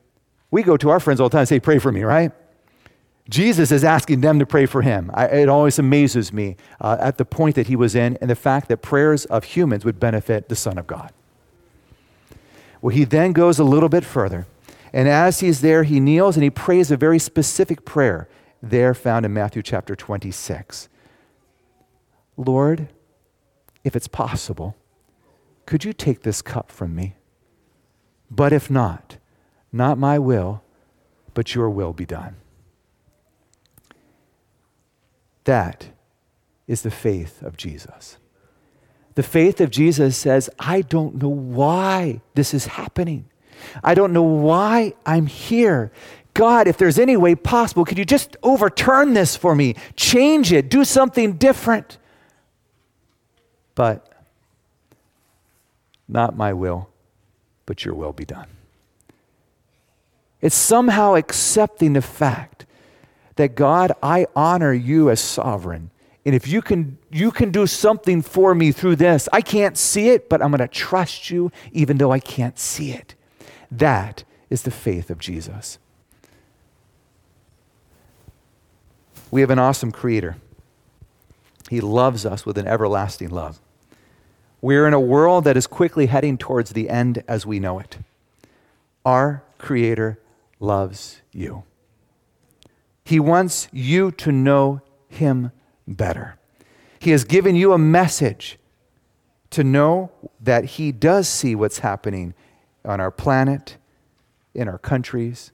We 0.51 0.63
go 0.63 0.77
to 0.77 0.89
our 0.91 1.01
friends 1.01 1.21
all 1.21 1.29
the 1.29 1.35
time 1.35 1.41
and 1.41 1.49
say, 1.49 1.61
Pray 1.61 1.79
for 1.79 1.93
me, 1.93 2.03
right? 2.03 2.33
Jesus 3.29 3.71
is 3.71 3.85
asking 3.85 4.23
them 4.23 4.39
to 4.39 4.47
pray 4.47 4.65
for 4.65 4.81
him. 4.81 5.11
I, 5.13 5.27
it 5.27 5.49
always 5.51 5.79
amazes 5.79 6.33
me 6.33 6.57
uh, 6.81 6.97
at 6.99 7.19
the 7.19 7.27
point 7.27 7.57
that 7.57 7.67
he 7.67 7.77
was 7.77 7.95
in 7.95 8.17
and 8.23 8.31
the 8.31 8.35
fact 8.35 8.69
that 8.69 8.79
prayers 8.79 9.27
of 9.27 9.45
humans 9.45 9.85
would 9.85 10.01
benefit 10.01 10.49
the 10.49 10.57
Son 10.57 10.79
of 10.79 10.87
God. 10.87 11.13
Well, 12.81 12.95
he 12.95 13.05
then 13.05 13.33
goes 13.33 13.59
a 13.59 13.65
little 13.65 13.89
bit 13.89 14.05
further. 14.05 14.47
And 14.93 15.09
as 15.09 15.41
he's 15.41 15.61
there, 15.61 15.83
he 15.83 16.01
kneels 16.01 16.37
and 16.37 16.45
he 16.45 16.51
prays 16.51 16.91
a 16.91 16.97
very 16.97 17.19
specific 17.19 17.85
prayer 17.85 18.29
there 18.63 18.95
found 18.95 19.27
in 19.27 19.33
Matthew 19.33 19.63
chapter 19.63 19.95
26. 19.95 20.89
Lord, 22.37 22.89
if 23.85 23.95
it's 23.95 24.09
possible, 24.09 24.77
Could 25.69 25.85
you 25.85 25.93
take 25.93 26.23
this 26.23 26.41
cup 26.41 26.73
from 26.73 26.95
me? 26.95 27.15
But 28.31 28.55
if 28.55 28.71
not, 28.71 29.19
not 29.71 29.99
my 29.99 30.19
will, 30.19 30.63
but 31.35 31.55
your 31.55 31.69
will 31.69 31.93
be 31.93 32.07
done. 32.07 32.37
That 35.45 35.89
is 36.67 36.81
the 36.81 36.91
faith 36.91 37.43
of 37.43 37.59
Jesus. 37.59 38.17
The 39.19 39.25
faith 39.25 39.61
of 39.61 39.71
Jesus 39.71 40.17
says, 40.17 40.49
I 40.61 40.81
don't 40.81 41.21
know 41.21 41.29
why 41.29 42.21
this 42.37 42.55
is 42.55 42.67
happening. 42.67 43.25
I 43.83 43.95
don't 43.97 44.13
know 44.13 44.23
why 44.23 44.95
I'm 45.05 45.27
here. 45.27 45.91
God, 46.35 46.69
if 46.69 46.79
there's 46.79 47.01
any 47.01 47.17
way 47.17 47.35
possible, 47.35 47.85
could 47.85 47.99
you 47.99 48.05
just 48.05 48.37
overturn 48.45 49.15
this 49.15 49.35
for 49.35 49.57
me? 49.57 49.75
Change 49.97 50.53
it, 50.53 50.69
do 50.69 50.85
something 50.85 51.33
different. 51.33 51.99
But 53.75 54.09
not 56.07 56.37
my 56.37 56.53
will, 56.53 56.89
but 57.67 57.85
your 57.85 57.95
will 57.95 58.13
be 58.13 58.25
done. 58.25 58.47
It's 60.41 60.55
somehow 60.55 61.17
accepting 61.17 61.95
the 61.95 62.03
fact 62.03 62.67
that 63.35 63.57
God, 63.57 63.91
I 64.01 64.29
honor 64.37 64.73
you 64.73 65.11
as 65.11 65.19
sovereign. 65.19 65.91
And 66.29 66.35
if 66.35 66.47
you 66.47 66.61
can, 66.61 66.99
you 67.11 67.31
can 67.31 67.51
do 67.51 67.67
something 67.67 68.21
for 68.21 68.55
me 68.55 68.71
through 68.71 68.97
this, 68.97 69.31
I 69.33 69.41
can't 69.41 69.79
see 69.79 70.11
it, 70.11 70.29
but 70.29 70.43
I'm 70.43 70.51
going 70.51 70.59
to 70.59 70.69
trust 70.69 71.31
you 71.31 71.51
even 71.73 71.97
though 71.97 72.13
I 72.13 72.21
can't 72.21 72.59
see 72.59 72.93
it. 72.93 73.15
That 73.71 74.25
is 74.51 74.61
the 74.61 74.71
faith 74.71 75.09
of 75.09 75.17
Jesus. 75.21 75.79
We 79.31 79.41
have 79.41 79.49
an 79.49 79.59
awesome 79.59 79.91
creator. 79.91 80.37
He 81.71 81.81
loves 81.81 82.27
us 82.27 82.45
with 82.45 82.59
an 82.59 82.67
everlasting 82.67 83.31
love. 83.31 83.59
We're 84.61 84.87
in 84.87 84.93
a 84.93 85.01
world 85.01 85.45
that 85.45 85.57
is 85.57 85.67
quickly 85.67 86.09
heading 86.09 86.37
towards 86.37 86.73
the 86.75 86.91
end 86.91 87.25
as 87.27 87.47
we 87.47 87.59
know 87.59 87.79
it. 87.79 87.97
Our 89.03 89.45
creator 89.57 90.19
loves 90.61 91.23
you. 91.33 91.63
He 93.03 93.19
wants 93.19 93.69
you 93.73 94.11
to 94.11 94.31
know 94.31 94.83
him 95.09 95.53
better. 95.97 96.37
He 96.99 97.11
has 97.11 97.25
given 97.25 97.57
you 97.57 97.73
a 97.73 97.79
message 97.79 98.59
to 99.51 99.65
know 99.65 100.11
that 100.41 100.65
he 100.65 100.93
does 100.93 101.29
see 101.29 101.55
what's 101.55 101.79
happening 101.79 102.35
on 102.85 103.01
our 103.01 103.11
planet, 103.11 103.77
in 104.55 104.69
our 104.69 104.79
countries, 104.79 105.53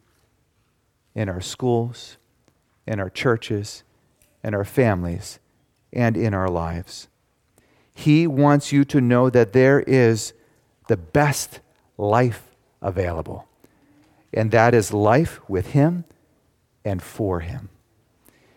in 1.15 1.29
our 1.29 1.41
schools, 1.41 2.17
in 2.87 2.99
our 2.99 3.11
churches, 3.11 3.83
in 4.43 4.55
our 4.55 4.65
families, 4.65 5.39
and 5.93 6.17
in 6.17 6.35
our 6.35 6.49
lives. 6.49 7.09
He 7.95 8.27
wants 8.27 8.73
you 8.73 8.85
to 8.87 9.01
know 9.01 9.31
that 9.31 9.53
there 9.53 9.81
is 9.81 10.33
the 10.89 10.97
best 10.97 11.61
life 11.97 12.51
available, 12.83 13.47
and 14.33 14.51
that 14.51 14.75
is 14.75 14.93
life 14.93 15.41
with 15.49 15.69
Him 15.69 16.05
and 16.85 17.01
for 17.01 17.41
Him. 17.41 17.69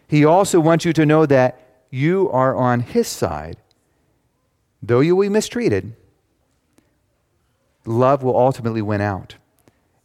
He 0.08 0.26
also 0.26 0.60
wants 0.60 0.86
you 0.86 0.94
to 0.94 1.06
know 1.06 1.26
that 1.26 1.67
you 1.90 2.30
are 2.32 2.56
on 2.56 2.82
His 2.82 3.08
side. 3.08 3.58
Though 4.82 5.00
you 5.00 5.16
will 5.16 5.26
be 5.26 5.30
mistreated, 5.30 5.96
love 7.86 8.24
will 8.24 8.38
ultimately 8.38 8.82
win 8.82 9.02
out. 9.02 9.36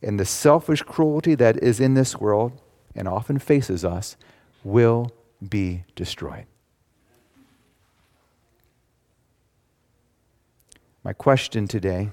And 0.03 0.19
the 0.19 0.25
selfish 0.25 0.83
cruelty 0.83 1.35
that 1.37 1.63
is 1.63 1.79
in 1.79 1.95
this 1.95 2.17
world 2.17 2.61
and 2.95 3.07
often 3.07 3.39
faces 3.39 3.85
us 3.85 4.17
will 4.65 5.13
be 5.47 5.85
destroyed. 5.95 6.47
My 11.05 11.13
question 11.13 11.67
today 11.67 12.11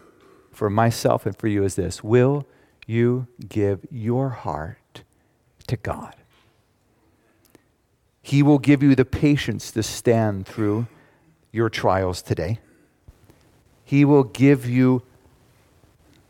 for 0.51 0.69
myself 0.69 1.25
and 1.25 1.37
for 1.37 1.47
you 1.47 1.63
is 1.63 1.75
this 1.75 2.03
Will 2.03 2.47
you 2.87 3.27
give 3.47 3.85
your 3.91 4.29
heart 4.29 5.03
to 5.67 5.77
God? 5.77 6.15
He 8.21 8.43
will 8.43 8.59
give 8.59 8.83
you 8.83 8.95
the 8.95 9.05
patience 9.05 9.71
to 9.71 9.83
stand 9.83 10.45
through 10.45 10.87
your 11.51 11.69
trials 11.69 12.21
today. 12.21 12.59
He 13.83 14.05
will 14.05 14.23
give 14.23 14.69
you 14.69 15.03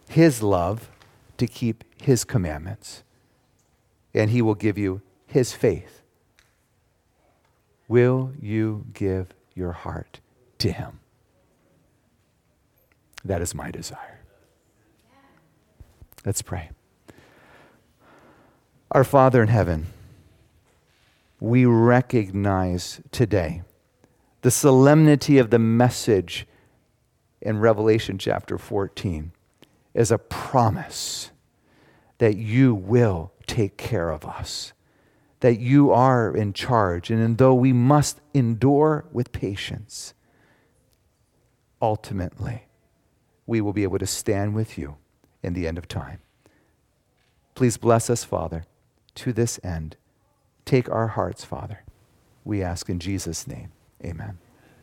His 0.08 0.42
love 0.42 0.90
to 1.38 1.48
keep 1.48 1.84
His 2.02 2.24
commandments. 2.24 3.04
And 4.14 4.30
He 4.30 4.42
will 4.42 4.56
give 4.56 4.78
you 4.78 5.02
His 5.28 5.54
faith. 5.54 6.02
Will 7.88 8.32
you 8.40 8.86
give 8.94 9.34
your 9.56 9.72
heart 9.72 10.20
to 10.60 10.72
Him? 10.72 11.00
That 13.26 13.42
is 13.42 13.54
my 13.54 13.72
desire. 13.72 14.20
Let's 16.26 16.42
pray. 16.42 16.70
Our 18.92 19.04
Father 19.04 19.42
in 19.42 19.50
heaven, 19.50 19.88
we 21.40 21.66
recognize 21.66 23.02
today 23.12 23.62
the 24.42 24.52
solemnity 24.52 25.38
of 25.38 25.50
the 25.50 25.60
message 25.60 26.48
in 27.42 27.60
Revelation 27.60 28.18
chapter 28.18 28.58
14 28.58 29.32
as 29.96 30.12
a 30.12 30.18
promise 30.18 31.32
that 32.18 32.36
you 32.36 32.76
will 32.76 33.32
take 33.48 33.78
care 33.78 34.10
of 34.12 34.26
us, 34.26 34.74
that 35.40 35.60
you 35.60 35.92
are 35.92 36.36
in 36.36 36.54
charge. 36.54 37.10
And 37.10 37.38
though 37.38 37.54
we 37.54 37.74
must 37.74 38.20
endure 38.34 39.06
with 39.12 39.32
patience, 39.32 40.14
ultimately, 41.82 42.66
we 43.48 43.62
will 43.62 43.74
be 43.74 43.84
able 43.84 44.00
to 44.00 44.06
stand 44.06 44.54
with 44.54 44.78
you 44.78 44.98
in 45.42 45.54
the 45.54 45.68
end 45.68 45.78
of 45.78 45.88
time. 45.88 46.20
Please 47.56 47.78
bless 47.78 48.10
us, 48.10 48.24
Father, 48.24 48.66
to 49.16 49.34
this 49.34 49.60
end. 49.64 49.98
Take 50.70 50.88
our 50.92 51.08
hearts, 51.08 51.44
Father. 51.44 51.84
We 52.46 52.62
ask 52.62 52.92
in 52.92 53.00
Jesus' 53.00 53.48
name. 53.48 53.72
Amen. 54.06 54.38